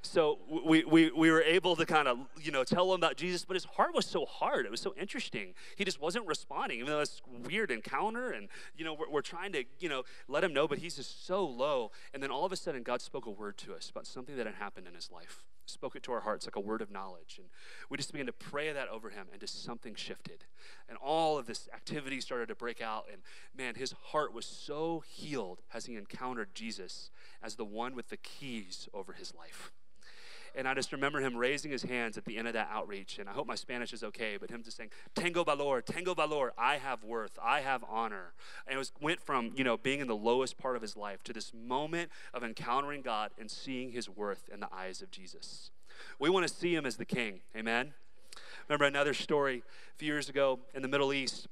so 0.00 0.38
we, 0.64 0.84
we, 0.84 1.10
we 1.10 1.30
were 1.30 1.42
able 1.42 1.76
to 1.76 1.84
kind 1.84 2.08
of, 2.08 2.18
you 2.40 2.50
know, 2.50 2.64
tell 2.64 2.94
him 2.94 2.98
about 2.98 3.16
Jesus, 3.16 3.44
but 3.44 3.54
his 3.54 3.66
heart 3.66 3.94
was 3.94 4.06
so 4.06 4.24
hard. 4.24 4.64
It 4.64 4.70
was 4.70 4.80
so 4.80 4.94
interesting. 4.98 5.52
He 5.76 5.84
just 5.84 6.00
wasn't 6.00 6.26
responding, 6.26 6.78
even 6.78 6.90
though 6.90 7.00
it's 7.00 7.20
weird 7.46 7.70
encounter. 7.70 8.30
And, 8.30 8.48
you 8.74 8.86
know, 8.86 8.94
we're, 8.94 9.10
we're 9.10 9.20
trying 9.20 9.52
to, 9.52 9.64
you 9.78 9.90
know, 9.90 10.02
let 10.28 10.42
him 10.42 10.54
know, 10.54 10.66
but 10.66 10.78
he's 10.78 10.96
just 10.96 11.26
so 11.26 11.44
low. 11.44 11.90
And 12.14 12.22
then 12.22 12.30
all 12.30 12.46
of 12.46 12.52
a 12.52 12.56
sudden, 12.56 12.82
God 12.82 13.02
spoke 13.02 13.26
a 13.26 13.30
word 13.30 13.58
to 13.58 13.74
us 13.74 13.90
about 13.90 14.06
something 14.06 14.36
that 14.36 14.46
had 14.46 14.54
happened 14.54 14.86
in 14.88 14.94
his 14.94 15.10
life 15.12 15.44
spoke 15.72 15.96
it 15.96 16.02
to 16.04 16.12
our 16.12 16.20
hearts 16.20 16.46
like 16.46 16.56
a 16.56 16.60
word 16.60 16.82
of 16.82 16.90
knowledge. 16.90 17.38
And 17.38 17.48
we 17.88 17.96
just 17.96 18.12
began 18.12 18.26
to 18.26 18.32
pray 18.32 18.72
that 18.72 18.88
over 18.88 19.10
him, 19.10 19.26
and 19.32 19.40
just 19.40 19.64
something 19.64 19.94
shifted. 19.94 20.44
And 20.88 20.98
all 20.98 21.38
of 21.38 21.46
this 21.46 21.68
activity 21.74 22.20
started 22.20 22.48
to 22.48 22.54
break 22.54 22.80
out. 22.80 23.06
And 23.12 23.22
man, 23.56 23.74
his 23.74 23.92
heart 24.06 24.32
was 24.32 24.46
so 24.46 25.02
healed 25.06 25.62
as 25.72 25.86
he 25.86 25.96
encountered 25.96 26.54
Jesus 26.54 27.10
as 27.42 27.56
the 27.56 27.64
one 27.64 27.94
with 27.94 28.08
the 28.08 28.16
keys 28.16 28.88
over 28.94 29.12
his 29.14 29.34
life. 29.34 29.72
And 30.54 30.68
I 30.68 30.74
just 30.74 30.92
remember 30.92 31.20
him 31.20 31.36
raising 31.36 31.70
his 31.70 31.82
hands 31.82 32.18
at 32.18 32.24
the 32.24 32.36
end 32.36 32.46
of 32.46 32.54
that 32.54 32.68
outreach. 32.70 33.18
And 33.18 33.28
I 33.28 33.32
hope 33.32 33.46
my 33.46 33.54
Spanish 33.54 33.92
is 33.92 34.02
okay, 34.04 34.36
but 34.38 34.50
him 34.50 34.62
just 34.62 34.76
saying, 34.76 34.90
Tengo 35.14 35.44
valor, 35.44 35.80
tengo 35.80 36.14
valor, 36.14 36.52
I 36.58 36.76
have 36.76 37.02
worth, 37.04 37.38
I 37.42 37.60
have 37.60 37.84
honor. 37.88 38.32
And 38.66 38.74
it 38.74 38.78
was, 38.78 38.92
went 39.00 39.20
from, 39.20 39.52
you 39.56 39.64
know, 39.64 39.76
being 39.76 40.00
in 40.00 40.08
the 40.08 40.16
lowest 40.16 40.58
part 40.58 40.76
of 40.76 40.82
his 40.82 40.96
life 40.96 41.22
to 41.24 41.32
this 41.32 41.52
moment 41.54 42.10
of 42.34 42.42
encountering 42.42 43.02
God 43.02 43.30
and 43.38 43.50
seeing 43.50 43.92
his 43.92 44.08
worth 44.08 44.48
in 44.52 44.60
the 44.60 44.68
eyes 44.72 45.02
of 45.02 45.10
Jesus. 45.10 45.70
We 46.18 46.30
want 46.30 46.46
to 46.46 46.52
see 46.52 46.74
him 46.74 46.86
as 46.86 46.96
the 46.96 47.04
king. 47.04 47.40
Amen. 47.56 47.94
Remember 48.68 48.84
another 48.84 49.14
story 49.14 49.62
a 49.94 49.98
few 49.98 50.06
years 50.12 50.28
ago 50.28 50.60
in 50.74 50.82
the 50.82 50.88
Middle 50.88 51.12
East, 51.12 51.48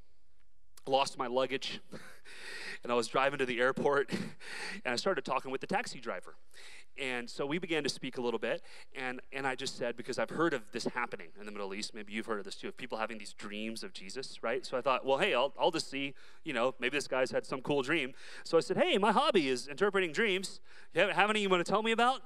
lost 0.87 1.19
my 1.19 1.27
luggage. 1.27 1.81
and 2.83 2.91
I 2.91 2.95
was 2.95 3.09
driving 3.09 3.39
to 3.39 3.47
the 3.47 3.61
airport 3.61 4.11
and 4.85 4.93
I 4.93 4.97
started 4.97 5.25
talking 5.25 5.51
with 5.51 5.61
the 5.61 5.67
taxi 5.67 6.01
driver. 6.01 6.35
And 6.99 7.29
so 7.29 7.47
we 7.47 7.59
began 7.59 7.83
to 7.83 7.89
speak 7.89 8.19
a 8.19 8.21
little 8.21 8.39
bit. 8.39 8.63
And, 8.95 9.21
and 9.33 9.47
I 9.47 9.55
just 9.55 9.77
said, 9.77 9.97
because 9.97 10.19
I've 10.19 10.31
heard 10.31 10.55
of 10.55 10.63
this 10.73 10.85
happening 10.85 11.29
in 11.39 11.47
the 11.47 11.53
Middle 11.53 11.75
East, 11.75 11.95
maybe 11.95 12.13
you've 12.13 12.27
heard 12.27 12.39
of 12.39 12.45
this 12.45 12.57
too, 12.57 12.69
of 12.69 12.77
people 12.77 12.99
having 12.99 13.19
these 13.19 13.33
dreams 13.33 13.83
of 13.83 13.93
Jesus, 13.93 14.43
right? 14.43 14.65
So 14.67 14.77
I 14.77 14.81
thought, 14.81 15.05
well, 15.05 15.19
hey, 15.19 15.35
I'll, 15.35 15.53
I'll 15.59 15.71
just 15.71 15.91
see, 15.91 16.15
you 16.45 16.53
know, 16.53 16.75
maybe 16.79 16.97
this 16.97 17.09
guy's 17.09 17.31
had 17.31 17.47
some 17.47 17.63
cool 17.63 17.83
dream. 17.83 18.13
So 18.45 18.57
I 18.57 18.61
said, 18.61 18.77
hey, 18.77 18.99
my 18.99 19.13
hobby 19.13 19.49
is 19.49 19.67
interpreting 19.67 20.13
dreams. 20.13 20.61
You 20.95 21.03
have, 21.03 21.11
have 21.11 21.31
any 21.31 21.41
you 21.41 21.49
want 21.49 21.65
to 21.65 21.71
tell 21.71 21.83
me 21.83 21.93
about? 21.93 22.23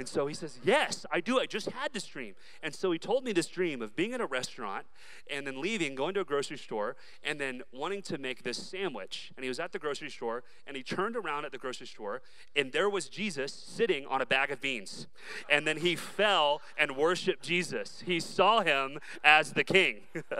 And 0.00 0.08
so 0.08 0.26
he 0.26 0.32
says, 0.32 0.58
Yes, 0.64 1.04
I 1.12 1.20
do. 1.20 1.38
I 1.38 1.44
just 1.44 1.68
had 1.72 1.92
this 1.92 2.06
dream. 2.06 2.34
And 2.62 2.74
so 2.74 2.90
he 2.90 2.98
told 2.98 3.22
me 3.22 3.32
this 3.32 3.48
dream 3.48 3.82
of 3.82 3.94
being 3.94 4.14
in 4.14 4.22
a 4.22 4.26
restaurant 4.26 4.86
and 5.30 5.46
then 5.46 5.60
leaving, 5.60 5.94
going 5.94 6.14
to 6.14 6.20
a 6.20 6.24
grocery 6.24 6.56
store, 6.56 6.96
and 7.22 7.38
then 7.38 7.60
wanting 7.70 8.00
to 8.04 8.16
make 8.16 8.42
this 8.42 8.56
sandwich. 8.56 9.30
And 9.36 9.44
he 9.44 9.50
was 9.50 9.60
at 9.60 9.72
the 9.72 9.78
grocery 9.78 10.08
store 10.08 10.42
and 10.66 10.74
he 10.74 10.82
turned 10.82 11.16
around 11.16 11.44
at 11.44 11.52
the 11.52 11.58
grocery 11.58 11.86
store 11.86 12.22
and 12.56 12.72
there 12.72 12.88
was 12.88 13.10
Jesus 13.10 13.52
sitting 13.52 14.06
on 14.06 14.22
a 14.22 14.26
bag 14.26 14.50
of 14.50 14.62
beans. 14.62 15.06
And 15.50 15.66
then 15.66 15.76
he 15.76 15.96
fell 15.96 16.62
and 16.78 16.96
worshiped 16.96 17.42
Jesus. 17.42 18.02
He 18.06 18.20
saw 18.20 18.62
him 18.62 19.00
as 19.22 19.52
the 19.52 19.64
king. 19.64 20.04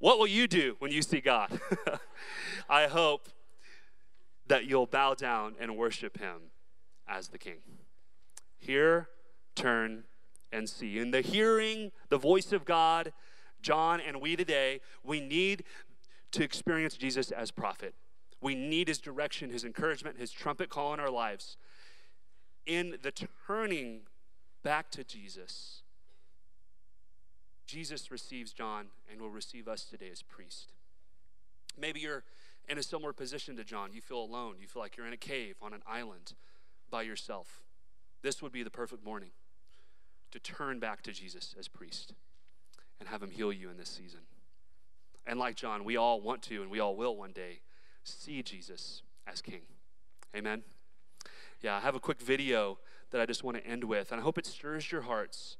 what 0.00 0.18
will 0.18 0.26
you 0.26 0.48
do 0.48 0.74
when 0.80 0.90
you 0.90 1.02
see 1.02 1.20
God? 1.20 1.60
I 2.68 2.88
hope 2.88 3.28
that 4.48 4.64
you'll 4.64 4.86
bow 4.86 5.14
down 5.14 5.54
and 5.60 5.76
worship 5.76 6.18
him 6.18 6.50
as 7.08 7.28
the 7.28 7.38
king. 7.38 7.58
Hear, 8.58 9.08
turn, 9.54 10.04
and 10.52 10.68
see. 10.68 10.98
In 10.98 11.10
the 11.10 11.20
hearing 11.20 11.92
the 12.08 12.18
voice 12.18 12.52
of 12.52 12.64
God, 12.64 13.12
John 13.60 14.00
and 14.00 14.20
we 14.20 14.36
today, 14.36 14.80
we 15.02 15.20
need 15.20 15.64
to 16.32 16.42
experience 16.42 16.96
Jesus 16.96 17.30
as 17.30 17.50
prophet. 17.50 17.94
We 18.40 18.54
need 18.54 18.88
his 18.88 18.98
direction, 18.98 19.50
his 19.50 19.64
encouragement, 19.64 20.18
his 20.18 20.30
trumpet 20.30 20.68
call 20.68 20.92
in 20.94 21.00
our 21.00 21.10
lives. 21.10 21.56
In 22.66 22.98
the 23.02 23.12
turning 23.46 24.00
back 24.62 24.90
to 24.92 25.04
Jesus, 25.04 25.82
Jesus 27.66 28.10
receives 28.10 28.52
John 28.52 28.86
and 29.10 29.20
will 29.20 29.30
receive 29.30 29.66
us 29.66 29.84
today 29.84 30.10
as 30.12 30.22
priest. 30.22 30.72
Maybe 31.78 32.00
you're 32.00 32.24
in 32.68 32.78
a 32.78 32.82
similar 32.82 33.12
position 33.12 33.56
to 33.56 33.64
John. 33.64 33.90
You 33.92 34.00
feel 34.00 34.22
alone. 34.22 34.56
You 34.60 34.66
feel 34.66 34.82
like 34.82 34.96
you're 34.96 35.06
in 35.06 35.12
a 35.12 35.18
cave 35.18 35.56
on 35.62 35.72
an 35.72 35.82
island 35.86 36.34
by 36.94 37.02
yourself. 37.02 37.64
This 38.22 38.40
would 38.40 38.52
be 38.52 38.62
the 38.62 38.70
perfect 38.70 39.04
morning 39.04 39.30
to 40.30 40.38
turn 40.38 40.78
back 40.78 41.02
to 41.02 41.10
Jesus 41.10 41.52
as 41.58 41.66
priest 41.66 42.14
and 43.00 43.08
have 43.08 43.20
him 43.20 43.32
heal 43.32 43.52
you 43.52 43.68
in 43.68 43.76
this 43.76 43.88
season. 43.88 44.20
And 45.26 45.36
like 45.36 45.56
John, 45.56 45.82
we 45.82 45.96
all 45.96 46.20
want 46.20 46.40
to 46.42 46.62
and 46.62 46.70
we 46.70 46.78
all 46.78 46.94
will 46.94 47.16
one 47.16 47.32
day 47.32 47.62
see 48.04 48.44
Jesus 48.44 49.02
as 49.26 49.42
king. 49.42 49.62
Amen. 50.36 50.62
Yeah, 51.60 51.74
I 51.74 51.80
have 51.80 51.96
a 51.96 52.00
quick 52.00 52.20
video 52.20 52.78
that 53.10 53.20
I 53.20 53.26
just 53.26 53.42
want 53.42 53.56
to 53.56 53.66
end 53.66 53.82
with, 53.82 54.12
and 54.12 54.20
I 54.20 54.22
hope 54.22 54.38
it 54.38 54.46
stirs 54.46 54.92
your 54.92 55.02
hearts 55.02 55.56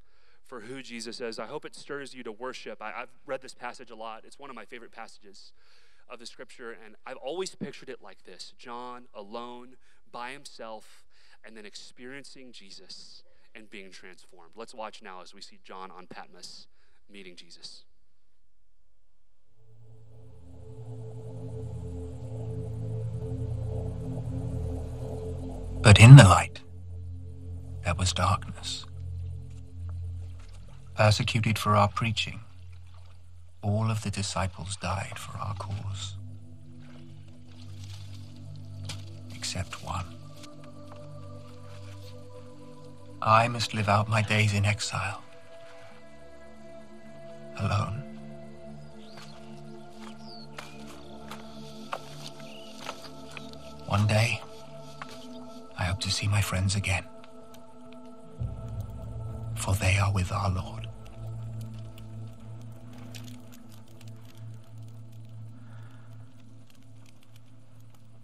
for 0.46 0.60
who 0.60 0.82
Jesus 0.82 1.20
is. 1.20 1.40
I 1.40 1.46
hope 1.46 1.64
it 1.64 1.74
stirs 1.74 2.14
you 2.14 2.22
to 2.22 2.30
worship. 2.30 2.80
I, 2.80 2.92
have 2.92 3.08
read 3.26 3.42
this 3.42 3.54
passage 3.54 3.90
a 3.90 3.96
lot, 3.96 4.22
it's 4.24 4.38
one 4.38 4.50
of 4.50 4.56
my 4.56 4.66
favorite 4.66 4.92
passages 4.92 5.52
of 6.08 6.20
the 6.20 6.26
scripture, 6.26 6.70
and 6.70 6.94
I've 7.04 7.16
always 7.16 7.56
pictured 7.56 7.88
it 7.88 8.00
like 8.00 8.22
this 8.22 8.54
John 8.56 9.06
alone 9.12 9.74
by 10.12 10.30
himself 10.30 11.03
and 11.44 11.56
then 11.56 11.66
experiencing 11.66 12.52
Jesus 12.52 13.22
and 13.54 13.70
being 13.70 13.90
transformed. 13.90 14.52
Let's 14.56 14.74
watch 14.74 15.02
now 15.02 15.22
as 15.22 15.34
we 15.34 15.40
see 15.40 15.58
John 15.64 15.90
on 15.90 16.06
Patmos 16.06 16.66
meeting 17.10 17.36
Jesus. 17.36 17.84
But 25.82 26.00
in 26.00 26.16
the 26.16 26.24
light, 26.24 26.62
there 27.84 27.94
was 27.94 28.12
darkness. 28.14 28.86
Persecuted 30.96 31.58
for 31.58 31.76
our 31.76 31.88
preaching, 31.88 32.40
all 33.60 33.90
of 33.90 34.02
the 34.02 34.10
disciples 34.10 34.76
died 34.76 35.18
for 35.18 35.36
our 35.36 35.54
cause. 35.56 36.16
Except 39.34 39.84
one. 39.84 40.06
I 43.26 43.48
must 43.48 43.72
live 43.72 43.88
out 43.88 44.06
my 44.06 44.20
days 44.20 44.52
in 44.52 44.66
exile. 44.66 45.22
Alone. 47.56 48.02
One 53.86 54.06
day, 54.06 54.42
I 55.78 55.84
hope 55.84 56.00
to 56.00 56.10
see 56.10 56.28
my 56.28 56.42
friends 56.42 56.76
again. 56.76 57.04
For 59.56 59.74
they 59.74 59.96
are 59.96 60.12
with 60.12 60.30
our 60.30 60.50
Lord. 60.50 60.86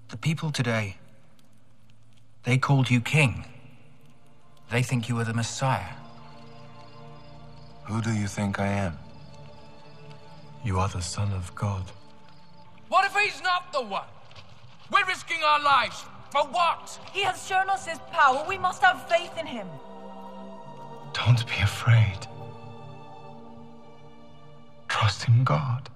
The 0.09 0.18
people 0.18 0.51
today, 0.51 0.98
they 2.42 2.59
called 2.59 2.90
you 2.90 3.01
king. 3.01 3.49
They 4.70 4.82
think 4.82 5.08
you 5.08 5.18
are 5.18 5.24
the 5.24 5.34
Messiah. 5.34 5.94
Who 7.84 8.00
do 8.00 8.12
you 8.12 8.28
think 8.28 8.60
I 8.60 8.68
am? 8.68 8.96
You 10.64 10.78
are 10.78 10.88
the 10.88 11.02
Son 11.02 11.32
of 11.32 11.52
God. 11.56 11.90
What 12.88 13.04
if 13.04 13.14
he's 13.16 13.42
not 13.42 13.72
the 13.72 13.82
one? 13.82 14.06
We're 14.92 15.06
risking 15.06 15.42
our 15.44 15.60
lives. 15.60 16.04
For 16.30 16.42
what? 16.44 16.98
He 17.12 17.22
has 17.22 17.44
shown 17.46 17.68
us 17.68 17.86
his 17.86 17.98
power. 18.12 18.44
We 18.48 18.58
must 18.58 18.82
have 18.82 19.08
faith 19.08 19.36
in 19.38 19.46
him. 19.46 19.66
Don't 21.12 21.44
be 21.46 21.60
afraid. 21.62 22.18
Trust 24.86 25.26
in 25.26 25.42
God. 25.42 25.90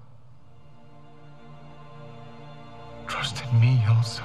Trust 3.07 3.45
in 3.45 3.61
me 3.61 3.81
also. 3.89 4.25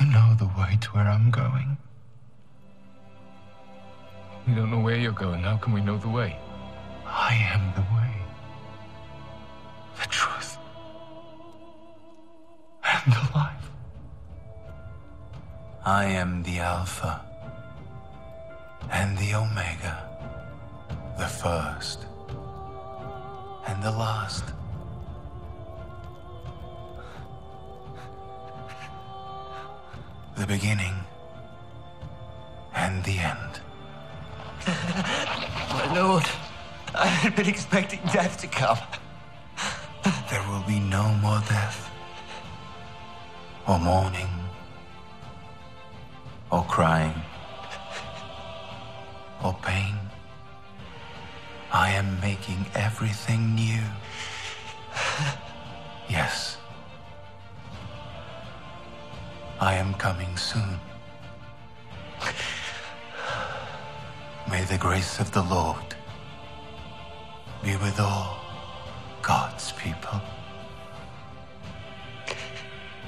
You 0.00 0.06
know 0.06 0.34
the 0.36 0.46
way 0.46 0.76
to 0.80 0.88
where 0.90 1.06
I'm 1.06 1.30
going. 1.30 1.76
We 4.46 4.54
don't 4.54 4.70
know 4.70 4.80
where 4.80 4.96
you're 4.96 5.12
going. 5.12 5.42
How 5.42 5.56
can 5.56 5.72
we 5.72 5.80
know 5.80 5.96
the 5.98 6.08
way? 6.08 6.36
I 7.06 7.34
am 7.52 7.72
the 7.74 7.82
way, 7.94 8.12
the 10.00 10.08
truth, 10.08 10.58
and 12.84 13.12
the 13.12 13.38
life. 13.38 13.70
I 15.84 16.06
am 16.06 16.42
the 16.42 16.58
Alpha 16.58 17.20
and 18.90 19.16
the 19.18 19.34
Omega, 19.34 20.08
the 21.18 21.28
first 21.28 22.06
and 23.66 23.82
the 23.82 23.92
last. 23.92 24.44
The 30.36 30.46
beginning 30.46 30.94
and 32.74 33.04
the 33.04 33.18
end. 33.18 33.60
My 35.70 35.94
lord, 35.94 36.24
I 36.94 37.06
had 37.06 37.36
been 37.36 37.48
expecting 37.48 38.00
death 38.12 38.40
to 38.40 38.46
come. 38.46 38.78
There 40.30 40.42
will 40.48 40.64
be 40.66 40.80
no 40.80 41.04
more 41.22 41.40
death, 41.48 41.90
or 43.68 43.78
mourning, 43.78 44.28
or 46.50 46.64
crying, 46.64 47.14
or 49.44 49.54
pain. 49.62 49.94
I 51.72 51.90
am 51.90 52.20
making 52.20 52.66
everything 52.74 53.54
new. 53.54 53.82
Yes. 56.08 56.58
I 59.64 59.76
am 59.76 59.94
coming 59.94 60.36
soon. 60.36 60.78
May 64.50 64.62
the 64.64 64.76
grace 64.76 65.18
of 65.20 65.32
the 65.32 65.42
Lord 65.42 65.94
be 67.62 67.74
with 67.76 67.98
all 67.98 68.44
God's 69.22 69.72
people. 69.72 70.20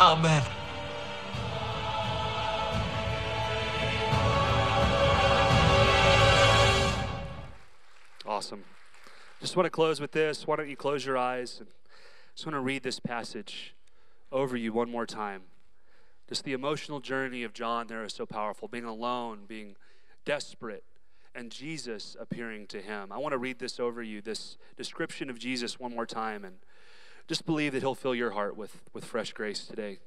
Amen. 0.00 0.42
Awesome. 8.24 8.64
Just 9.42 9.56
want 9.56 9.66
to 9.66 9.70
close 9.70 10.00
with 10.00 10.12
this. 10.12 10.46
Why 10.46 10.56
don't 10.56 10.70
you 10.70 10.76
close 10.76 11.04
your 11.04 11.18
eyes 11.18 11.58
and 11.58 11.68
just 12.34 12.46
want 12.46 12.54
to 12.54 12.60
read 12.60 12.82
this 12.82 12.98
passage 12.98 13.74
over 14.32 14.56
you 14.56 14.72
one 14.72 14.90
more 14.90 15.04
time. 15.04 15.42
Just 16.28 16.44
the 16.44 16.52
emotional 16.52 17.00
journey 17.00 17.44
of 17.44 17.52
John 17.52 17.86
there 17.86 18.04
is 18.04 18.12
so 18.12 18.26
powerful. 18.26 18.68
Being 18.68 18.84
alone, 18.84 19.40
being 19.46 19.76
desperate, 20.24 20.84
and 21.34 21.50
Jesus 21.50 22.16
appearing 22.18 22.66
to 22.68 22.80
him. 22.80 23.12
I 23.12 23.18
want 23.18 23.32
to 23.32 23.38
read 23.38 23.58
this 23.58 23.78
over 23.78 24.02
you, 24.02 24.22
this 24.22 24.56
description 24.76 25.28
of 25.30 25.38
Jesus 25.38 25.78
one 25.78 25.94
more 25.94 26.06
time, 26.06 26.44
and 26.44 26.56
just 27.28 27.44
believe 27.44 27.72
that 27.72 27.80
he'll 27.80 27.94
fill 27.94 28.14
your 28.14 28.30
heart 28.30 28.56
with, 28.56 28.80
with 28.92 29.04
fresh 29.04 29.32
grace 29.32 29.66
today. 29.66 29.98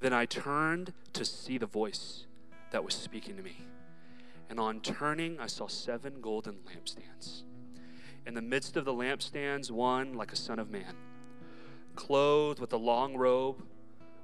Then 0.00 0.12
I 0.12 0.26
turned 0.26 0.92
to 1.12 1.24
see 1.24 1.58
the 1.58 1.66
voice 1.66 2.26
that 2.72 2.84
was 2.84 2.94
speaking 2.94 3.36
to 3.36 3.42
me. 3.42 3.56
And 4.48 4.58
on 4.58 4.80
turning, 4.80 5.38
I 5.38 5.46
saw 5.46 5.68
seven 5.68 6.20
golden 6.20 6.58
lampstands. 6.66 7.42
In 8.26 8.34
the 8.34 8.42
midst 8.42 8.76
of 8.76 8.84
the 8.84 8.92
lampstands, 8.92 9.70
one 9.70 10.14
like 10.14 10.32
a 10.32 10.36
son 10.36 10.58
of 10.58 10.70
man, 10.70 10.96
clothed 11.94 12.58
with 12.58 12.72
a 12.72 12.78
long 12.78 13.16
robe, 13.16 13.62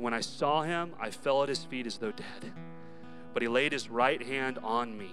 And 0.00 0.04
when 0.06 0.14
I 0.14 0.22
saw 0.22 0.62
him, 0.62 0.94
I 0.98 1.10
fell 1.10 1.42
at 1.42 1.50
his 1.50 1.62
feet 1.64 1.86
as 1.86 1.98
though 1.98 2.10
dead. 2.10 2.52
But 3.34 3.42
he 3.42 3.48
laid 3.48 3.72
his 3.72 3.90
right 3.90 4.22
hand 4.22 4.58
on 4.62 4.96
me 4.96 5.10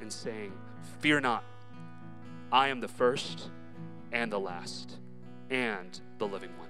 and 0.00 0.12
saying, 0.12 0.52
Fear 1.00 1.22
not, 1.22 1.42
I 2.52 2.68
am 2.68 2.78
the 2.78 2.86
first 2.86 3.50
and 4.12 4.30
the 4.30 4.38
last 4.38 4.98
and 5.50 6.00
the 6.18 6.28
living 6.28 6.56
one. 6.58 6.68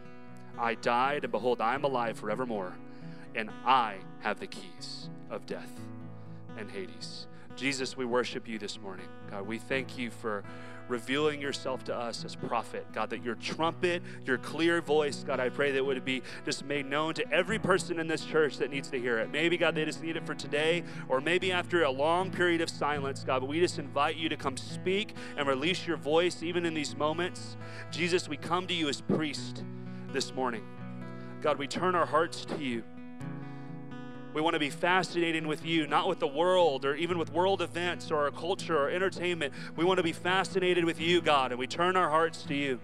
I 0.59 0.75
died, 0.75 1.25
and 1.25 1.31
behold, 1.31 1.61
I 1.61 1.75
am 1.75 1.85
alive 1.85 2.19
forevermore, 2.19 2.73
and 3.35 3.51
I 3.67 3.99
have 4.21 4.41
the 4.41 4.47
keys 4.47 5.11
of 5.29 5.45
death 5.45 5.83
and 6.57 6.71
Hades. 6.71 7.27
Jesus, 7.57 7.95
we 7.95 8.07
worship 8.07 8.49
you 8.49 8.59
this 8.59 8.81
morning. 8.81 9.07
God, 9.31 9.47
we 9.47 9.59
thank 9.59 9.99
you 9.99 10.11
for 10.11 10.45
revealing 10.91 11.41
yourself 11.41 11.85
to 11.85 11.95
us 11.95 12.25
as 12.25 12.35
prophet. 12.35 12.87
God, 12.93 13.11
that 13.11 13.25
your 13.25 13.37
trumpet, 13.37 14.03
your 14.25 14.39
clear 14.39 14.81
voice, 14.83 15.25
God, 15.27 15.41
I 15.41 15.49
pray 15.49 15.71
that 15.71 15.79
it 15.79 15.85
would 15.85 16.05
be 16.05 16.23
just 16.45 16.65
made 16.65 16.87
known 16.87 17.15
to 17.15 17.33
every 17.33 17.59
person 17.59 17.99
in 18.01 18.07
this 18.07 18.25
church 18.25 18.59
that 18.59 18.71
needs 18.71 18.91
to 18.91 18.99
hear 18.99 19.19
it. 19.19 19.31
Maybe, 19.31 19.57
God, 19.57 19.75
they 19.75 19.85
just 19.85 20.03
need 20.03 20.17
it 20.17 20.27
for 20.27 20.35
today, 20.35 20.85
or 21.09 21.21
maybe 21.21 21.53
after 21.53 21.85
a 21.85 21.91
long 21.91 22.31
period 22.31 22.61
of 22.61 22.69
silence, 22.69 23.25
God, 23.25 23.41
but 23.41 23.49
we 23.49 23.61
just 23.61 23.79
invite 23.79 24.17
you 24.17 24.29
to 24.29 24.37
come 24.37 24.57
speak 24.57 25.15
and 25.37 25.47
release 25.47 25.87
your 25.87 25.97
voice 25.97 26.43
even 26.43 26.67
in 26.67 26.75
these 26.75 26.97
moments. 26.97 27.57
Jesus, 27.91 28.29
we 28.29 28.37
come 28.37 28.67
to 28.67 28.75
you 28.75 28.89
as 28.89 29.01
priest 29.01 29.65
this 30.13 30.35
morning. 30.35 30.65
God, 31.41 31.59
we 31.59 31.67
turn 31.67 31.95
our 31.95 32.07
hearts 32.07 32.45
to 32.45 32.59
you. 32.59 32.83
We 34.33 34.41
want 34.41 34.55
to 34.55 34.61
be 34.61 34.71
fascinating 34.71 35.49
with 35.49 35.65
you, 35.65 35.89
not 35.89 36.09
with 36.09 36.21
the 36.21 36.27
world 36.27 36.85
or 36.85 36.95
even 36.95 37.19
with 37.19 37.33
world 37.33 37.63
events 37.63 38.11
or 38.11 38.19
our 38.19 38.31
culture 38.31 38.79
or 38.79 38.89
entertainment. 38.89 39.53
We 39.75 39.85
want 39.85 39.99
to 39.99 40.05
be 40.05 40.13
fascinated 40.13 40.85
with 40.85 41.01
you, 41.01 41.21
God, 41.21 41.51
and 41.51 41.59
we 41.59 41.67
turn 41.67 41.97
our 41.97 42.09
hearts 42.09 42.43
to 42.45 42.55
you. 42.55 42.79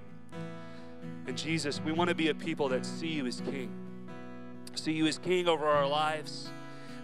And 1.27 1.39
Jesus, 1.39 1.81
we 1.81 1.93
want 1.93 2.09
to 2.09 2.17
be 2.17 2.29
a 2.29 2.35
people 2.35 2.69
that 2.71 2.85
see 2.85 3.09
you 3.09 3.27
as 3.27 3.41
King. 3.41 3.71
See 4.75 4.93
you 4.93 5.07
as 5.07 5.19
King 5.19 5.47
over 5.47 5.67
our 5.67 5.87
lives. 5.87 6.51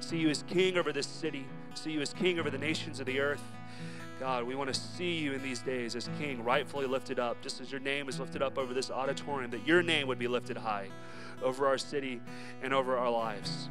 See 0.00 0.18
you 0.18 0.28
as 0.28 0.42
King 0.48 0.76
over 0.76 0.92
this 0.92 1.06
city. 1.06 1.46
See 1.74 1.92
you 1.92 2.00
as 2.00 2.12
King 2.12 2.40
over 2.40 2.50
the 2.50 2.58
nations 2.58 2.98
of 2.98 3.06
the 3.06 3.20
earth. 3.20 3.42
God, 4.18 4.44
we 4.44 4.54
want 4.54 4.72
to 4.72 4.78
see 4.78 5.18
you 5.18 5.32
in 5.32 5.42
these 5.42 5.60
days 5.60 5.96
as 5.96 6.08
King, 6.18 6.44
rightfully 6.44 6.86
lifted 6.86 7.18
up, 7.18 7.40
just 7.42 7.60
as 7.60 7.70
your 7.70 7.80
name 7.80 8.08
is 8.08 8.20
lifted 8.20 8.42
up 8.42 8.58
over 8.58 8.74
this 8.74 8.90
auditorium, 8.90 9.50
that 9.52 9.66
your 9.66 9.82
name 9.82 10.06
would 10.08 10.18
be 10.18 10.28
lifted 10.28 10.56
high 10.56 10.88
over 11.42 11.66
our 11.66 11.78
city 11.78 12.20
and 12.62 12.72
over 12.72 12.96
our 12.96 13.10
lives. 13.10 13.68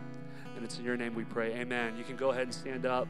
And 0.62 0.70
it's 0.70 0.78
in 0.78 0.86
your 0.86 0.96
name 0.96 1.16
we 1.16 1.24
pray. 1.24 1.54
Amen. 1.54 1.96
You 1.98 2.04
can 2.04 2.16
go 2.16 2.30
ahead 2.30 2.44
and 2.44 2.54
stand 2.54 2.86
up. 2.86 3.08